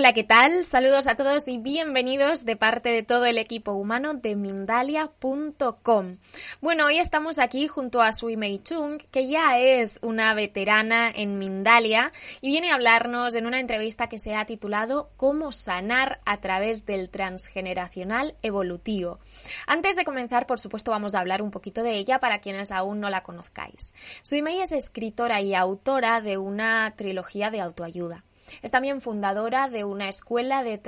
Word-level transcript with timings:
Hola, 0.00 0.14
¿qué 0.14 0.24
tal? 0.24 0.64
Saludos 0.64 1.06
a 1.06 1.14
todos 1.14 1.46
y 1.46 1.58
bienvenidos 1.58 2.46
de 2.46 2.56
parte 2.56 2.88
de 2.88 3.02
todo 3.02 3.26
el 3.26 3.36
equipo 3.36 3.72
humano 3.72 4.14
de 4.14 4.34
Mindalia.com. 4.34 6.16
Bueno, 6.62 6.86
hoy 6.86 6.98
estamos 6.98 7.38
aquí 7.38 7.68
junto 7.68 8.00
a 8.00 8.14
Sui 8.14 8.38
Mei 8.38 8.60
Chung, 8.60 8.96
que 9.10 9.28
ya 9.28 9.58
es 9.58 9.98
una 10.00 10.32
veterana 10.32 11.10
en 11.14 11.36
Mindalia 11.36 12.12
y 12.40 12.48
viene 12.48 12.70
a 12.70 12.76
hablarnos 12.76 13.34
en 13.34 13.44
una 13.44 13.60
entrevista 13.60 14.08
que 14.08 14.18
se 14.18 14.34
ha 14.34 14.46
titulado 14.46 15.10
Cómo 15.18 15.52
sanar 15.52 16.20
a 16.24 16.38
través 16.40 16.86
del 16.86 17.10
transgeneracional 17.10 18.36
evolutivo. 18.40 19.18
Antes 19.66 19.96
de 19.96 20.06
comenzar, 20.06 20.46
por 20.46 20.58
supuesto, 20.58 20.92
vamos 20.92 21.12
a 21.12 21.20
hablar 21.20 21.42
un 21.42 21.50
poquito 21.50 21.82
de 21.82 21.96
ella 21.96 22.20
para 22.20 22.38
quienes 22.38 22.70
aún 22.70 23.00
no 23.00 23.10
la 23.10 23.22
conozcáis. 23.22 23.92
Sui 24.22 24.40
Mei 24.40 24.62
es 24.62 24.72
escritora 24.72 25.42
y 25.42 25.54
autora 25.54 26.22
de 26.22 26.38
una 26.38 26.90
trilogía 26.96 27.50
de 27.50 27.60
autoayuda. 27.60 28.24
Es 28.62 28.70
también 28.70 29.00
fundadora 29.00 29.68
de 29.68 29.84
una 29.84 30.08
escuela 30.08 30.62
de 30.62 30.78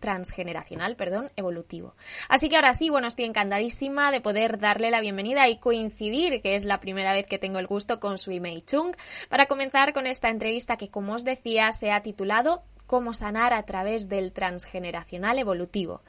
transgeneracional, 0.00 0.96
perdón, 0.96 1.30
evolutivo. 1.36 1.94
Así 2.28 2.48
que 2.48 2.56
ahora 2.56 2.72
sí, 2.72 2.90
bueno, 2.90 3.08
estoy 3.08 3.24
encantadísima 3.24 4.10
de 4.10 4.20
poder 4.20 4.58
darle 4.58 4.90
la 4.90 5.00
bienvenida 5.00 5.48
y 5.48 5.58
coincidir, 5.58 6.40
que 6.42 6.54
es 6.54 6.64
la 6.64 6.80
primera 6.80 7.12
vez 7.12 7.26
que 7.26 7.38
tengo 7.38 7.58
el 7.58 7.66
gusto 7.66 8.00
con 8.00 8.18
Sui 8.18 8.40
Mei 8.40 8.62
Chung, 8.62 8.94
para 9.28 9.46
comenzar 9.46 9.92
con 9.92 10.06
esta 10.06 10.28
entrevista 10.28 10.76
que, 10.76 10.90
como 10.90 11.14
os 11.14 11.24
decía, 11.24 11.72
se 11.72 11.90
ha 11.90 12.02
titulado 12.02 12.62
cómo 12.86 13.12
sanar 13.12 13.52
a 13.52 13.62
través 13.64 14.08
del 14.08 14.32
transgeneracional 14.32 15.38
evolutivo. 15.38 16.00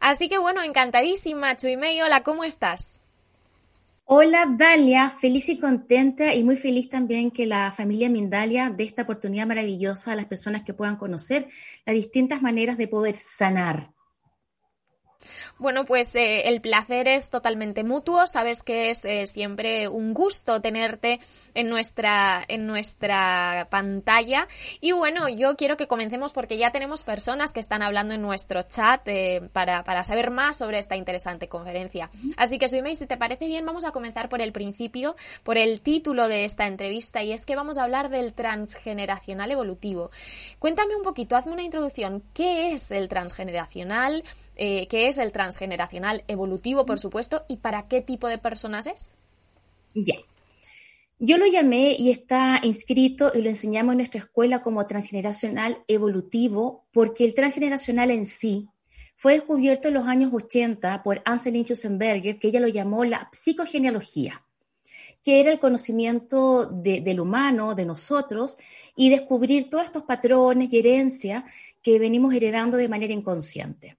Así 0.00 0.28
que 0.28 0.38
bueno, 0.38 0.62
encantadísima, 0.62 1.56
Mei, 1.78 2.00
hola, 2.00 2.22
¿cómo 2.22 2.42
estás? 2.44 3.01
Hola 4.14 4.44
Dalia, 4.44 5.08
feliz 5.08 5.48
y 5.48 5.58
contenta 5.58 6.34
y 6.34 6.44
muy 6.44 6.56
feliz 6.56 6.90
también 6.90 7.30
que 7.30 7.46
la 7.46 7.70
familia 7.70 8.10
Mindalia 8.10 8.68
dé 8.68 8.84
esta 8.84 9.04
oportunidad 9.04 9.46
maravillosa 9.46 10.12
a 10.12 10.16
las 10.16 10.26
personas 10.26 10.64
que 10.64 10.74
puedan 10.74 10.96
conocer 10.96 11.48
las 11.86 11.96
distintas 11.96 12.42
maneras 12.42 12.76
de 12.76 12.88
poder 12.88 13.14
sanar 13.14 13.94
bueno, 15.58 15.84
pues 15.84 16.14
eh, 16.14 16.48
el 16.48 16.60
placer 16.60 17.08
es 17.08 17.30
totalmente 17.30 17.84
mutuo. 17.84 18.26
Sabes 18.26 18.62
que 18.62 18.90
es 18.90 19.04
eh, 19.04 19.26
siempre 19.26 19.88
un 19.88 20.14
gusto 20.14 20.60
tenerte 20.60 21.20
en 21.54 21.68
nuestra, 21.68 22.44
en 22.48 22.66
nuestra 22.66 23.68
pantalla. 23.70 24.48
Y 24.80 24.92
bueno, 24.92 25.28
yo 25.28 25.56
quiero 25.56 25.76
que 25.76 25.86
comencemos 25.86 26.32
porque 26.32 26.58
ya 26.58 26.70
tenemos 26.72 27.02
personas 27.02 27.52
que 27.52 27.60
están 27.60 27.82
hablando 27.82 28.14
en 28.14 28.22
nuestro 28.22 28.62
chat 28.62 29.06
eh, 29.06 29.48
para, 29.52 29.84
para, 29.84 30.04
saber 30.04 30.30
más 30.30 30.58
sobre 30.58 30.78
esta 30.78 30.96
interesante 30.96 31.48
conferencia. 31.48 32.10
Así 32.36 32.58
que, 32.58 32.68
Suimei, 32.68 32.96
si 32.96 33.06
te 33.06 33.16
parece 33.16 33.46
bien, 33.46 33.64
vamos 33.64 33.84
a 33.84 33.92
comenzar 33.92 34.28
por 34.28 34.40
el 34.40 34.52
principio, 34.52 35.16
por 35.42 35.58
el 35.58 35.80
título 35.80 36.28
de 36.28 36.44
esta 36.44 36.66
entrevista, 36.66 37.22
y 37.22 37.32
es 37.32 37.46
que 37.46 37.56
vamos 37.56 37.78
a 37.78 37.84
hablar 37.84 38.08
del 38.08 38.32
transgeneracional 38.32 39.50
evolutivo. 39.50 40.10
Cuéntame 40.58 40.96
un 40.96 41.02
poquito, 41.02 41.36
hazme 41.36 41.52
una 41.52 41.62
introducción. 41.62 42.22
¿Qué 42.34 42.72
es 42.72 42.90
el 42.90 43.08
transgeneracional? 43.08 44.24
Eh, 44.56 44.86
qué 44.88 45.08
es 45.08 45.18
el 45.18 45.32
transgeneracional 45.32 46.24
evolutivo, 46.28 46.84
por 46.84 46.98
supuesto, 46.98 47.44
y 47.48 47.56
para 47.56 47.88
qué 47.88 48.00
tipo 48.00 48.28
de 48.28 48.38
personas 48.38 48.86
es. 48.86 49.14
Ya. 49.94 50.16
Yo 51.18 51.38
lo 51.38 51.46
llamé 51.46 51.94
y 51.96 52.10
está 52.10 52.60
inscrito 52.62 53.30
y 53.32 53.42
lo 53.42 53.48
enseñamos 53.48 53.92
en 53.92 53.98
nuestra 53.98 54.20
escuela 54.20 54.60
como 54.60 54.86
transgeneracional 54.86 55.78
evolutivo 55.86 56.84
porque 56.92 57.24
el 57.24 57.34
transgeneracional 57.34 58.10
en 58.10 58.26
sí 58.26 58.68
fue 59.16 59.34
descubierto 59.34 59.86
en 59.86 59.94
los 59.94 60.08
años 60.08 60.32
80 60.34 61.04
por 61.04 61.22
Anselin 61.24 61.64
Schussenberger, 61.64 62.40
que 62.40 62.48
ella 62.48 62.58
lo 62.58 62.66
llamó 62.66 63.04
la 63.04 63.28
psicogenealogía, 63.30 64.42
que 65.22 65.40
era 65.40 65.52
el 65.52 65.60
conocimiento 65.60 66.66
del 66.66 67.20
humano, 67.20 67.76
de 67.76 67.86
nosotros, 67.86 68.58
y 68.96 69.10
descubrir 69.10 69.70
todos 69.70 69.84
estos 69.84 70.02
patrones 70.02 70.72
y 70.72 70.78
herencias 70.80 71.44
que 71.82 72.00
venimos 72.00 72.34
heredando 72.34 72.76
de 72.76 72.88
manera 72.88 73.12
inconsciente 73.12 73.96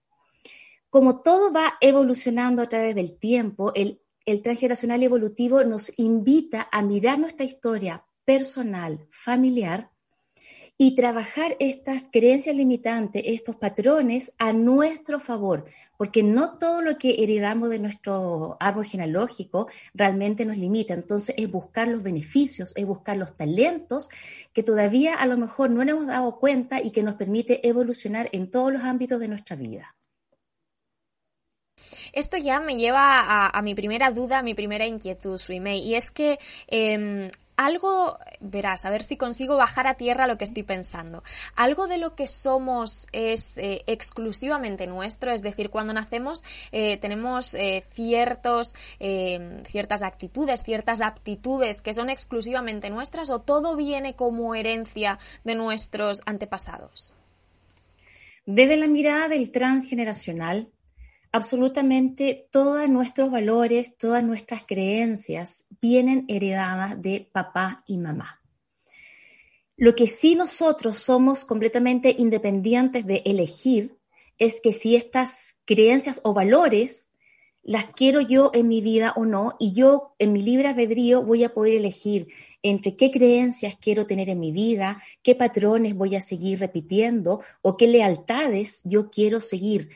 como 0.93 1.21
todo 1.21 1.51
va 1.51 1.73
evolucionando 1.81 2.61
a 2.61 2.69
través 2.69 2.93
del 2.93 3.17
tiempo, 3.17 3.73
el, 3.73 3.99
transgeneracional 4.43 5.01
evolutivo 5.01 5.63
nos 5.63 5.91
invita 5.97 6.69
a 6.71 6.83
mirar 6.83 7.17
nuestra 7.17 7.47
historia 7.47 8.05
personal, 8.25 9.07
familiar, 9.09 9.89
y 10.77 10.95
trabajar 10.95 11.55
estas 11.59 12.09
creencias 12.11 12.55
limitantes, 12.55 13.23
estos 13.25 13.55
patrones 13.55 14.35
a 14.37 14.53
nuestro 14.53 15.19
favor, 15.19 15.65
porque 15.97 16.21
no 16.21 16.59
todo 16.59 16.83
lo 16.83 16.95
que 16.99 17.23
heredamos 17.23 17.71
de 17.71 17.79
nuestro 17.79 18.57
árbol 18.59 18.85
genealógico 18.85 19.67
realmente 19.95 20.45
nos 20.45 20.57
limita. 20.59 20.93
Entonces 20.93 21.33
es 21.39 21.51
buscar 21.51 21.87
los 21.87 22.03
beneficios, 22.03 22.71
es 22.75 22.85
buscar 22.85 23.17
los 23.17 23.33
talentos 23.33 24.09
que 24.53 24.61
todavía 24.61 25.15
a 25.15 25.25
lo 25.25 25.37
mejor 25.37 25.71
no 25.71 25.83
nos 25.83 25.95
hemos 25.95 26.05
dado 26.05 26.37
cuenta 26.37 26.83
y 26.83 26.91
que 26.91 27.01
nos 27.01 27.15
permite 27.15 27.67
evolucionar 27.67 28.29
en 28.31 28.51
todos 28.51 28.71
los 28.71 28.83
ámbitos 28.83 29.19
de 29.19 29.27
nuestra 29.27 29.55
vida. 29.55 29.95
Esto 32.13 32.37
ya 32.37 32.59
me 32.59 32.77
lleva 32.77 33.47
a, 33.47 33.61
mi 33.61 33.75
primera 33.75 34.11
duda, 34.11 34.39
a 34.39 34.43
mi 34.43 34.53
primera 34.53 34.85
inquietud, 34.85 35.37
Suimei, 35.37 35.79
y 35.79 35.95
es 35.95 36.11
que 36.11 36.39
em, 36.67 37.29
algo, 37.57 38.17
verás, 38.39 38.85
a 38.85 38.89
ver 38.89 39.03
si 39.03 39.17
consigo 39.17 39.57
bajar 39.57 39.87
a 39.87 39.95
tierra 39.95 40.27
lo 40.27 40.37
que 40.37 40.43
estoy 40.43 40.63
pensando. 40.63 41.23
Algo 41.55 41.87
de 41.87 41.97
lo 41.97 42.15
que 42.15 42.27
somos 42.27 43.07
es 43.11 43.57
eh, 43.57 43.83
exclusivamente 43.87 44.87
nuestro, 44.87 45.31
es 45.31 45.41
decir, 45.41 45.69
cuando 45.69 45.93
nacemos 45.93 46.43
eh, 46.71 46.97
tenemos 46.97 47.53
eh, 47.55 47.83
ciertos, 47.93 48.75
em, 48.99 49.63
ciertas 49.65 50.03
actitudes, 50.03 50.63
ciertas 50.63 51.01
aptitudes 51.01 51.81
que 51.81 51.93
son 51.93 52.09
exclusivamente 52.09 52.89
nuestras 52.89 53.29
o 53.29 53.39
todo 53.39 53.75
viene 53.75 54.15
como 54.15 54.55
herencia 54.55 55.19
de 55.43 55.55
nuestros 55.55 56.21
antepasados. 56.25 57.13
Desde 58.45 58.77
la 58.77 58.87
mirada 58.87 59.29
del 59.29 59.51
transgeneracional, 59.51 60.69
absolutamente 61.33 62.47
todos 62.51 62.87
nuestros 62.87 63.31
valores, 63.31 63.97
todas 63.97 64.23
nuestras 64.23 64.65
creencias 64.65 65.65
vienen 65.81 66.25
heredadas 66.27 67.01
de 67.01 67.27
papá 67.33 67.83
y 67.87 67.97
mamá. 67.97 68.39
Lo 69.75 69.95
que 69.95 70.05
sí 70.05 70.35
nosotros 70.35 70.99
somos 70.99 71.43
completamente 71.43 72.15
independientes 72.17 73.07
de 73.07 73.23
elegir 73.25 73.97
es 74.37 74.61
que 74.61 74.71
si 74.71 74.95
estas 74.95 75.57
creencias 75.65 76.21
o 76.23 76.35
valores 76.35 77.13
las 77.63 77.85
quiero 77.85 78.21
yo 78.21 78.51
en 78.53 78.67
mi 78.67 78.81
vida 78.81 79.13
o 79.15 79.25
no, 79.25 79.55
y 79.59 79.71
yo 79.71 80.15
en 80.19 80.33
mi 80.33 80.41
libre 80.41 80.67
albedrío 80.67 81.23
voy 81.23 81.43
a 81.43 81.53
poder 81.53 81.77
elegir 81.77 82.27
entre 82.61 82.95
qué 82.95 83.09
creencias 83.09 83.75
quiero 83.81 84.05
tener 84.05 84.29
en 84.29 84.39
mi 84.39 84.51
vida, 84.51 85.01
qué 85.23 85.33
patrones 85.33 85.95
voy 85.95 86.15
a 86.15 86.21
seguir 86.21 86.59
repitiendo 86.59 87.41
o 87.63 87.75
qué 87.75 87.87
lealtades 87.87 88.81
yo 88.83 89.09
quiero 89.09 89.41
seguir. 89.41 89.89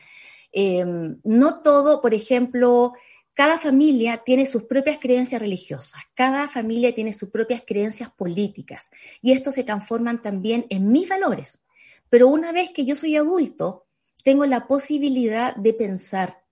Em, 0.52 1.18
no 1.24 1.60
todo, 1.62 2.00
por 2.00 2.14
ejemplo, 2.14 2.94
cada 3.34 3.58
familia 3.58 4.22
tiene 4.24 4.46
sus 4.46 4.64
propias 4.64 4.98
creencias 4.98 5.40
religiosas, 5.40 6.02
cada 6.14 6.48
familia 6.48 6.94
tiene 6.94 7.12
sus 7.12 7.30
propias 7.30 7.62
creencias 7.64 8.10
políticas 8.10 8.90
y 9.22 9.32
estos 9.32 9.54
se 9.54 9.64
transforman 9.64 10.20
también 10.20 10.66
en 10.70 10.90
mis 10.90 11.08
valores. 11.08 11.62
Pero 12.10 12.28
una 12.28 12.52
vez 12.52 12.70
que 12.70 12.84
yo 12.84 12.96
soy 12.96 13.16
adulto, 13.16 13.86
tengo 14.24 14.44
la 14.46 14.66
posibilidad 14.66 15.54
de 15.54 15.72
pensar, 15.72 16.42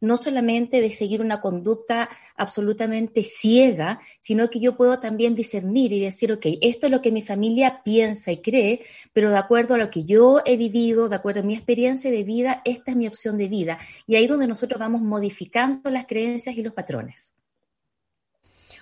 no 0.00 0.16
solamente 0.16 0.80
de 0.80 0.92
seguir 0.92 1.20
una 1.20 1.40
conducta 1.40 2.08
absolutamente 2.36 3.22
ciega, 3.22 4.00
sino 4.18 4.50
que 4.50 4.60
yo 4.60 4.76
puedo 4.76 4.98
también 4.98 5.34
discernir 5.34 5.92
y 5.92 6.00
decir, 6.00 6.32
ok, 6.32 6.46
esto 6.60 6.86
es 6.86 6.90
lo 6.90 7.02
que 7.02 7.12
mi 7.12 7.22
familia 7.22 7.82
piensa 7.84 8.32
y 8.32 8.38
cree, 8.38 8.80
pero 9.12 9.30
de 9.30 9.38
acuerdo 9.38 9.74
a 9.74 9.78
lo 9.78 9.90
que 9.90 10.04
yo 10.04 10.40
he 10.44 10.56
vivido, 10.56 11.08
de 11.08 11.16
acuerdo 11.16 11.40
a 11.40 11.44
mi 11.44 11.54
experiencia 11.54 12.10
de 12.10 12.24
vida, 12.24 12.62
esta 12.64 12.92
es 12.92 12.96
mi 12.96 13.06
opción 13.06 13.38
de 13.38 13.48
vida. 13.48 13.78
Y 14.06 14.16
ahí 14.16 14.24
es 14.24 14.30
donde 14.30 14.46
nosotros 14.46 14.78
vamos 14.78 15.02
modificando 15.02 15.90
las 15.90 16.06
creencias 16.06 16.56
y 16.56 16.62
los 16.62 16.72
patrones. 16.72 17.34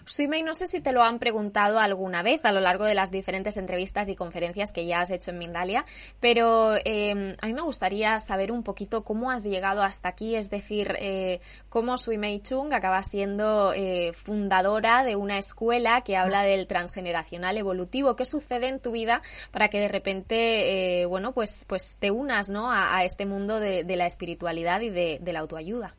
Suimei, 0.08 0.42
no 0.42 0.54
sé 0.54 0.66
si 0.66 0.80
te 0.80 0.92
lo 0.92 1.02
han 1.02 1.18
preguntado 1.18 1.78
alguna 1.78 2.22
vez 2.22 2.44
a 2.44 2.52
lo 2.52 2.60
largo 2.60 2.84
de 2.84 2.94
las 2.94 3.10
diferentes 3.10 3.56
entrevistas 3.56 4.08
y 4.08 4.16
conferencias 4.16 4.72
que 4.72 4.86
ya 4.86 5.00
has 5.00 5.10
hecho 5.10 5.30
en 5.30 5.38
Mindalia, 5.38 5.84
pero 6.18 6.74
em, 6.84 7.34
a 7.40 7.46
mí 7.46 7.52
me 7.52 7.62
gustaría 7.62 8.18
saber 8.18 8.50
un 8.50 8.62
poquito 8.62 9.04
cómo 9.04 9.30
has 9.30 9.44
llegado 9.44 9.82
hasta 9.82 10.08
aquí, 10.08 10.34
es 10.34 10.50
decir, 10.50 10.96
eh, 10.98 11.40
cómo 11.68 11.98
Suimei 11.98 12.40
Chung 12.40 12.72
acaba 12.72 13.02
siendo 13.02 13.72
eh, 13.74 14.12
fundadora 14.14 15.04
de 15.04 15.16
una 15.16 15.38
escuela 15.38 16.00
que 16.00 16.16
habla 16.16 16.42
del 16.42 16.66
transgeneracional 16.66 17.58
evolutivo. 17.58 18.16
¿Qué 18.16 18.24
sucede 18.24 18.68
en 18.68 18.80
tu 18.80 18.92
vida 18.92 19.22
para 19.50 19.68
que 19.68 19.80
de 19.80 19.88
repente, 19.88 21.02
eh, 21.02 21.06
bueno, 21.06 21.32
pues, 21.32 21.64
pues 21.66 21.96
te 21.98 22.10
unas 22.10 22.48
¿no? 22.48 22.72
a, 22.72 23.04
este 23.04 23.26
mundo 23.26 23.60
de, 23.60 23.84
la 23.96 24.06
espiritualidad 24.06 24.80
y 24.80 24.90
de 24.90 25.32
la 25.32 25.40
autoayuda? 25.40 25.94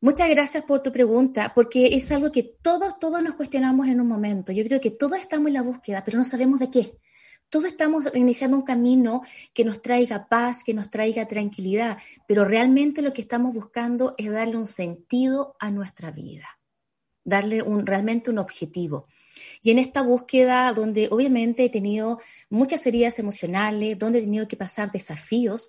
Muchas 0.00 0.30
gracias 0.30 0.62
por 0.62 0.80
tu 0.80 0.92
pregunta, 0.92 1.52
porque 1.56 1.88
es 1.96 2.12
algo 2.12 2.30
que 2.30 2.44
todos, 2.44 3.00
todos 3.00 3.20
nos 3.20 3.34
cuestionamos 3.34 3.88
en 3.88 4.00
un 4.00 4.06
momento. 4.06 4.52
Yo 4.52 4.62
creo 4.64 4.80
que 4.80 4.92
todos 4.92 5.18
estamos 5.18 5.48
en 5.48 5.54
la 5.54 5.62
búsqueda, 5.62 6.04
pero 6.04 6.18
no 6.18 6.24
sabemos 6.24 6.60
de 6.60 6.70
qué. 6.70 6.98
Todos 7.48 7.64
estamos 7.64 8.04
iniciando 8.14 8.56
un 8.56 8.62
camino 8.62 9.22
que 9.52 9.64
nos 9.64 9.82
traiga 9.82 10.28
paz, 10.28 10.62
que 10.62 10.72
nos 10.72 10.88
traiga 10.88 11.26
tranquilidad, 11.26 11.98
pero 12.28 12.44
realmente 12.44 13.02
lo 13.02 13.12
que 13.12 13.22
estamos 13.22 13.52
buscando 13.52 14.14
es 14.18 14.30
darle 14.30 14.56
un 14.56 14.68
sentido 14.68 15.56
a 15.58 15.72
nuestra 15.72 16.12
vida, 16.12 16.60
darle 17.24 17.62
un, 17.62 17.84
realmente 17.84 18.30
un 18.30 18.38
objetivo. 18.38 19.08
Y 19.62 19.72
en 19.72 19.78
esta 19.80 20.02
búsqueda, 20.02 20.72
donde 20.74 21.08
obviamente 21.10 21.64
he 21.64 21.70
tenido 21.70 22.20
muchas 22.50 22.86
heridas 22.86 23.18
emocionales, 23.18 23.98
donde 23.98 24.20
he 24.20 24.22
tenido 24.22 24.46
que 24.46 24.56
pasar 24.56 24.92
desafíos, 24.92 25.68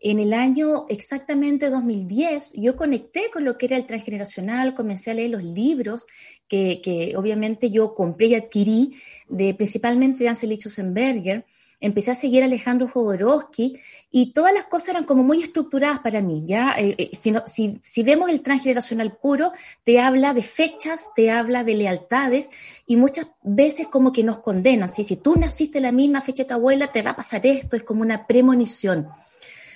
en 0.00 0.20
el 0.20 0.32
año 0.32 0.86
exactamente 0.88 1.70
2010 1.70 2.52
yo 2.54 2.76
conecté 2.76 3.30
con 3.32 3.44
lo 3.44 3.58
que 3.58 3.66
era 3.66 3.76
el 3.76 3.86
transgeneracional, 3.86 4.74
comencé 4.74 5.10
a 5.10 5.14
leer 5.14 5.30
los 5.30 5.42
libros 5.42 6.06
que, 6.46 6.80
que 6.82 7.16
obviamente 7.16 7.70
yo 7.70 7.94
compré 7.94 8.26
y 8.26 8.34
adquirí, 8.34 8.96
de, 9.28 9.54
principalmente 9.54 10.24
de 10.24 10.30
Ansel 10.30 10.56
Schussenberger, 10.56 11.44
empecé 11.80 12.10
a 12.10 12.14
seguir 12.14 12.42
a 12.42 12.46
Alejandro 12.46 12.88
Jodorowsky 12.88 13.78
y 14.10 14.32
todas 14.32 14.52
las 14.52 14.64
cosas 14.64 14.90
eran 14.90 15.04
como 15.04 15.22
muy 15.22 15.42
estructuradas 15.42 16.00
para 16.00 16.20
mí, 16.20 16.42
¿ya? 16.44 16.74
Eh, 16.76 16.94
eh, 16.98 17.10
si, 17.16 17.32
si, 17.46 17.78
si, 17.82 18.02
vemos 18.02 18.30
el 18.30 18.42
transgeneracional 18.42 19.16
puro, 19.16 19.52
te 19.84 20.00
habla 20.00 20.34
de 20.34 20.42
fechas, 20.42 21.08
te 21.14 21.30
habla 21.30 21.64
de 21.64 21.76
lealtades 21.76 22.50
y 22.86 22.96
muchas 22.96 23.28
veces 23.42 23.86
como 23.86 24.12
que 24.12 24.24
nos 24.24 24.38
condenan, 24.38 24.88
¿sí? 24.88 25.04
Si 25.04 25.16
tú 25.16 25.36
naciste 25.36 25.80
la 25.80 25.92
misma 25.92 26.20
fecha 26.20 26.42
de 26.42 26.48
tu 26.48 26.54
abuela, 26.54 26.90
te 26.90 27.02
va 27.02 27.10
a 27.10 27.16
pasar 27.16 27.46
esto, 27.46 27.76
es 27.76 27.84
como 27.84 28.02
una 28.02 28.26
premonición. 28.26 29.08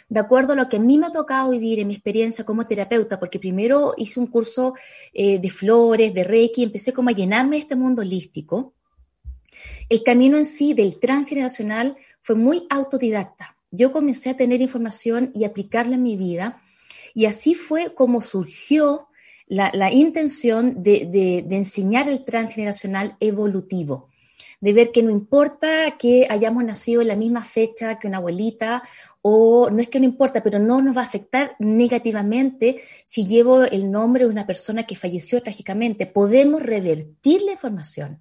De 0.08 0.20
acuerdo 0.20 0.52
a 0.52 0.56
lo 0.56 0.68
que 0.68 0.76
a 0.76 0.80
mí 0.80 0.98
me 0.98 1.06
ha 1.06 1.12
tocado 1.12 1.50
vivir 1.50 1.80
en 1.80 1.88
mi 1.88 1.94
experiencia 1.94 2.44
como 2.44 2.66
terapeuta, 2.66 3.18
porque 3.18 3.38
primero 3.38 3.94
hice 3.96 4.20
un 4.20 4.26
curso 4.26 4.74
eh, 5.12 5.38
de 5.38 5.50
flores, 5.50 6.12
de 6.12 6.24
Reiki, 6.24 6.62
empecé 6.62 6.92
como 6.92 7.10
a 7.10 7.12
llenarme 7.12 7.56
de 7.56 7.62
este 7.62 7.76
mundo 7.76 8.02
holístico, 8.02 8.74
el 9.88 10.02
camino 10.02 10.36
en 10.36 10.46
sí 10.46 10.74
del 10.74 10.98
transgeneracional 10.98 11.96
fue 12.20 12.36
muy 12.36 12.66
autodidacta. 12.70 13.56
Yo 13.70 13.92
comencé 13.92 14.30
a 14.30 14.36
tener 14.36 14.60
información 14.60 15.30
y 15.34 15.44
aplicarla 15.44 15.94
en 15.94 16.02
mi 16.02 16.16
vida 16.16 16.62
y 17.14 17.26
así 17.26 17.54
fue 17.54 17.94
como 17.94 18.20
surgió 18.20 19.08
la, 19.46 19.92
intención 19.92 20.82
de, 20.82 21.44
enseñar 21.50 22.08
el 22.08 22.24
transgeneracional 22.24 23.16
evolutivo, 23.20 24.08
de 24.62 24.72
ver 24.72 24.92
que 24.92 25.02
no 25.02 25.10
importa 25.10 25.96
que 25.98 26.26
hayamos 26.30 26.64
nacido 26.64 27.02
en 27.02 27.08
la 27.08 27.16
misma 27.16 27.44
fecha 27.44 27.98
que 27.98 28.06
una 28.06 28.18
abuelita, 28.18 28.82
o 29.20 29.68
no 29.70 29.82
es 29.82 29.88
que 29.88 29.98
no 29.98 30.06
importa, 30.06 30.42
pero 30.42 30.60
no 30.60 30.80
nos 30.80 30.96
va 30.96 31.02
a 31.02 31.04
afectar 31.04 31.56
negativamente 31.58 32.80
si 33.04 33.26
llevo 33.26 33.64
el 33.64 33.90
nombre 33.90 34.24
de 34.24 34.30
una 34.30 34.46
persona 34.46 34.84
que 34.84 34.94
falleció 34.94 35.42
trágicamente. 35.42 36.06
Podemos 36.06 36.62
revertir 36.62 37.42
la 37.42 37.52
información. 37.52 38.20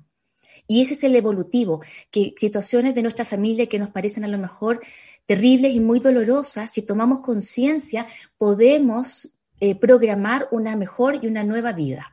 Y 0.67 0.81
ese 0.81 0.95
es 0.95 1.03
el 1.03 1.15
evolutivo, 1.15 1.81
que 2.09 2.33
situaciones 2.37 2.95
de 2.95 3.03
nuestra 3.03 3.23
familia 3.25 3.67
que 3.67 3.77
nos 3.77 3.89
parecen 3.89 4.23
a 4.23 4.27
lo 4.27 4.39
mejor 4.39 4.81
terribles 5.27 5.73
y 5.75 5.79
muy 5.79 5.99
dolorosas, 5.99 6.71
si 6.71 6.81
tomamos 6.81 7.19
conciencia, 7.19 8.07
podemos 8.37 9.35
eh, 9.59 9.75
programar 9.75 10.47
una 10.51 10.75
mejor 10.75 11.23
y 11.23 11.27
una 11.27 11.43
nueva 11.43 11.71
vida. 11.71 12.10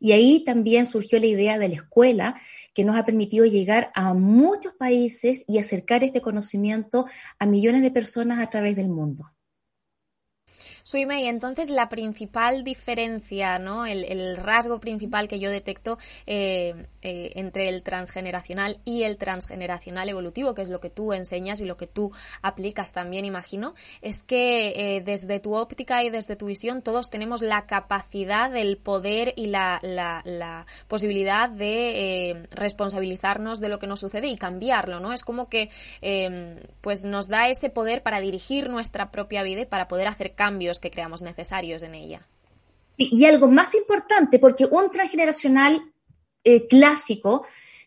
Y 0.00 0.12
ahí 0.12 0.44
también 0.44 0.86
surgió 0.86 1.18
la 1.18 1.26
idea 1.26 1.58
de 1.58 1.68
la 1.68 1.74
escuela, 1.74 2.34
que 2.72 2.84
nos 2.84 2.96
ha 2.96 3.04
permitido 3.04 3.44
llegar 3.44 3.90
a 3.94 4.14
muchos 4.14 4.74
países 4.74 5.44
y 5.46 5.58
acercar 5.58 6.04
este 6.04 6.20
conocimiento 6.20 7.06
a 7.38 7.46
millones 7.46 7.82
de 7.82 7.90
personas 7.90 8.40
a 8.40 8.50
través 8.50 8.76
del 8.76 8.88
mundo. 8.88 9.33
Suime, 10.86 11.22
y 11.22 11.28
entonces 11.28 11.70
la 11.70 11.88
principal 11.88 12.62
diferencia, 12.62 13.58
¿no? 13.58 13.86
El, 13.86 14.36
rasgo 14.36 14.80
principal 14.80 15.28
que 15.28 15.38
yo 15.38 15.48
detecto 15.48 15.96
eh, 16.26 16.74
eh, 17.00 17.32
entre 17.36 17.70
el 17.70 17.82
transgeneracional 17.82 18.80
y 18.84 19.04
el 19.04 19.16
transgeneracional 19.16 20.10
evolutivo, 20.10 20.54
que 20.54 20.60
es 20.60 20.68
lo 20.68 20.80
que 20.80 20.90
tú 20.90 21.14
enseñas 21.14 21.62
y 21.62 21.64
lo 21.64 21.78
que 21.78 21.86
tú 21.86 22.12
aplicas 22.42 22.92
también, 22.92 23.24
imagino, 23.24 23.74
es 24.02 24.22
que 24.22 24.96
eh, 24.96 25.00
desde 25.00 25.40
tu 25.40 25.54
óptica 25.54 26.04
y 26.04 26.10
desde 26.10 26.36
tu 26.36 26.46
visión 26.46 26.82
todos 26.82 27.08
tenemos 27.08 27.40
la 27.40 27.64
capacidad, 27.64 28.50
del 28.50 28.76
poder 28.76 29.32
y 29.36 29.46
la, 29.46 29.80
la, 29.82 30.66
posibilidad 30.86 31.48
de 31.48 32.46
responsabilizarnos 32.50 33.58
de 33.58 33.70
lo 33.70 33.78
que 33.78 33.86
nos 33.86 34.00
sucede 34.00 34.26
y 34.26 34.36
cambiarlo, 34.36 35.00
¿no? 35.00 35.14
Es 35.14 35.24
como 35.24 35.48
que 35.48 35.70
pues 36.82 37.06
nos 37.06 37.28
da 37.28 37.48
ese 37.48 37.70
poder 37.70 38.02
para 38.02 38.20
dirigir 38.20 38.68
nuestra 38.68 39.10
propia 39.10 39.42
vida 39.42 39.62
y 39.62 39.66
para 39.66 39.88
poder 39.88 40.08
hacer 40.08 40.34
cambios 40.34 40.73
que 40.80 40.90
creamos 40.90 41.22
necesarios 41.22 41.82
en 41.82 41.94
ella. 41.94 42.26
Y, 42.96 43.24
algo 43.24 43.48
más 43.48 43.74
importante, 43.74 44.38
porque 44.38 44.66
un 44.66 44.90
transgeneracional 44.90 45.82
eh, 46.44 46.66
clásico 46.68 47.44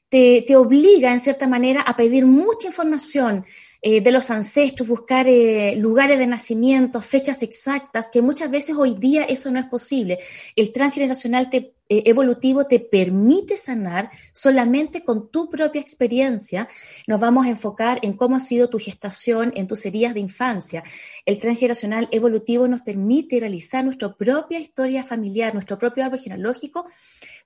te, 0.10 0.44
te, 0.45 0.56
obliga, 0.57 1.13
en 1.13 1.22
cierta 1.22 1.48
manera, 1.48 1.81
a 1.81 1.95
pedir 1.95 2.25
mucha 2.25 2.68
información 2.68 3.45
eh, 3.81 4.01
de 4.01 4.12
los 4.12 4.31
ancestros, 4.31 4.88
buscar 4.88 5.27
eh, 5.27 5.75
lugares 5.75 6.18
de 6.18 6.27
nacimiento, 6.27 7.01
fechas 7.01 7.44
exactas, 7.44 8.09
que 8.12 8.21
muchas 8.21 8.50
veces 8.50 8.75
hoy 8.75 8.95
día 8.95 9.24
eso 9.24 9.51
no 9.51 9.59
es 9.59 9.65
posible. 9.65 10.18
El 10.56 10.71
transgeneracional 10.71 11.50
te, 11.50 11.74
eh, 11.89 12.03
evolutivo 12.06 12.65
te 12.65 12.79
permite 12.79 13.56
sanar 13.56 14.09
solamente 14.33 15.03
con 15.03 15.29
tu 15.29 15.50
propia 15.50 15.79
experiencia. 15.79 16.68
Nos 17.06 17.19
vamos 17.19 17.45
a 17.45 17.50
enfocar 17.50 18.00
en 18.01 18.13
cómo 18.13 18.35
ha 18.35 18.39
sido 18.39 18.69
tu 18.69 18.79
gestación, 18.79 19.53
en 19.56 19.68
tus 19.68 19.85
heridas 19.85 20.15
de 20.15 20.21
infancia. 20.21 20.83
El 21.25 21.39
transgeneracional 21.39 22.09
evolutivo 22.12 22.68
nos 22.68 22.81
permite 22.81 23.39
realizar 23.39 23.85
nuestra 23.85 24.13
propia 24.15 24.59
historia 24.59 25.03
familiar, 25.03 25.53
nuestro 25.53 25.77
propio 25.77 26.03
árbol 26.03 26.19
genealógico, 26.19 26.88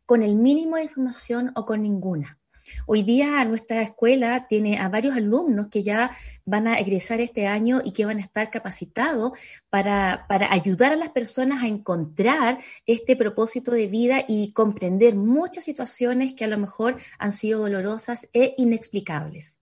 con 0.05 0.23
el 0.23 0.35
mínimo 0.35 0.77
de 0.77 0.83
información 0.83 1.51
o 1.55 1.65
con 1.65 1.81
ninguna. 1.81 2.40
Hoy 2.85 3.03
día 3.03 3.43
nuestra 3.45 3.81
escuela 3.81 4.47
tiene 4.47 4.79
a 4.79 4.89
varios 4.89 5.15
alumnos 5.15 5.67
que 5.69 5.83
ya 5.83 6.11
van 6.45 6.67
a 6.67 6.79
egresar 6.79 7.21
este 7.21 7.47
año 7.47 7.81
y 7.83 7.91
que 7.91 8.05
van 8.05 8.17
a 8.17 8.21
estar 8.21 8.49
capacitados 8.49 9.31
para, 9.69 10.25
para 10.27 10.51
ayudar 10.51 10.93
a 10.93 10.97
las 10.97 11.09
personas 11.09 11.63
a 11.63 11.67
encontrar 11.67 12.57
este 12.85 13.15
propósito 13.15 13.71
de 13.71 13.87
vida 13.87 14.25
y 14.27 14.51
comprender 14.53 15.15
muchas 15.15 15.65
situaciones 15.65 16.33
que 16.33 16.45
a 16.45 16.47
lo 16.49 16.57
mejor 16.57 16.97
han 17.19 17.31
sido 17.31 17.59
dolorosas 17.59 18.29
e 18.33 18.55
inexplicables. 18.57 19.60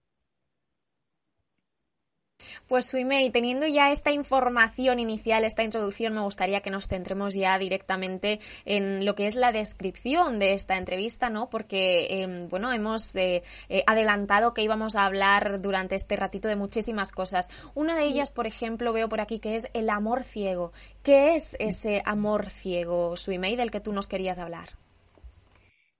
Pues 2.70 2.86
Suimei, 2.86 3.30
teniendo 3.30 3.66
ya 3.66 3.90
esta 3.90 4.12
información 4.12 5.00
inicial, 5.00 5.42
esta 5.42 5.64
introducción, 5.64 6.14
me 6.14 6.20
gustaría 6.20 6.60
que 6.60 6.70
nos 6.70 6.86
centremos 6.86 7.34
ya 7.34 7.58
directamente 7.58 8.38
en 8.64 9.04
lo 9.04 9.16
que 9.16 9.26
es 9.26 9.34
la 9.34 9.50
descripción 9.50 10.38
de 10.38 10.52
esta 10.52 10.78
entrevista, 10.78 11.30
¿no? 11.30 11.50
Porque, 11.50 12.06
em, 12.22 12.48
bueno, 12.48 12.72
hemos 12.72 13.12
eh, 13.16 13.42
eh, 13.68 13.82
adelantado 13.88 14.54
que 14.54 14.62
íbamos 14.62 14.94
a 14.94 15.04
hablar 15.04 15.60
durante 15.60 15.96
este 15.96 16.14
ratito 16.14 16.46
de 16.46 16.54
muchísimas 16.54 17.10
cosas. 17.10 17.48
Una 17.74 17.96
de 17.96 18.04
ellas, 18.04 18.30
por 18.30 18.46
ejemplo, 18.46 18.92
veo 18.92 19.08
por 19.08 19.20
aquí 19.20 19.40
que 19.40 19.56
es 19.56 19.66
el 19.74 19.90
amor 19.90 20.22
ciego. 20.22 20.72
¿Qué 21.02 21.34
es 21.34 21.56
ese 21.58 22.02
amor 22.04 22.50
ciego, 22.50 23.16
Suimei, 23.16 23.56
del 23.56 23.72
que 23.72 23.80
tú 23.80 23.92
nos 23.92 24.06
querías 24.06 24.38
hablar? 24.38 24.76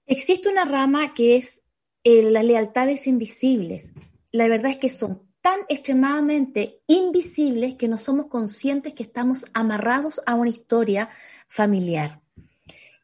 Existe 0.06 0.48
una 0.48 0.66
rama 0.66 1.14
que 1.14 1.34
es 1.34 1.64
eh, 2.04 2.22
las 2.22 2.44
lealtades 2.44 3.08
invisibles. 3.08 3.92
La 4.30 4.46
verdad 4.46 4.70
es 4.70 4.76
que 4.76 4.88
son 4.88 5.29
tan 5.40 5.60
extremadamente 5.68 6.82
invisibles 6.86 7.74
que 7.74 7.88
no 7.88 7.96
somos 7.96 8.26
conscientes 8.26 8.92
que 8.92 9.02
estamos 9.02 9.46
amarrados 9.54 10.20
a 10.26 10.34
una 10.34 10.50
historia 10.50 11.08
familiar. 11.48 12.20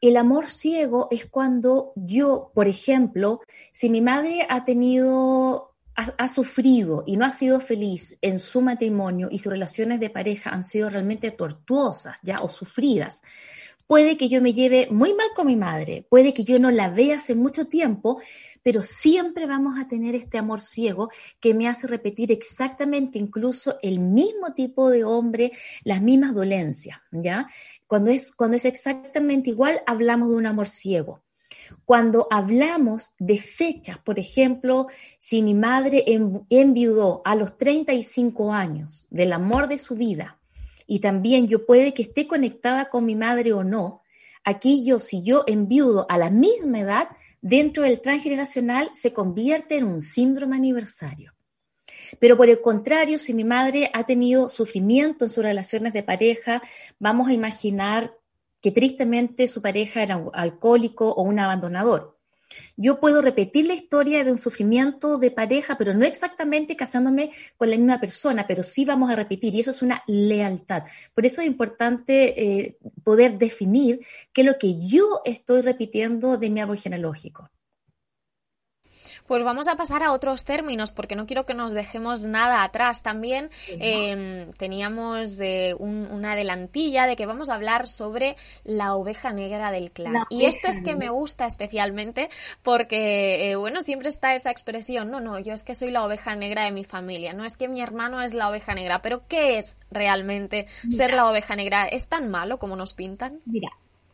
El 0.01 0.17
amor 0.19 0.47
ciego 0.47 1.09
es 1.11 1.25
cuando 1.27 1.93
yo, 1.97 2.51
por 2.55 2.69
ejemplo, 2.69 3.41
si 3.73 3.89
mi 3.89 4.03
madre 4.03 4.47
ha 4.49 4.65
tenido, 4.65 5.75
ha, 5.95 6.29
sufrido 6.29 7.03
y 7.07 7.17
no 7.17 7.25
ha 7.25 7.31
sido 7.31 7.61
feliz 7.61 8.19
en 8.21 8.39
su 8.39 8.61
matrimonio 8.61 9.29
y 9.31 9.39
sus 9.39 9.53
relaciones 9.53 9.99
de 9.99 10.11
pareja 10.11 10.51
han 10.51 10.65
sido 10.65 10.91
realmente 10.91 11.31
tortuosas, 11.31 12.21
ya, 12.23 12.43
o 12.43 12.49
sufridas, 12.51 13.23
puede 13.87 14.17
que 14.19 14.29
yo 14.29 14.43
me 14.43 14.53
lleve 14.53 14.89
muy 14.91 15.15
mal 15.15 15.29
con 15.35 15.47
mi 15.47 15.57
madre, 15.57 16.07
puede 16.11 16.35
que 16.35 16.45
yo 16.45 16.59
no 16.59 16.71
la 16.71 16.91
vea 16.91 17.17
hace 17.17 17.35
mucho 17.35 17.67
tiempo, 17.67 18.21
pero 18.67 18.83
siempre 18.83 19.47
vamos 19.47 19.79
a 19.79 19.87
tener 19.87 20.17
este 20.17 20.39
amor 20.39 20.61
ciego 20.61 21.09
que 21.39 21.55
me 21.55 21.69
hace 21.69 21.87
repetir 21.87 22.33
exactamente 22.33 23.17
incluso 23.17 23.79
el 23.81 24.01
mismo 24.01 24.55
tipo 24.57 24.91
de 24.91 25.05
hombre, 25.05 25.53
las 25.85 26.03
mismas 26.03 26.35
dolencias, 26.35 26.99
¿ya? 27.13 27.47
Cuando 27.87 28.11
es, 28.11 28.33
cuando 28.33 28.57
es 28.57 28.65
exactamente 28.65 29.51
igual, 29.51 29.83
hablamos 29.87 30.31
de 30.31 30.35
un 30.35 30.47
amor 30.47 30.67
ciego. 30.67 31.23
Cuando 31.85 32.27
hablamos 32.29 33.15
de 33.21 33.39
fechas, 33.39 33.99
por 33.99 34.19
ejemplo, 34.19 34.89
si 35.21 35.43
mi 35.43 35.55
madre 35.55 36.05
enviudó 36.51 37.23
a 37.25 37.37
los 37.37 37.57
35 37.59 38.53
años 38.53 39.07
del 39.11 39.33
amor 39.33 39.69
de 39.69 39.79
su 39.79 39.95
vida, 39.95 40.41
y 40.89 40.99
también 40.99 41.47
yo 41.47 41.67
puede 41.67 41.95
que 41.95 42.03
esté 42.03 42.27
conectada 42.27 42.87
con 42.87 43.05
mi 43.05 43.15
madre 43.15 43.53
o 43.53 43.63
no, 43.63 44.03
aquí 44.43 44.85
yo, 44.85 44.99
si 44.99 45.23
yo 45.23 45.45
enviudo 45.47 46.07
a 46.09 46.19
la 46.19 46.31
misma 46.31 46.81
edad, 46.81 47.09
dentro 47.41 47.83
del 47.85 48.01
transgeneracional 48.01 48.91
se 48.93 49.13
convierte 49.13 49.77
en 49.77 49.85
un 49.85 50.01
síndrome 50.01 50.57
aniversario. 50.57 51.33
Pero 52.19 52.37
por 52.37 52.49
el 52.49 52.61
contrario, 52.61 53.19
si 53.19 53.35
mi 53.35 53.45
madre 53.45 53.91
ha 53.93 54.05
tenido 54.05 54.49
sufrimiento 54.49 55.25
en 55.25 55.31
sus 55.31 55.45
relaciones 55.45 55.93
de 55.93 56.03
pareja, 56.03 56.63
vamos 56.99 57.29
a 57.29 57.33
imaginar 57.33 58.15
que 58.61 58.71
tristemente 58.71 59.49
su 59.49 59.63
pareja 59.63 60.03
era 60.03 60.17
un 60.17 60.31
alcohólico 60.33 61.11
o 61.11 61.23
un 61.23 61.39
abandonador. 61.39 62.16
Yo 62.77 63.01
puedo 63.01 63.23
repetir 63.23 63.67
la 63.67 63.75
historia 63.75 64.25
de 64.25 64.33
un 64.33 64.39
sufrimiento 64.39 65.19
de 65.19 65.31
pareja, 65.31 65.77
pero 65.79 65.95
no 65.95 66.05
exactamente 66.05 66.77
casándome 66.77 67.31
con 67.57 67.71
la 67.71 67.77
misma 67.77 68.01
persona, 68.01 68.47
pero 68.47 68.63
sí 68.63 68.85
vamos 68.85 69.11
a 69.11 69.17
repetir, 69.17 69.55
y 69.55 69.61
eso 69.61 69.71
es 69.71 69.83
una 69.83 70.03
lealtad. 70.07 70.85
Por 71.15 71.27
eso 71.27 71.41
es 71.41 71.47
importante 71.47 72.43
eh, 72.43 72.79
poder 73.05 73.39
definir 73.39 74.01
qué 74.33 74.43
es 74.43 74.47
lo 74.47 74.59
que 74.59 74.79
yo 74.79 75.23
estoy 75.25 75.63
repitiendo 75.63 76.37
de 76.37 76.51
mi 76.51 76.61
árbol 76.61 76.79
genealógico. 76.79 77.51
Pues 79.27 79.43
vamos 79.43 79.69
a 79.69 79.77
pasar 79.77 80.03
a 80.03 80.13
otros 80.13 80.45
términos 80.45 80.93
porque 80.93 81.17
no 81.17 81.27
quiero 81.27 81.47
que 81.47 81.55
nos 81.55 81.73
dejemos 81.73 82.27
nada 82.27 82.63
atrás. 82.63 83.03
También 83.03 83.51
em, 83.69 84.53
teníamos 84.53 85.39
una 85.79 86.33
adelantilla 86.33 87.07
de 87.07 87.17
que 87.17 87.27
vamos 87.27 87.49
a 87.49 87.55
hablar 87.55 87.89
sobre 87.89 88.37
la 88.65 88.95
oveja 88.95 89.33
negra 89.33 89.71
del 89.71 89.91
clan. 89.91 90.25
y 90.31 90.45
esto 90.45 90.69
es 90.69 90.81
que 90.81 90.97
me 90.97 91.09
gusta 91.09 91.47
especialmente 91.47 92.31
porque, 92.63 93.51
eh, 93.51 93.57
bueno, 93.57 93.81
siempre 93.81 94.09
está 94.09 94.35
esa 94.35 94.51
expresión, 94.51 95.11
no, 95.11 95.21
no, 95.21 95.39
yo 95.39 95.55
es 95.55 95.63
que 95.63 95.75
soy 95.75 95.91
la 95.91 96.05
oveja 96.05 96.35
negra 96.35 96.65
de 96.65 96.71
mi 96.71 96.85
familia, 96.85 97.33
no 97.33 97.45
es 97.45 97.57
que 97.57 97.69
mi 97.69 97.81
hermano 97.81 98.23
es 98.23 98.35
la 98.35 98.49
oveja 98.49 98.75
negra, 98.75 99.03
pero 99.03 99.27
¿qué 99.27 99.59
es 99.59 99.79
realmente 99.91 100.67
ser 100.91 101.15
la 101.15 101.29
oveja 101.29 101.57
negra? 101.57 101.87
¿Es 101.87 102.07
tan 102.07 102.31
malo 102.31 102.59
como 102.59 102.77
nos 102.77 102.95
pintan? 102.95 103.41
Mira, 103.45 103.69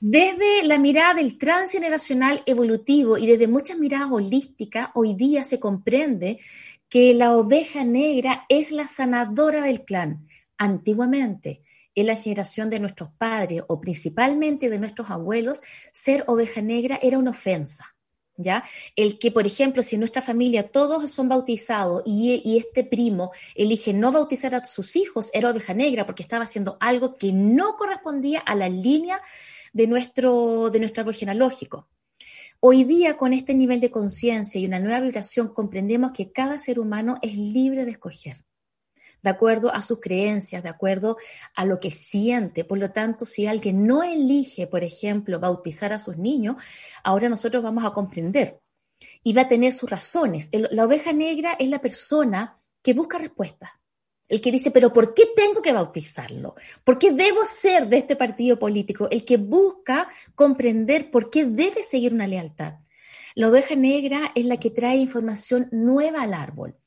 desde 0.05 0.65
la 0.65 0.81
mirada 0.81 1.15
del 1.15 1.39
transgeneracional 1.39 2.43
evolutivo 2.45 3.19
y 3.19 3.29
desde 3.29 3.47
muchas 3.47 3.79
miradas 3.79 4.09
holísticas, 4.11 4.89
hoy 4.95 5.15
día 5.15 5.45
se 5.45 5.61
comprende 5.61 6.41
que 6.89 7.15
la 7.15 7.37
oveja 7.37 7.85
negra 7.85 8.45
es 8.49 8.73
la 8.73 8.89
sanadora 8.89 9.63
del 9.63 9.85
clan. 9.85 10.27
Antiguamente, 10.59 11.63
en 11.95 12.09
la 12.09 12.17
generación 12.17 12.69
de 12.69 12.81
nuestros 12.81 13.11
padres 13.11 13.63
o 13.69 13.81
principalmente 13.81 14.71
de 14.71 14.81
nuestros 14.81 15.09
abuelos, 15.09 15.61
ser 15.93 16.25
oveja 16.27 16.63
negra 16.63 16.99
era 17.01 17.19
una 17.19 17.31
ofensa. 17.31 17.95
¿Ya? 18.37 18.65
El 18.97 19.19
que, 19.19 19.31
por 19.31 19.47
ejemplo, 19.47 19.83
si 19.83 19.97
en 19.97 20.01
nuestra 20.01 20.23
familia 20.23 20.69
todos 20.69 21.11
son 21.11 21.29
bautizados 21.29 22.03
y, 22.07 22.57
este 22.57 22.83
primo 22.83 23.31
elige 23.55 23.93
no 23.93 24.11
bautizar 24.11 24.55
a 24.55 24.65
sus 24.65 24.97
hijos, 24.97 25.31
era 25.35 25.51
oveja 25.51 25.75
negra 25.75 26.07
porque 26.07 26.23
estaba 26.23 26.45
haciendo 26.45 26.79
algo 26.81 27.17
que 27.17 27.33
no 27.33 27.77
correspondía 27.77 28.41
a 28.41 28.55
la 28.55 28.69
línea 28.69 29.21
de 29.73 29.87
nuestro, 29.87 30.71
de 30.71 30.81
nuestro 30.81 31.03
árbol 31.03 31.15
genealógico. 31.15 31.89
Hoy 32.61 32.85
día, 32.85 33.17
con 33.17 33.33
este 33.33 33.55
nivel 33.55 33.81
de 33.81 33.91
conciencia 33.91 34.61
y 34.61 34.67
una 34.67 34.79
nueva 34.79 35.01
vibración, 35.01 35.53
comprendemos 35.53 36.12
que 36.12 36.31
cada 36.31 36.59
ser 36.59 36.79
humano 36.79 37.17
es 37.21 37.37
libre 37.37 37.85
de 37.85 37.91
escoger, 37.91 38.37
de 39.23 39.31
acuerdo 39.31 39.73
a 39.73 39.83
sus 39.83 40.00
creencias, 40.00 40.62
de 40.62 40.69
acuerdo 40.69 41.17
a 41.55 41.64
lo 41.64 41.81
que 41.81 41.91
siente. 41.91 42.64
Por 42.64 42.79
lo 42.79 42.91
tanto, 42.91 43.25
si 43.25 43.47
alguien 43.47 43.87
no 43.87 44.02
elige, 44.02 44.67
por 44.67 44.85
ejemplo, 44.85 45.38
bautizar 45.41 45.93
a 45.93 45.99
sus 45.99 46.17
niños, 46.17 46.57
ahora 47.05 47.29
nosotros 47.29 47.62
vamos 47.62 47.85
a 47.85 47.93
comprender 47.93 48.61
y 49.23 49.33
va 49.33 49.43
a 49.43 49.49
tener 49.49 49.73
sus 49.73 49.91
razones. 49.91 50.50
la 50.52 50.85
oveja 50.85 51.12
negra 51.12 51.57
es 51.59 51.69
la 51.69 51.81
persona 51.81 52.61
que 52.83 52.95
busca 52.95 53.19
respuestas 53.19 53.71
el 54.33 54.41
que 54.41 54.50
dice, 54.50 54.71
pero 54.71 54.95
¿por 54.95 55.12
qué 55.12 55.25
tengo 55.37 55.61
que 55.61 55.75
bautizarlo? 55.75 56.55
¿Por 56.85 56.99
qué 56.99 57.12
debo 57.12 57.45
ser 57.45 57.87
de 57.88 57.99
este 57.99 58.17
partido 58.17 58.59
político? 58.59 59.07
El 59.11 59.26
que 59.26 59.37
busca 59.37 60.09
comprender 60.35 61.11
por 61.11 61.29
qué 61.29 61.45
debe 61.45 61.83
seguir 61.83 62.14
una 62.14 62.26
lealtad. 62.26 62.76
La 63.35 63.50
oveja 63.50 63.75
negra 63.75 64.33
es 64.35 64.47
la 64.47 64.57
que 64.59 64.71
trae 64.71 64.97
información 64.97 65.69
nueva 65.71 66.23
al 66.23 66.33
árbol. 66.33 66.79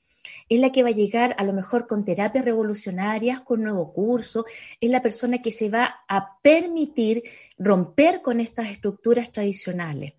Es 0.48 0.60
la 0.60 0.72
que 0.72 0.84
va 0.84 0.90
a 0.90 0.94
llegar 0.94 1.36
a 1.38 1.44
lo 1.44 1.54
mejor 1.54 1.88
con 1.88 2.06
terapias 2.06 2.46
revolucionarias, 2.46 3.42
con 3.42 3.64
nuevo 3.64 3.92
curso. 3.94 4.46
Es 4.80 4.90
la 4.90 5.02
persona 5.02 5.42
que 5.42 5.52
se 5.52 5.70
va 5.70 6.04
a 6.08 6.40
permitir 6.42 7.24
romper 7.58 8.22
con 8.22 8.40
estas 8.40 8.70
estructuras 8.70 9.32
tradicionales. 9.32 10.14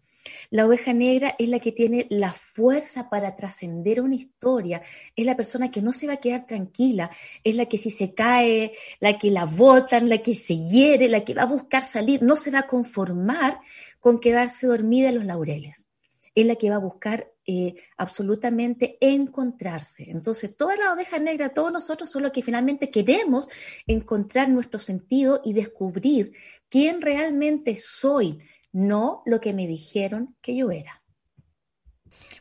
La 0.50 0.66
oveja 0.66 0.92
negra 0.92 1.34
es 1.38 1.48
la 1.48 1.60
que 1.60 1.72
tiene 1.72 2.06
la 2.10 2.32
fuerza 2.32 3.08
para 3.08 3.34
trascender 3.34 4.00
una 4.00 4.14
historia, 4.14 4.82
es 5.14 5.26
la 5.26 5.36
persona 5.36 5.70
que 5.70 5.82
no 5.82 5.92
se 5.92 6.06
va 6.06 6.14
a 6.14 6.20
quedar 6.20 6.46
tranquila, 6.46 7.10
es 7.44 7.56
la 7.56 7.66
que 7.66 7.78
si 7.78 7.90
se 7.90 8.14
cae, 8.14 8.72
la 9.00 9.18
que 9.18 9.30
la 9.30 9.44
botan, 9.44 10.08
la 10.08 10.18
que 10.18 10.34
se 10.34 10.56
hiere, 10.56 11.08
la 11.08 11.24
que 11.24 11.34
va 11.34 11.42
a 11.42 11.46
buscar 11.46 11.84
salir, 11.84 12.22
no 12.22 12.36
se 12.36 12.50
va 12.50 12.60
a 12.60 12.66
conformar 12.66 13.60
con 14.00 14.18
quedarse 14.18 14.66
dormida 14.66 15.08
en 15.08 15.16
los 15.16 15.24
laureles. 15.24 15.86
Es 16.34 16.46
la 16.46 16.56
que 16.56 16.70
va 16.70 16.76
a 16.76 16.80
buscar 16.80 17.32
eh, 17.46 17.74
absolutamente 17.96 18.98
encontrarse. 19.00 20.10
Entonces, 20.10 20.56
toda 20.56 20.76
la 20.76 20.92
oveja 20.92 21.18
negra, 21.18 21.54
todos 21.54 21.72
nosotros 21.72 22.10
son 22.10 22.24
los 22.24 22.32
que 22.32 22.42
finalmente 22.42 22.90
queremos 22.90 23.48
encontrar 23.86 24.48
nuestro 24.48 24.80
sentido 24.80 25.40
y 25.44 25.52
descubrir 25.52 26.32
quién 26.68 27.00
realmente 27.00 27.76
soy, 27.76 28.40
no 28.72 29.22
lo 29.26 29.40
que 29.40 29.54
me 29.54 29.66
dijeron 29.66 30.36
que 30.40 30.56
yo 30.56 30.70
era. 30.70 31.02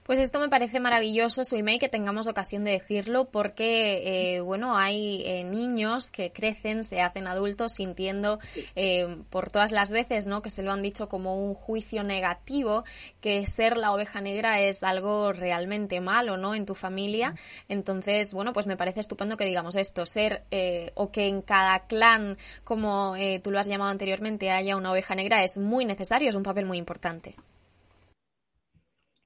Pues 0.06 0.20
esto 0.20 0.40
me 0.40 0.50
parece 0.50 0.80
maravilloso, 0.80 1.42
email 1.56 1.80
que 1.80 1.90
tengamos 1.90 2.28
ocasión 2.28 2.64
de 2.64 2.70
decirlo, 2.70 3.26
porque, 3.26 4.36
eh, 4.36 4.40
bueno, 4.40 4.78
hay 4.78 5.24
eh, 5.26 5.44
niños 5.46 6.12
que 6.12 6.32
crecen, 6.32 6.84
se 6.84 7.02
hacen 7.02 7.26
adultos 7.26 7.74
sintiendo 7.74 8.38
eh, 8.76 9.24
por 9.32 9.50
todas 9.50 9.72
las 9.72 9.90
veces, 9.90 10.28
¿no? 10.28 10.44
Que 10.44 10.52
se 10.52 10.62
lo 10.62 10.72
han 10.72 10.84
dicho 10.84 11.10
como 11.10 11.44
un 11.44 11.56
juicio 11.56 12.04
negativo, 12.04 12.84
que 13.20 13.48
ser 13.48 13.78
la 13.78 13.94
oveja 13.94 14.22
negra 14.22 14.60
es 14.60 14.84
algo 14.84 15.34
realmente 15.34 16.00
malo, 16.02 16.38
¿no? 16.38 16.54
En 16.54 16.68
tu 16.68 16.76
familia. 16.76 17.34
Entonces, 17.68 18.32
bueno, 18.32 18.54
pues 18.54 18.68
me 18.68 18.78
parece 18.78 19.00
estupendo 19.00 19.38
que 19.38 19.46
digamos 19.46 19.76
esto, 19.76 20.06
ser 20.06 20.44
o 20.94 21.12
que 21.12 21.26
en 21.26 21.42
cada 21.42 21.88
clan, 21.88 22.38
como 22.64 23.16
tú 23.42 23.50
lo 23.50 23.58
has 23.58 23.68
llamado 23.68 23.90
anteriormente, 23.90 24.52
haya 24.52 24.78
una 24.78 24.92
oveja 24.92 25.16
negra 25.16 25.44
es 25.44 25.58
muy 25.58 25.84
necesario, 25.84 26.30
es 26.30 26.36
un 26.36 26.44
papel 26.44 26.68
muy 26.68 26.78
importante 26.78 27.34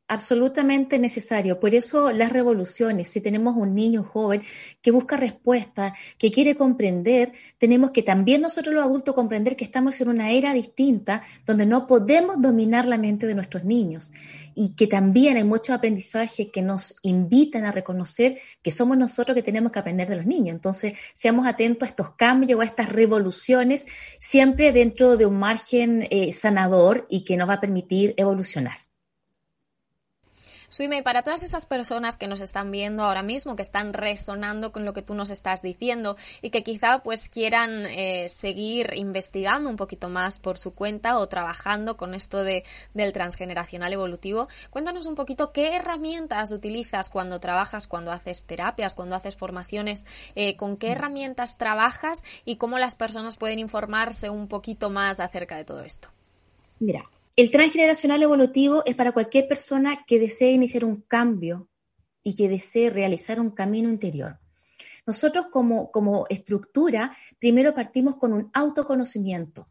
absolutamente 0.10 1.00
necesario. 1.00 1.60
Por 1.60 1.74
eso 1.75 2.12
las 2.12 2.34
revoluciones, 2.34 3.10
si 3.10 3.22
tenemos 3.22 3.56
un 3.56 3.75
niño 3.75 4.04
joven 4.04 4.42
que 4.82 4.92
busca 4.92 5.16
respuesta, 5.16 5.94
que 6.18 6.32
quiere 6.32 6.56
comprender, 6.56 7.32
tenemos 7.58 7.92
que 7.92 8.04
también 8.04 8.42
nosotros 8.42 8.75
los 8.75 8.84
adultos 8.84 9.16
comprender 9.16 9.56
que 9.56 9.63
estamos 9.63 10.01
en 10.01 10.10
una 10.10 10.32
era 10.32 10.54
distinta 10.54 11.22
donde 11.46 11.66
no 11.66 11.88
podemos 11.88 12.42
dominar 12.42 12.88
la 12.88 12.98
mente 12.98 13.28
de 13.28 13.36
nuestros 13.36 13.63
niños 13.63 14.12
y 14.56 14.75
que 14.75 14.88
también 14.88 15.38
hay 15.38 15.44
muchos 15.44 15.75
aprendizajes 15.75 16.48
que 16.51 16.62
nos 16.62 16.98
invitan 17.04 17.63
a 17.66 17.72
reconocer 17.72 18.39
que 18.62 18.72
somos 18.72 18.98
nosotros 18.98 19.36
que 19.36 19.44
tenemos 19.44 19.72
que 19.72 19.80
aprender 19.80 20.10
de 20.10 20.18
los 20.18 20.25
niños. 20.25 20.56
Entonces, 20.56 20.98
seamos 21.13 21.48
atentos 21.48 21.88
a 21.88 21.92
estos 21.92 22.16
cambios, 22.16 22.60
a 22.60 22.66
estas 22.66 22.89
revoluciones, 22.89 23.86
siempre 24.20 24.74
dentro 24.74 25.18
de 25.18 25.28
un 25.28 25.38
margen 25.38 26.08
eh, 26.10 26.34
sanador 26.34 27.06
y 27.10 27.24
que 27.24 27.38
nos 27.38 27.48
va 27.48 27.54
a 27.54 27.62
permitir 27.62 28.16
evolucionar. 28.18 28.88
Suime, 30.72 31.02
para 31.02 31.24
todas 31.24 31.42
esas 31.42 31.66
personas 31.66 32.16
que 32.16 32.28
nos 32.28 32.42
están 32.42 32.70
viendo 32.70 33.04
ahora 33.04 33.24
mismo, 33.24 33.56
que 33.56 33.64
están 33.64 33.92
resonando 33.92 34.72
con 34.72 34.86
lo 34.86 34.94
que 34.94 35.02
tú 35.02 35.16
nos 35.16 35.32
estás 35.32 35.64
diciendo 35.64 36.16
y 36.44 36.52
que 36.52 36.62
quizá 36.62 37.00
pues 37.00 37.28
quieran 37.28 37.88
eh, 37.88 38.30
seguir 38.30 38.92
investigando 38.94 39.68
un 39.68 39.78
poquito 39.78 40.10
más 40.10 40.40
por 40.40 40.60
su 40.60 40.76
cuenta 40.76 41.18
o 41.18 41.28
trabajando 41.28 41.98
con 41.98 42.14
esto 42.14 42.44
de, 42.44 42.64
del 42.94 43.14
transgeneracional 43.14 43.94
evolutivo, 43.94 44.48
cuéntanos 44.70 45.08
un 45.08 45.16
poquito 45.16 45.52
qué 45.54 45.76
herramientas 45.76 46.52
utilizas 46.52 47.10
cuando 47.10 47.40
trabajas, 47.40 47.88
cuando 47.88 48.12
haces 48.12 48.46
terapias, 48.46 48.94
cuando 48.94 49.16
haces 49.16 49.36
formaciones, 49.36 50.06
eh, 50.36 50.56
con 50.56 50.78
qué 50.78 50.92
herramientas 50.92 51.58
trabajas 51.58 52.24
y 52.46 52.58
cómo 52.58 52.78
las 52.78 52.96
personas 52.96 53.38
pueden 53.38 53.58
informarse 53.58 54.30
un 54.30 54.48
poquito 54.48 54.92
más 54.92 55.20
acerca 55.20 55.58
de 55.58 55.64
todo 55.64 55.82
esto. 55.82 56.10
Mira, 56.80 57.10
el 57.39 57.51
transgeneracional 57.51 58.22
evolutivo 58.22 58.84
es 58.86 58.96
para 58.96 59.13
cualquier 59.13 59.48
persona 59.48 60.03
que 60.05 60.19
desee 60.19 60.51
iniciar 60.51 60.84
un 60.84 61.03
cambio 61.03 61.69
y 62.22 62.36
que 62.36 62.50
desee 62.50 62.89
realizar 62.89 63.39
un 63.39 63.51
camino 63.51 63.89
interior. 63.89 64.39
Nosotros 65.08 65.46
como, 65.50 65.89
como 65.89 66.25
estructura, 66.27 67.15
primero 67.39 67.74
partimos 67.74 68.17
con 68.17 68.34
un 68.34 68.50
autoconocimiento 68.53 69.69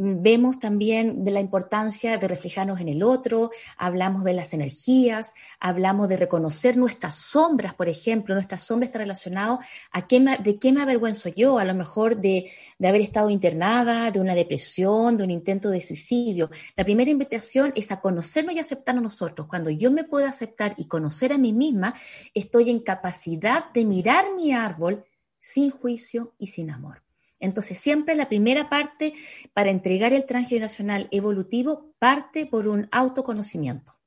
Vemos 0.00 0.60
también 0.60 1.24
de 1.24 1.32
la 1.32 1.40
importancia 1.40 2.18
de 2.18 2.28
reflejarnos 2.28 2.80
en 2.80 2.88
el 2.88 3.02
otro, 3.02 3.50
hablamos 3.76 4.22
de 4.22 4.32
las 4.32 4.54
energías, 4.54 5.34
hablamos 5.58 6.08
de 6.08 6.16
reconocer 6.16 6.76
nuestras 6.76 7.16
sombras, 7.16 7.74
por 7.74 7.88
ejemplo, 7.88 8.36
nuestras 8.36 8.62
sombras 8.62 8.90
están 8.90 9.00
relacionadas 9.00 9.66
a 9.90 10.06
qué 10.06 10.20
de 10.20 10.58
qué 10.60 10.70
me 10.70 10.82
avergüenzo 10.82 11.30
yo, 11.30 11.58
a 11.58 11.64
lo 11.64 11.74
mejor 11.74 12.16
de, 12.18 12.48
de 12.78 12.88
haber 12.88 13.00
estado 13.00 13.28
internada, 13.28 14.12
de 14.12 14.20
una 14.20 14.36
depresión, 14.36 15.16
de 15.16 15.24
un 15.24 15.32
intento 15.32 15.68
de 15.68 15.80
suicidio. 15.80 16.48
La 16.76 16.84
primera 16.84 17.10
invitación 17.10 17.72
es 17.74 17.90
a 17.90 18.00
conocernos 18.00 18.54
y 18.54 18.60
aceptarnos 18.60 19.02
nosotros. 19.02 19.48
Cuando 19.48 19.68
yo 19.70 19.90
me 19.90 20.04
puedo 20.04 20.28
aceptar 20.28 20.74
y 20.76 20.84
conocer 20.84 21.32
a 21.32 21.38
mí 21.38 21.52
misma, 21.52 21.92
estoy 22.34 22.70
en 22.70 22.78
capacidad 22.78 23.72
de 23.72 23.84
mirar 23.84 24.26
mi 24.36 24.52
árbol 24.52 25.04
sin 25.40 25.72
juicio 25.72 26.34
y 26.38 26.46
sin 26.46 26.70
amor. 26.70 27.07
Entonces, 27.40 27.78
siempre 27.78 28.14
la 28.14 28.28
primera 28.28 28.68
parte 28.68 29.14
para 29.52 29.70
entregar 29.70 30.12
el 30.12 30.26
transgeneracional 30.26 31.08
evolutivo 31.10 31.94
parte 31.98 32.46
por 32.46 32.68
un 32.68 32.88
autoconocimiento. 32.90 33.98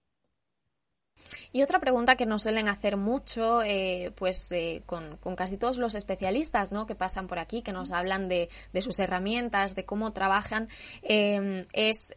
Y 1.54 1.62
otra 1.64 1.80
pregunta 1.80 2.16
que 2.16 2.26
nos 2.26 2.44
suelen 2.44 2.68
hacer 2.68 2.98
mucho, 2.98 3.62
eh, 3.62 4.12
pues 4.16 4.52
eh, 4.52 4.84
con, 4.86 5.18
casi 5.36 5.58
todos 5.58 5.78
los 5.78 5.96
especialistas 5.96 6.72
¿no? 6.72 6.86
que 6.86 6.96
pasan 6.96 7.28
por 7.28 7.40
aquí, 7.40 7.62
que 7.62 7.74
nos 7.74 7.92
hablan 7.92 8.28
de, 8.28 8.50
sus 8.82 9.00
herramientas, 9.00 9.76
de 9.76 9.86
cómo 9.86 10.14
trabajan, 10.14 10.68
eh, 11.04 11.66
es 11.74 12.14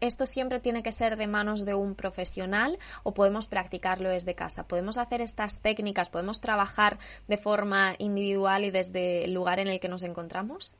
¿Esto 0.00 0.26
siempre 0.26 0.60
tiene 0.60 0.82
que 0.82 0.92
ser 0.92 1.16
de 1.16 1.26
manos 1.26 1.64
de 1.64 1.74
un 1.74 1.94
profesional 1.94 2.78
o 3.02 3.14
podemos 3.14 3.46
practicarlo 3.46 4.10
desde 4.10 4.34
casa? 4.34 4.66
¿Podemos 4.66 4.98
hacer 4.98 5.20
estas 5.20 5.60
técnicas? 5.60 6.10
¿Podemos 6.10 6.40
trabajar 6.40 6.98
de 7.28 7.36
forma 7.36 7.94
individual 7.98 8.64
y 8.64 8.70
desde 8.70 9.24
el 9.24 9.32
lugar 9.32 9.60
en 9.60 9.68
el 9.68 9.80
que 9.80 9.88
nos 9.88 10.02
encontramos? 10.02 10.76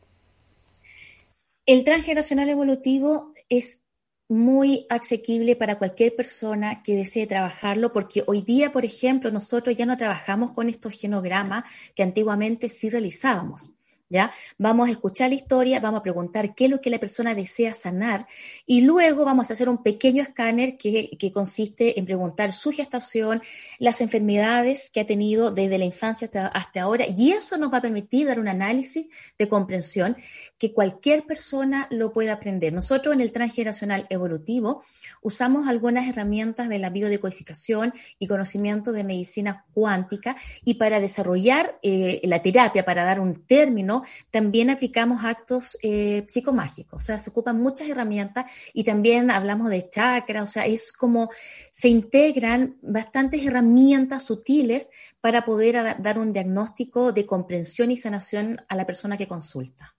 El 1.66 1.85
transgeneracional 1.85 2.49
evolutivo 2.50 3.33
es 3.49 3.85
muy 4.28 4.87
asequible 4.88 5.54
para 5.56 5.78
cualquier 5.78 6.14
persona 6.16 6.83
que 6.83 6.97
desee 6.97 7.26
trabajarlo, 7.26 7.92
porque 7.92 8.25
hoy 8.26 8.40
día, 8.40 8.73
por 8.73 8.85
ejemplo, 8.85 9.30
nosotros 9.30 9.76
ya 9.76 9.87
no 9.87 9.97
trabajamos 9.97 10.52
con 10.52 10.68
estos 10.68 10.99
genogramas 10.99 11.64
que 11.94 12.02
antiguamente 12.02 12.68
sí 12.68 12.88
realizábamos. 12.88 13.71
¿Ya? 14.11 14.30
Vamos 14.58 14.88
a 14.88 14.92
escuchar 14.92 15.30
la 15.30 15.37
historia, 15.37 15.80
vamos 15.80 16.00
a 16.00 16.02
preguntar 16.02 16.54
qué 16.54 16.66
es 16.66 16.70
lo 16.70 16.80
que 16.80 16.90
la 16.90 17.00
persona 17.00 17.34
desea 17.34 17.73
sanar 17.73 18.26
y 18.66 18.82
luego 18.82 19.25
vamos 19.25 19.49
a 19.49 19.54
hacer 19.54 19.68
un 19.68 19.82
pequeño 19.82 20.23
escáner 20.23 20.76
que, 20.76 21.11
consiste 21.32 21.99
en 21.99 22.04
preguntar 22.04 22.52
su 22.52 22.70
gestación, 22.70 23.42
las 23.78 24.02
enfermedades 24.02 24.90
que 24.90 25.00
ha 25.00 25.06
tenido 25.06 25.50
desde 25.50 25.78
la 25.78 25.87
infancia 25.87 26.28
hasta, 26.52 26.82
ahora 26.82 27.06
y 27.16 27.32
eso 27.32 27.56
nos 27.56 27.73
va 27.73 27.78
a 27.78 27.82
permitir 27.82 28.26
dar 28.26 28.38
un 28.38 28.49
análisis 28.49 29.08
de 29.38 29.49
comprensión 29.49 30.16
que 30.58 30.73
cualquier 30.73 31.25
persona 31.25 31.88
lo 31.90 32.12
puede 32.12 32.30
aprender. 32.30 32.73
Nosotros 32.73 33.14
en 33.14 33.20
el 33.20 33.32
transgeneracional 33.32 34.06
evolutivo 34.11 34.84
usamos 35.23 35.66
algunas 35.66 36.06
herramientas 36.06 36.68
de 36.68 36.78
la 36.78 36.90
biodecodificación 36.90 37.94
y 38.18 38.26
conocimiento 38.26 38.92
de 38.92 39.04
medicina 39.04 39.64
cuántica 39.73 40.37
y 40.64 40.75
para 40.75 41.00
desarrollar 41.00 41.78
eh, 41.82 42.20
la 42.25 42.42
terapia, 42.42 42.84
para 42.84 43.04
dar 43.04 43.20
un 43.20 43.46
término, 43.46 43.93
también 44.30 44.70
aplicamos 44.70 45.24
actos 45.24 45.76
eh, 45.82 46.24
psicomágicos, 46.28 47.02
o 47.02 47.04
sea, 47.04 47.18
se 47.18 47.30
ocupan 47.30 47.60
muchas 47.60 47.88
herramientas 47.88 48.50
y 48.72 48.84
también 48.84 49.30
hablamos 49.30 49.70
de 49.70 49.88
chakras, 49.88 50.42
o 50.42 50.52
sea, 50.52 50.66
es 50.66 50.92
como 50.92 51.30
se 51.70 51.88
integran 51.88 52.76
bastantes 52.82 53.44
herramientas 53.44 54.24
sutiles 54.24 54.90
para 55.20 55.44
poder 55.44 55.96
dar 56.00 56.18
un 56.18 56.32
diagnóstico 56.32 57.12
de 57.12 57.26
comprensión 57.26 57.90
y 57.90 57.96
sanación 57.96 58.60
a 58.68 58.76
la 58.76 58.86
persona 58.86 59.16
que 59.16 59.28
consulta. 59.28 59.94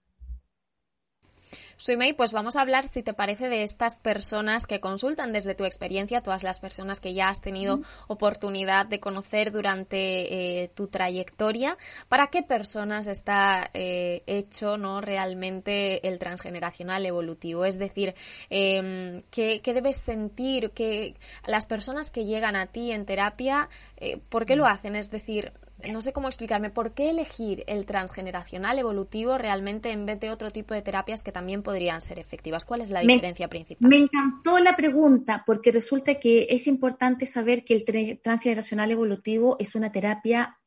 Suimei, 1.78 2.14
pues 2.14 2.32
vamos 2.32 2.56
a 2.56 2.62
hablar, 2.62 2.88
si 2.88 3.04
te 3.04 3.14
parece, 3.14 3.50
de 3.50 3.64
estas 3.64 4.00
personas 4.00 4.66
que 4.66 4.80
consultan 4.80 5.34
desde 5.34 5.56
tu 5.56 5.66
experiencia, 5.66 6.22
todas 6.22 6.44
las 6.44 6.60
personas 6.60 7.00
que 7.00 7.14
ya 7.14 7.30
has 7.30 7.42
tenido 7.42 7.82
oportunidad 8.08 8.86
de 8.86 9.00
conocer 9.00 9.52
durante 9.52 10.64
eh, 10.64 10.70
tu 10.70 10.88
trayectoria. 10.88 11.78
¿Para 12.08 12.28
qué 12.28 12.44
personas 12.44 13.08
está 13.08 13.70
eh, 13.74 14.24
hecho 14.26 14.78
no 14.78 15.02
realmente 15.02 16.08
el 16.08 16.18
transgeneracional 16.18 17.06
evolutivo? 17.06 17.66
Es 17.66 17.78
decir, 17.78 18.16
em, 18.50 19.22
¿qué, 19.32 19.62
debes 19.66 19.98
sentir? 19.98 20.72
que 20.72 21.16
las 21.46 21.66
personas 21.66 22.12
que 22.12 22.26
llegan 22.26 22.56
a 22.56 22.68
ti 22.68 22.92
en 22.92 23.06
terapia, 23.06 23.70
eh, 23.98 24.18
¿por 24.30 24.46
qué 24.46 24.56
lo 24.56 24.66
hacen? 24.66 24.96
Es 24.96 25.12
decir, 25.12 25.52
no 25.84 26.02
sé 26.02 26.14
cómo 26.14 26.28
explicarme, 26.28 26.70
¿por 26.70 26.94
qué 26.94 27.10
elegir 27.10 27.64
el 27.68 27.86
transgeneracional 27.86 28.80
evolutivo 28.80 29.38
realmente 29.38 29.92
en 29.92 30.06
vez 30.06 30.20
de 30.20 30.32
otro 30.32 30.50
tipo 30.50 30.74
de 30.74 30.82
terapias 30.82 31.22
que 31.22 31.32
también 31.32 31.64
podrían 31.64 32.02
ser 32.02 32.20
efectivas? 32.20 32.66
¿Cuál 32.66 32.82
es 32.82 32.92
la 32.92 33.02
diferencia 33.02 33.48
principal? 33.48 33.90
Me 33.90 33.98
encantó 33.98 34.60
la 34.60 34.76
pregunta 34.76 35.44
porque 35.46 35.72
resulta 35.72 36.16
que 36.16 36.48
es 36.50 36.68
importante 36.68 37.26
saber 37.26 37.64
que 37.64 37.76
el 37.76 38.20
transgeneracional 38.22 38.92
evolutivo 38.92 39.58
es 39.60 39.76
una 39.76 39.92
terapia 39.92 40.60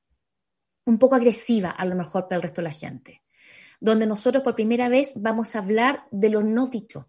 un 0.84 0.98
poco 0.98 1.14
agresiva 1.16 1.70
a 1.70 1.84
lo 1.84 1.94
mejor 1.94 2.24
para 2.24 2.36
el 2.36 2.42
resto 2.42 2.60
de 2.60 2.68
la 2.68 2.74
gente, 2.74 3.22
donde 3.80 4.06
nosotros 4.06 4.42
por 4.42 4.54
primera 4.54 4.88
vez 4.88 5.12
vamos 5.16 5.54
a 5.54 5.60
hablar 5.60 6.04
de 6.10 6.30
lo 6.30 6.42
no 6.42 6.66
dicho 6.66 7.08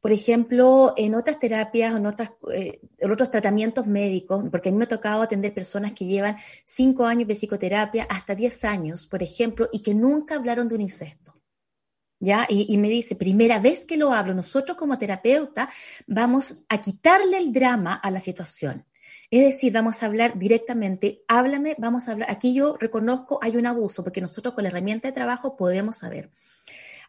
por 0.00 0.12
ejemplo, 0.12 0.94
en 0.96 1.14
otras 1.14 1.38
terapias, 1.38 1.94
otras, 1.94 2.30
eh, 2.52 2.80
en 2.98 3.10
otros 3.10 3.30
tratamientos 3.30 3.86
médicos, 3.86 4.44
porque 4.50 4.70
a 4.70 4.72
mí 4.72 4.78
me 4.78 4.84
ha 4.84 4.88
tocado 4.88 5.22
atender 5.22 5.52
personas 5.52 5.92
que 5.92 6.06
llevan 6.06 6.36
cinco 6.64 7.04
años 7.04 7.28
de 7.28 7.34
psicoterapia, 7.34 8.06
hasta 8.08 8.34
diez 8.34 8.64
años, 8.64 9.06
por 9.06 9.22
ejemplo, 9.22 9.68
y 9.72 9.82
que 9.82 9.94
nunca 9.94 10.36
hablaron 10.36 10.68
de 10.68 10.74
un 10.76 10.80
incesto. 10.80 11.34
¿Ya? 12.22 12.46
Y, 12.50 12.66
y, 12.72 12.76
me 12.76 12.90
dice, 12.90 13.16
primera 13.16 13.58
vez 13.60 13.86
que 13.86 13.96
lo 13.96 14.12
hablo, 14.12 14.34
nosotros 14.34 14.76
como 14.76 14.98
terapeuta 14.98 15.70
vamos 16.06 16.64
a 16.68 16.78
quitarle 16.78 17.38
el 17.38 17.50
drama 17.50 17.94
a 17.94 18.10
la 18.10 18.20
situación. 18.20 18.84
Es 19.30 19.42
decir, 19.42 19.72
vamos 19.72 20.02
a 20.02 20.06
hablar 20.06 20.38
directamente, 20.38 21.22
háblame, 21.28 21.76
vamos 21.78 22.08
a 22.08 22.12
hablar, 22.12 22.30
aquí 22.30 22.52
yo 22.52 22.76
reconozco 22.78 23.38
hay 23.40 23.56
un 23.56 23.66
abuso, 23.66 24.02
porque 24.02 24.20
nosotros 24.20 24.54
con 24.54 24.64
la 24.64 24.70
herramienta 24.70 25.08
de 25.08 25.12
trabajo 25.12 25.56
podemos 25.56 25.96
saber. 25.96 26.30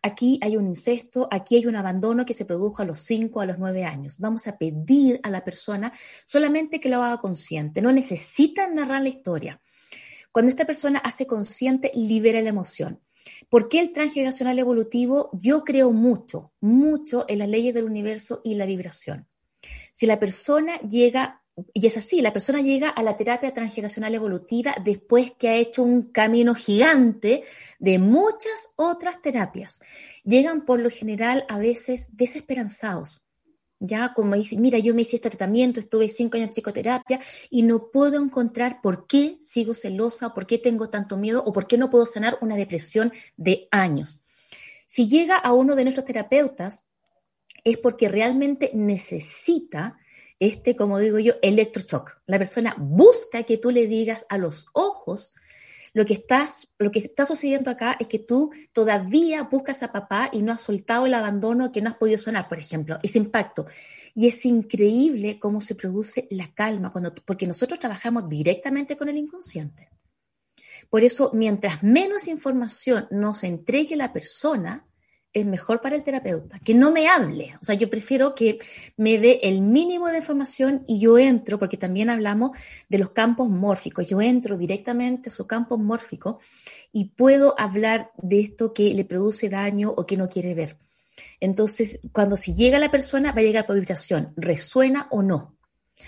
Aquí 0.03 0.39
hay 0.41 0.57
un 0.57 0.67
incesto, 0.67 1.27
aquí 1.29 1.57
hay 1.57 1.65
un 1.67 1.75
abandono 1.75 2.25
que 2.25 2.33
se 2.33 2.45
produjo 2.45 2.81
a 2.81 2.85
los 2.85 2.99
5, 2.99 3.39
a 3.39 3.45
los 3.45 3.59
9 3.59 3.85
años. 3.85 4.17
Vamos 4.17 4.47
a 4.47 4.57
pedir 4.57 5.19
a 5.23 5.29
la 5.29 5.43
persona 5.43 5.93
solamente 6.25 6.79
que 6.79 6.89
lo 6.89 7.03
haga 7.03 7.19
consciente. 7.19 7.81
No 7.81 7.91
necesita 7.91 8.67
narrar 8.67 9.03
la 9.03 9.09
historia. 9.09 9.61
Cuando 10.31 10.49
esta 10.49 10.65
persona 10.65 10.99
hace 10.99 11.27
consciente, 11.27 11.91
libera 11.93 12.41
la 12.41 12.49
emoción. 12.49 12.99
¿Por 13.49 13.69
qué 13.69 13.79
el 13.79 13.91
transgeneracional 13.91 14.57
evolutivo? 14.57 15.29
Yo 15.33 15.63
creo 15.63 15.91
mucho, 15.91 16.51
mucho 16.61 17.25
en 17.27 17.39
las 17.39 17.49
leyes 17.49 17.73
del 17.73 17.85
universo 17.85 18.41
y 18.43 18.55
la 18.55 18.65
vibración. 18.65 19.27
Si 19.93 20.07
la 20.07 20.19
persona 20.19 20.79
llega 20.81 21.40
y 21.73 21.85
es 21.85 21.97
así, 21.97 22.21
la 22.21 22.33
persona 22.33 22.61
llega 22.61 22.89
a 22.89 23.03
la 23.03 23.17
terapia 23.17 23.53
transgeneracional 23.53 24.15
evolutiva 24.15 24.75
después 24.83 25.31
que 25.31 25.49
ha 25.49 25.55
hecho 25.55 25.83
un 25.83 26.03
camino 26.03 26.55
gigante 26.55 27.43
de 27.79 27.99
muchas 27.99 28.73
otras 28.75 29.21
terapias. 29.21 29.81
Llegan 30.23 30.65
por 30.65 30.79
lo 30.79 30.89
general 30.89 31.45
a 31.49 31.57
veces 31.57 32.07
desesperanzados. 32.13 33.25
Ya 33.79 34.13
como 34.13 34.35
dicen, 34.35 34.61
mira, 34.61 34.77
yo 34.77 34.93
me 34.93 35.01
hice 35.01 35.15
este 35.15 35.29
tratamiento, 35.29 35.79
estuve 35.79 36.07
cinco 36.07 36.37
años 36.37 36.49
en 36.49 36.53
psicoterapia 36.53 37.19
y 37.49 37.63
no 37.63 37.89
puedo 37.89 38.21
encontrar 38.21 38.79
por 38.81 39.07
qué 39.07 39.39
sigo 39.41 39.73
celosa, 39.73 40.33
por 40.35 40.45
qué 40.45 40.59
tengo 40.59 40.89
tanto 40.89 41.17
miedo 41.17 41.43
o 41.43 41.51
por 41.51 41.65
qué 41.65 41.77
no 41.77 41.89
puedo 41.89 42.05
sanar 42.05 42.37
una 42.41 42.55
depresión 42.55 43.11
de 43.37 43.67
años. 43.71 44.23
Si 44.85 45.07
llega 45.07 45.35
a 45.35 45.51
uno 45.53 45.75
de 45.75 45.83
nuestros 45.83 46.05
terapeutas, 46.05 46.85
es 47.63 47.77
porque 47.77 48.07
realmente 48.07 48.71
necesita 48.73 49.97
este, 50.41 50.75
como 50.75 50.97
digo 50.97 51.19
yo, 51.19 51.35
electroshock. 51.43 52.17
La 52.25 52.39
persona 52.39 52.75
busca 52.77 53.43
que 53.43 53.57
tú 53.57 53.69
le 53.69 53.85
digas 53.85 54.25
a 54.27 54.39
los 54.39 54.65
ojos 54.73 55.35
lo 55.93 56.05
que, 56.05 56.13
estás, 56.13 56.67
lo 56.79 56.89
que 56.89 56.99
está 56.99 57.25
sucediendo 57.25 57.69
acá 57.69 57.95
es 57.99 58.07
que 58.07 58.17
tú 58.17 58.51
todavía 58.73 59.43
buscas 59.43 59.83
a 59.83 59.91
papá 59.91 60.29
y 60.31 60.41
no 60.41 60.51
has 60.51 60.61
soltado 60.61 61.05
el 61.05 61.13
abandono 61.13 61.71
que 61.71 61.81
no 61.81 61.89
has 61.89 61.97
podido 61.97 62.17
sonar, 62.17 62.49
por 62.49 62.57
ejemplo, 62.57 62.97
ese 63.03 63.19
impacto. 63.19 63.67
Y 64.15 64.27
es 64.27 64.45
increíble 64.45 65.37
cómo 65.39 65.61
se 65.61 65.75
produce 65.75 66.27
la 66.31 66.53
calma, 66.53 66.91
cuando, 66.91 67.13
porque 67.13 67.45
nosotros 67.45 67.79
trabajamos 67.79 68.27
directamente 68.27 68.97
con 68.97 69.09
el 69.09 69.17
inconsciente. 69.17 69.89
Por 70.89 71.03
eso, 71.03 71.29
mientras 71.33 71.83
menos 71.83 72.27
información 72.27 73.07
nos 73.11 73.43
entregue 73.43 73.95
la 73.95 74.11
persona, 74.11 74.87
es 75.33 75.45
mejor 75.45 75.81
para 75.81 75.95
el 75.95 76.03
terapeuta, 76.03 76.59
que 76.59 76.73
no 76.73 76.91
me 76.91 77.07
hable. 77.07 77.55
O 77.61 77.63
sea, 77.63 77.75
yo 77.75 77.89
prefiero 77.89 78.35
que 78.35 78.59
me 78.97 79.17
dé 79.17 79.39
el 79.43 79.61
mínimo 79.61 80.07
de 80.07 80.17
información 80.17 80.83
y 80.87 80.99
yo 80.99 81.17
entro, 81.17 81.57
porque 81.57 81.77
también 81.77 82.09
hablamos 82.09 82.57
de 82.89 82.97
los 82.97 83.11
campos 83.11 83.49
mórficos, 83.49 84.07
yo 84.07 84.21
entro 84.21 84.57
directamente 84.57 85.29
a 85.29 85.33
su 85.33 85.47
campo 85.47 85.77
mórfico 85.77 86.39
y 86.91 87.05
puedo 87.09 87.55
hablar 87.57 88.11
de 88.21 88.41
esto 88.41 88.73
que 88.73 88.93
le 88.93 89.05
produce 89.05 89.49
daño 89.49 89.93
o 89.95 90.05
que 90.05 90.17
no 90.17 90.27
quiere 90.27 90.53
ver. 90.53 90.77
Entonces, 91.39 91.99
cuando 92.11 92.37
si 92.37 92.53
llega 92.53 92.79
la 92.79 92.91
persona, 92.91 93.31
va 93.31 93.39
a 93.39 93.43
llegar 93.43 93.65
por 93.65 93.75
vibración, 93.75 94.33
resuena 94.35 95.07
o 95.11 95.23
no. 95.23 95.55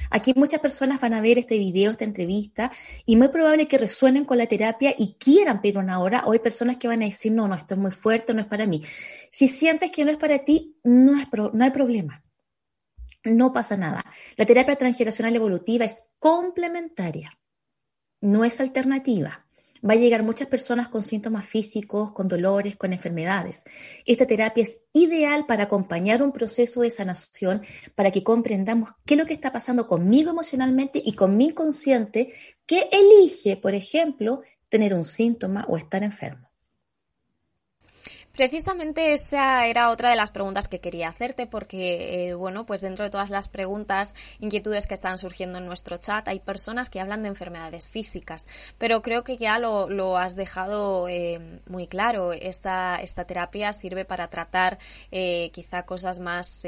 Aquí 0.10 0.34
muchas 0.36 0.60
personas 0.60 1.02
van 1.02 1.14
a 1.14 1.22
ver 1.22 1.38
este 1.38 1.58
video, 1.58 1.92
esta 1.92 2.04
entrevista, 2.04 2.72
y 3.06 3.16
muy 3.16 3.28
probable 3.28 3.68
que 3.68 3.78
resuenen 3.78 4.26
con 4.26 4.38
la 4.38 4.48
terapia 4.48 4.94
y 4.98 5.16
quieran 5.16 5.62
pedir 5.62 5.78
una 5.78 6.00
hora, 6.00 6.24
o 6.26 6.32
hay 6.32 6.40
personas 6.40 6.78
que 6.78 6.88
van 6.88 7.02
a 7.02 7.06
decir, 7.06 7.32
no, 7.32 7.48
no, 7.48 7.56
esto 7.56 7.76
es 7.76 7.80
muy 7.80 7.92
fuerte, 7.92 8.34
no 8.34 8.42
es 8.42 8.48
para 8.48 8.66
mí. 8.66 8.82
Si 9.32 9.48
sientes 9.48 9.92
que 9.92 10.06
no 10.06 10.12
es 10.12 10.18
para 10.18 10.40
ti, 10.40 10.78
no, 10.84 11.20
es 11.20 11.28
no 11.54 11.64
hay 11.64 11.72
problema. 11.72 12.24
No 13.24 13.54
pasa 13.54 13.78
nada. 13.78 14.04
La 14.36 14.46
terapia 14.46 14.76
transgeneracional 14.76 15.36
evolutiva 15.36 15.86
es 15.86 16.04
complementaria, 16.20 17.32
no 18.22 18.44
es 18.44 18.60
alternativa 18.60 19.43
va 19.88 19.94
a 19.94 19.98
llegar 19.98 20.24
muchas 20.24 20.48
personas 20.48 20.88
con 20.88 21.04
síntomas 21.04 21.46
físicos, 21.46 22.12
con 22.14 22.28
dolores, 22.28 22.76
con 22.76 22.94
enfermedades. 22.94 23.64
Esta 24.06 24.26
terapia 24.26 24.64
es 24.64 24.84
ideal 24.94 25.46
para 25.46 25.64
acompañar 25.64 26.24
un 26.24 26.32
proceso 26.32 26.82
de 26.82 26.92
sanación, 26.92 27.62
para 27.96 28.12
que 28.12 28.24
comprendamos 28.24 28.92
qué 29.06 29.16
es 29.16 29.20
lo 29.20 29.26
que 29.26 29.34
está 29.34 29.52
pasando 29.52 29.88
conmigo 29.88 30.32
emocionalmente 30.32 31.02
y 31.04 31.14
con 31.14 31.36
mi 31.36 31.46
inconsciente 31.46 32.34
que 32.66 32.90
elige, 32.92 33.58
por 33.58 33.76
ejemplo, 33.76 34.42
tener 34.70 34.94
un 34.94 35.04
síntoma 35.04 35.66
o 35.68 35.78
estar 35.78 36.04
enfermo. 36.04 36.53
Precisamente 38.36 39.14
esa 39.14 39.68
era 39.68 39.92
otra 39.92 40.10
de 40.10 40.16
las 40.16 40.32
preguntas 40.32 40.68
que 40.68 40.80
quería 40.80 41.08
hacerte 41.08 41.46
porque, 41.46 42.30
eh, 42.30 42.34
bueno, 42.34 42.66
pues 42.66 42.82
dentro 42.82 43.06
de 43.06 43.12
todas 43.12 43.30
las 43.30 43.48
preguntas, 43.48 44.16
inquietudes 44.40 44.88
que 44.88 44.96
están 44.96 45.20
surgiendo 45.20 45.60
en 45.60 45.68
nuestro 45.68 45.98
chat, 45.98 46.28
hay 46.28 46.40
personas 46.40 46.90
que 46.90 47.00
hablan 47.00 47.22
de 47.22 47.30
enfermedades 47.30 47.90
físicas, 47.90 48.48
pero 48.80 49.04
creo 49.04 49.24
que 49.24 49.38
ya 49.38 49.60
lo, 49.60 50.18
has 50.18 50.36
dejado 50.36 51.08
eh, 51.10 51.60
muy 51.68 51.86
claro. 51.86 52.34
Esta, 52.34 53.00
esta 53.04 53.26
terapia 53.26 53.72
sirve 53.72 54.04
para 54.04 54.28
tratar 54.30 54.80
eh, 55.12 55.52
quizá 55.54 55.84
cosas 55.84 56.20
más, 56.20 56.64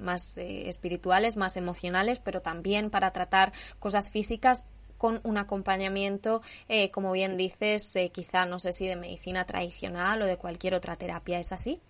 más 0.00 0.38
espirituales, 0.38 1.36
más 1.36 1.56
emocionales, 1.56 2.20
pero 2.20 2.42
también 2.42 2.90
para 2.90 3.12
tratar 3.12 3.52
cosas 3.80 4.12
físicas 4.12 4.66
con 5.02 5.20
un 5.24 5.36
acompañamiento, 5.36 6.42
eh, 6.68 6.92
como 6.92 7.10
bien 7.10 7.36
dices, 7.36 7.96
eh, 7.96 8.10
quizá 8.10 8.46
no 8.46 8.60
sé 8.60 8.72
si 8.72 8.86
de 8.86 8.94
medicina 8.94 9.44
tradicional 9.44 10.22
o 10.22 10.26
de 10.26 10.36
cualquier 10.36 10.74
otra 10.74 10.94
terapia. 10.94 11.40
¿Es 11.40 11.50
así? 11.50 11.80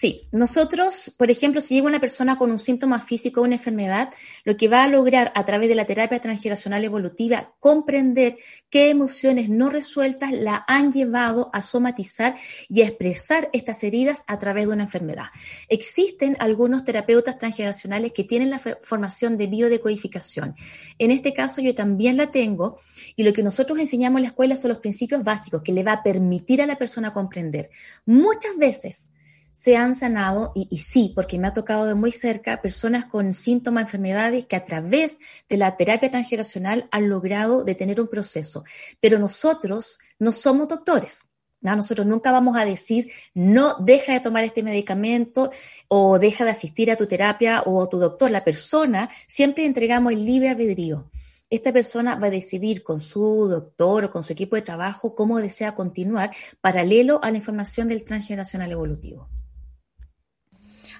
Sí, 0.00 0.20
nosotros, 0.30 1.12
por 1.18 1.28
ejemplo, 1.28 1.60
si 1.60 1.74
llega 1.74 1.88
una 1.88 1.98
persona 1.98 2.38
con 2.38 2.52
un 2.52 2.60
síntoma 2.60 3.00
físico 3.00 3.40
o 3.40 3.44
una 3.44 3.56
enfermedad, 3.56 4.10
lo 4.44 4.56
que 4.56 4.68
va 4.68 4.84
a 4.84 4.88
lograr 4.88 5.32
a 5.34 5.44
través 5.44 5.68
de 5.68 5.74
la 5.74 5.86
terapia 5.86 6.20
transgeneracional 6.20 6.84
evolutiva, 6.84 7.52
comprender 7.58 8.36
qué 8.70 8.90
emociones 8.90 9.48
no 9.48 9.70
resueltas 9.70 10.30
la 10.30 10.64
han 10.68 10.92
llevado 10.92 11.50
a 11.52 11.62
somatizar 11.62 12.36
y 12.68 12.82
a 12.82 12.86
expresar 12.86 13.50
estas 13.52 13.82
heridas 13.82 14.22
a 14.28 14.38
través 14.38 14.68
de 14.68 14.74
una 14.74 14.84
enfermedad. 14.84 15.30
Existen 15.68 16.36
algunos 16.38 16.84
terapeutas 16.84 17.36
transgeneracionales 17.36 18.12
que 18.12 18.22
tienen 18.22 18.50
la 18.50 18.60
formación 18.60 19.36
de 19.36 19.48
biodecodificación. 19.48 20.54
En 21.00 21.10
este 21.10 21.34
caso 21.34 21.60
yo 21.60 21.74
también 21.74 22.16
la 22.16 22.30
tengo 22.30 22.78
y 23.16 23.24
lo 23.24 23.32
que 23.32 23.42
nosotros 23.42 23.76
enseñamos 23.80 24.18
en 24.18 24.22
la 24.22 24.28
escuela 24.28 24.54
son 24.54 24.68
los 24.68 24.78
principios 24.78 25.24
básicos 25.24 25.62
que 25.64 25.72
le 25.72 25.82
va 25.82 25.94
a 25.94 26.02
permitir 26.04 26.62
a 26.62 26.66
la 26.66 26.78
persona 26.78 27.12
comprender. 27.12 27.70
Muchas 28.06 28.56
veces, 28.56 29.10
se 29.58 29.76
han 29.76 29.96
sanado, 29.96 30.52
y, 30.54 30.76
sí, 30.76 31.10
porque 31.16 31.36
me 31.36 31.48
ha 31.48 31.52
tocado 31.52 31.84
de 31.84 31.96
muy 31.96 32.12
cerca 32.12 32.62
personas 32.62 33.06
con 33.06 33.34
síntomas, 33.34 33.82
enfermedades 33.82 34.44
que 34.44 34.54
a 34.54 34.64
través 34.64 35.18
de 35.48 35.56
la 35.56 35.76
terapia 35.76 36.12
transgeneracional 36.12 36.86
han 36.92 37.08
logrado 37.08 37.64
detener 37.64 38.00
un 38.00 38.06
proceso. 38.06 38.62
Pero 39.00 39.18
nosotros 39.18 39.98
no 40.20 40.30
somos 40.30 40.68
doctores. 40.68 41.24
Nosotros 41.60 42.06
nunca 42.06 42.30
vamos 42.30 42.56
a 42.56 42.64
decir, 42.64 43.10
no 43.34 43.74
deja 43.80 44.12
de 44.12 44.20
tomar 44.20 44.44
este 44.44 44.62
medicamento 44.62 45.50
o 45.88 46.20
deja 46.20 46.44
de 46.44 46.52
asistir 46.52 46.92
a 46.92 46.96
tu 46.96 47.06
terapia 47.06 47.62
o 47.66 47.82
a 47.82 47.88
tu 47.88 47.98
doctor. 47.98 48.30
La 48.30 48.44
persona 48.44 49.10
siempre 49.26 49.66
entregamos 49.66 50.12
el 50.12 50.24
libre 50.24 50.50
albedrío. 50.50 51.10
Esta 51.50 51.72
persona 51.72 52.14
va 52.14 52.28
a 52.28 52.30
decidir 52.30 52.84
con 52.84 53.00
su 53.00 53.48
doctor 53.48 54.04
o 54.04 54.12
con 54.12 54.22
su 54.22 54.34
equipo 54.34 54.54
de 54.54 54.62
trabajo 54.62 55.16
cómo 55.16 55.38
desea 55.38 55.74
continuar 55.74 56.30
paralelo 56.60 57.18
a 57.24 57.32
la 57.32 57.38
información 57.38 57.88
del 57.88 58.04
transgeneracional 58.04 58.70
evolutivo. 58.70 59.28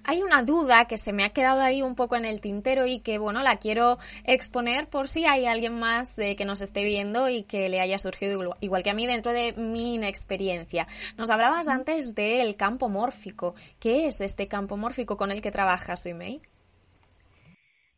Hay 0.04 0.22
una 0.22 0.42
duda 0.42 0.86
que 0.86 0.98
se 0.98 1.12
me 1.12 1.24
ha 1.24 1.30
quedado 1.30 1.60
ahí 1.60 1.82
un 1.82 1.94
poco 1.94 2.16
en 2.16 2.24
el 2.24 2.40
tintero 2.40 2.86
y 2.86 3.00
que, 3.00 3.18
bueno, 3.18 3.42
la 3.42 3.56
quiero 3.56 3.98
exponer 4.24 4.88
por 4.88 5.08
si 5.08 5.24
hay 5.24 5.46
alguien 5.46 5.78
más 5.78 6.18
eh, 6.18 6.36
que 6.36 6.44
nos 6.44 6.60
esté 6.60 6.84
viendo 6.84 7.28
y 7.28 7.42
que 7.44 7.68
le 7.68 7.80
haya 7.80 7.98
surgido 7.98 8.56
igual, 8.60 8.82
que 8.82 8.90
a 8.90 8.94
mí 8.94 9.06
dentro 9.06 9.32
de 9.32 9.52
mi 9.54 9.94
inexperiencia. 9.94 10.86
Nos 11.16 11.30
hablabas 11.30 11.68
antes 11.68 12.14
del 12.14 12.56
campo 12.56 12.88
mórfico. 12.88 13.54
¿Qué 13.78 14.06
es 14.06 14.20
este 14.20 14.48
campo 14.48 14.76
mórfico 14.76 15.16
con 15.16 15.30
el 15.30 15.42
que 15.42 15.50
trabajas, 15.50 16.02
Suimei? 16.02 16.40